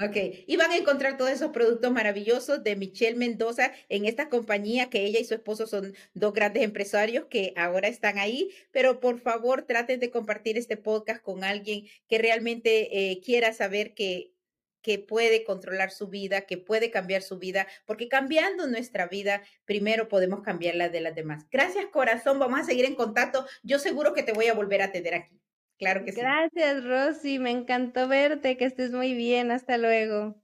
Ok, 0.00 0.16
y 0.46 0.56
van 0.56 0.70
a 0.70 0.76
encontrar 0.76 1.16
todos 1.16 1.32
esos 1.32 1.50
productos 1.50 1.90
maravillosos 1.90 2.62
de 2.62 2.76
Michelle 2.76 3.16
Mendoza 3.16 3.72
en 3.88 4.04
esta 4.04 4.28
compañía 4.28 4.90
que 4.90 5.04
ella 5.04 5.18
y 5.18 5.24
su 5.24 5.34
esposo 5.34 5.66
son 5.66 5.92
dos 6.14 6.32
grandes 6.32 6.62
empresarios 6.62 7.26
que 7.28 7.52
ahora 7.56 7.88
están 7.88 8.16
ahí, 8.18 8.48
pero 8.70 9.00
por 9.00 9.18
favor 9.18 9.62
traten 9.62 9.98
de 9.98 10.12
compartir 10.12 10.56
este 10.56 10.76
podcast 10.76 11.20
con 11.20 11.42
alguien 11.42 11.86
que 12.08 12.18
realmente 12.18 13.10
eh, 13.10 13.20
quiera 13.24 13.52
saber 13.52 13.94
que 13.94 14.34
que 14.80 14.98
puede 15.00 15.44
controlar 15.44 15.90
su 15.90 16.06
vida, 16.06 16.42
que 16.42 16.56
puede 16.56 16.90
cambiar 16.90 17.22
su 17.22 17.38
vida, 17.38 17.66
porque 17.84 18.08
cambiando 18.08 18.66
nuestra 18.68 19.08
vida, 19.08 19.42
primero 19.64 20.08
podemos 20.08 20.42
cambiar 20.42 20.76
la 20.76 20.88
de 20.88 21.00
las 21.00 21.14
demás. 21.16 21.46
Gracias, 21.50 21.86
corazón. 21.86 22.38
Vamos 22.38 22.60
a 22.60 22.64
seguir 22.64 22.84
en 22.84 22.94
contacto. 22.94 23.44
Yo 23.64 23.78
seguro 23.80 24.14
que 24.14 24.22
te 24.22 24.32
voy 24.32 24.46
a 24.46 24.54
volver 24.54 24.80
a 24.82 24.92
tener 24.92 25.14
aquí. 25.14 25.42
Claro 25.78 26.04
que 26.04 26.12
sí. 26.12 26.20
Gracias, 26.20 26.84
Rosy. 26.84 27.38
Me 27.38 27.50
encantó 27.50 28.08
verte. 28.08 28.56
Que 28.56 28.64
estés 28.64 28.90
muy 28.92 29.14
bien. 29.14 29.50
Hasta 29.50 29.78
luego. 29.78 30.34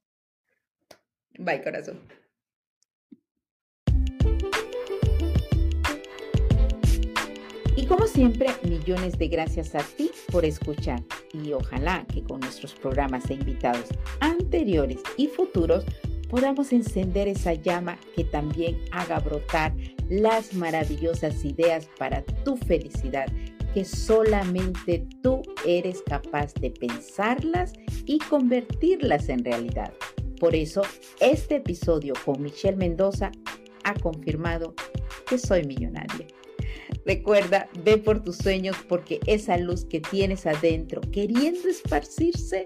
Bye, 1.38 1.62
corazón. 1.62 2.00
Y 7.76 7.86
como 7.86 8.06
siempre, 8.06 8.46
millones 8.62 9.18
de 9.18 9.28
gracias 9.28 9.74
a 9.74 9.80
ti 9.80 10.10
por 10.30 10.44
escuchar 10.44 11.02
y 11.32 11.52
ojalá 11.52 12.06
que 12.06 12.22
con 12.22 12.40
nuestros 12.40 12.72
programas 12.74 13.28
e 13.28 13.34
invitados 13.34 13.88
anteriores 14.20 15.02
y 15.16 15.26
futuros 15.26 15.84
podamos 16.30 16.72
encender 16.72 17.28
esa 17.28 17.54
llama 17.54 17.98
que 18.16 18.24
también 18.24 18.78
haga 18.92 19.18
brotar 19.18 19.74
las 20.08 20.54
maravillosas 20.54 21.44
ideas 21.44 21.88
para 21.98 22.22
tu 22.44 22.56
felicidad 22.56 23.26
que 23.74 23.84
solamente 23.84 25.04
tú 25.20 25.42
eres 25.66 26.00
capaz 26.02 26.54
de 26.54 26.70
pensarlas 26.70 27.72
y 28.06 28.18
convertirlas 28.18 29.28
en 29.28 29.44
realidad. 29.44 29.92
Por 30.38 30.54
eso, 30.54 30.82
este 31.20 31.56
episodio 31.56 32.14
con 32.24 32.40
Michelle 32.40 32.76
Mendoza 32.76 33.32
ha 33.82 33.94
confirmado 33.94 34.74
que 35.28 35.38
soy 35.38 35.64
millonaria. 35.64 36.26
Recuerda, 37.04 37.68
ve 37.82 37.98
por 37.98 38.22
tus 38.22 38.36
sueños 38.36 38.76
porque 38.88 39.18
esa 39.26 39.56
luz 39.58 39.84
que 39.84 40.00
tienes 40.00 40.46
adentro 40.46 41.00
queriendo 41.00 41.68
esparcirse 41.68 42.64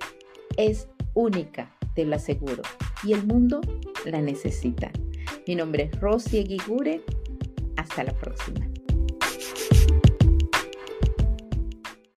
es 0.58 0.88
única, 1.14 1.74
te 1.94 2.04
lo 2.04 2.16
aseguro, 2.16 2.62
y 3.02 3.14
el 3.14 3.26
mundo 3.26 3.62
la 4.04 4.20
necesita. 4.20 4.92
Mi 5.46 5.54
nombre 5.54 5.90
es 5.90 6.00
Rosy 6.00 6.38
Eguigure. 6.38 7.00
Hasta 7.76 8.04
la 8.04 8.12
próxima. 8.12 8.68